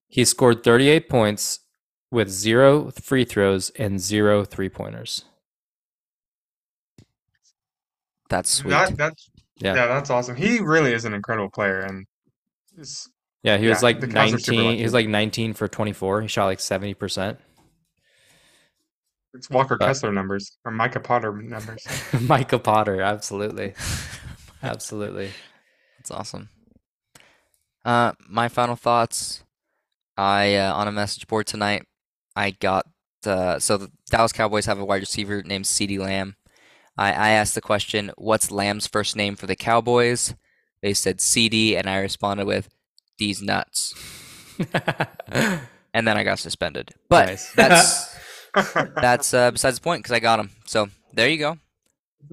He 0.09 0.24
scored 0.24 0.62
38 0.64 1.09
points 1.09 1.61
with 2.11 2.28
zero 2.30 2.90
free 2.90 3.24
throws 3.24 3.70
and 3.70 4.01
zero 4.01 4.44
three 4.44 4.68
pointers. 4.68 5.24
That's 8.28 8.51
sweet. 8.51 8.70
That, 8.70 8.96
that's 8.96 9.30
Yeah. 9.57 9.74
yeah. 9.74 9.86
that's 9.86 10.11
awesome. 10.11 10.36
He 10.36 10.61
really 10.61 10.92
is 10.92 11.05
an 11.05 11.14
incredible 11.14 11.51
player, 11.51 11.80
and 11.80 12.07
Yeah, 13.42 13.57
he 13.57 13.66
was 13.68 13.82
like 13.82 14.01
the 14.01 14.07
Cavs 14.07 14.34
are 14.34 14.38
super 14.38 14.57
19. 14.57 14.76
He 14.78 14.82
was 14.84 14.92
like 14.94 15.09
19 15.09 15.55
for 15.55 15.66
24. 15.68 16.22
He 16.22 16.28
shot 16.28 16.46
like 16.46 16.59
70%. 16.59 17.38
it's 19.34 19.49
Walker 19.51 19.76
But- 19.76 19.86
Kessler 19.86 20.12
numbers 20.12 20.57
or 20.64 20.72
Micah 20.72 21.01
Potter 21.01 21.32
numbers. 21.36 21.86
Micah 22.20 22.59
Potter, 22.59 23.01
absolutely. 23.01 23.74
Absolutely. 24.62 25.30
That's 25.98 26.11
awesome. 26.11 26.48
Uh, 27.84 28.12
my 28.28 28.48
final 28.48 28.76
thoughts. 28.76 29.42
I 30.16 30.56
uh, 30.56 30.74
on 30.74 30.88
a 30.88 30.92
message 30.92 31.26
board 31.28 31.46
tonight. 31.46 31.84
I 32.34 32.50
got 32.50 32.86
uh, 33.24 33.59
so 33.59 33.76
the 33.76 33.90
Dallas 34.11 34.32
Cowboys 34.32 34.66
have 34.66 34.78
a 34.78 34.84
wide 34.84 35.00
receiver 35.00 35.42
named 35.42 35.64
CeeDee 35.64 35.98
Lamb. 35.98 36.36
I, 36.96 37.12
I 37.12 37.28
asked 37.30 37.54
the 37.54 37.61
question, 37.61 38.11
"What's 38.16 38.50
Lamb's 38.50 38.88
first 38.88 39.14
name 39.14 39.36
for 39.36 39.46
the 39.46 39.54
Cowboys?" 39.56 40.34
They 40.82 40.92
said 40.94 41.20
CD, 41.20 41.76
and 41.76 41.88
I 41.88 41.98
responded 42.00 42.46
with, 42.46 42.68
"These 43.18 43.42
nuts," 43.42 43.94
and 45.94 46.06
then 46.06 46.16
I 46.16 46.24
got 46.24 46.40
suspended. 46.40 46.90
But 47.09 47.26
Nice. 47.26 47.52
that's 47.52 48.16
that's 48.96 49.32
uh, 49.32 49.52
besides 49.52 49.78
the 49.78 49.82
point 49.82 50.00
because 50.02 50.12
I 50.12 50.20
got 50.20 50.40
him. 50.40 50.50
So 50.66 50.88
there 51.12 51.28
you 51.28 51.38
go. 51.38 51.59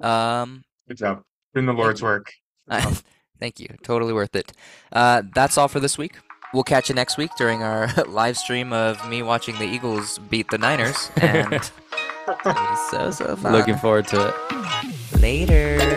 Um, 0.08 0.64
Good 0.88 0.98
job 0.98 1.24
doing 1.56 1.66
the 1.66 1.74
Lord's 1.74 2.04
work. 2.04 2.32
uh, 2.70 2.94
Thank 3.40 3.60
you. 3.60 3.68
Totally 3.84 4.14
worth 4.14 4.36
it. 4.36 4.54
Uh, 4.94 5.24
that's 5.34 5.58
all 5.58 5.68
for 5.68 5.80
this 5.80 5.98
week. 5.98 6.20
We'll 6.54 6.64
catch 6.64 6.88
you 6.88 6.96
next 6.96 7.18
week 7.18 7.32
during 7.38 7.64
our 7.64 7.88
live 8.08 8.38
stream 8.38 8.72
of 8.72 9.10
me 9.10 9.24
watching 9.24 9.56
the 9.58 9.66
Eagles 9.66 10.20
beat 10.30 10.50
the 10.52 10.58
Niners. 10.58 11.10
And 11.18 11.62
so, 12.92 13.12
so 13.12 13.36
fun. 13.36 13.52
Looking 13.52 13.76
forward 13.78 14.08
to 14.10 14.30
it. 14.30 15.22
Later. 15.22 15.95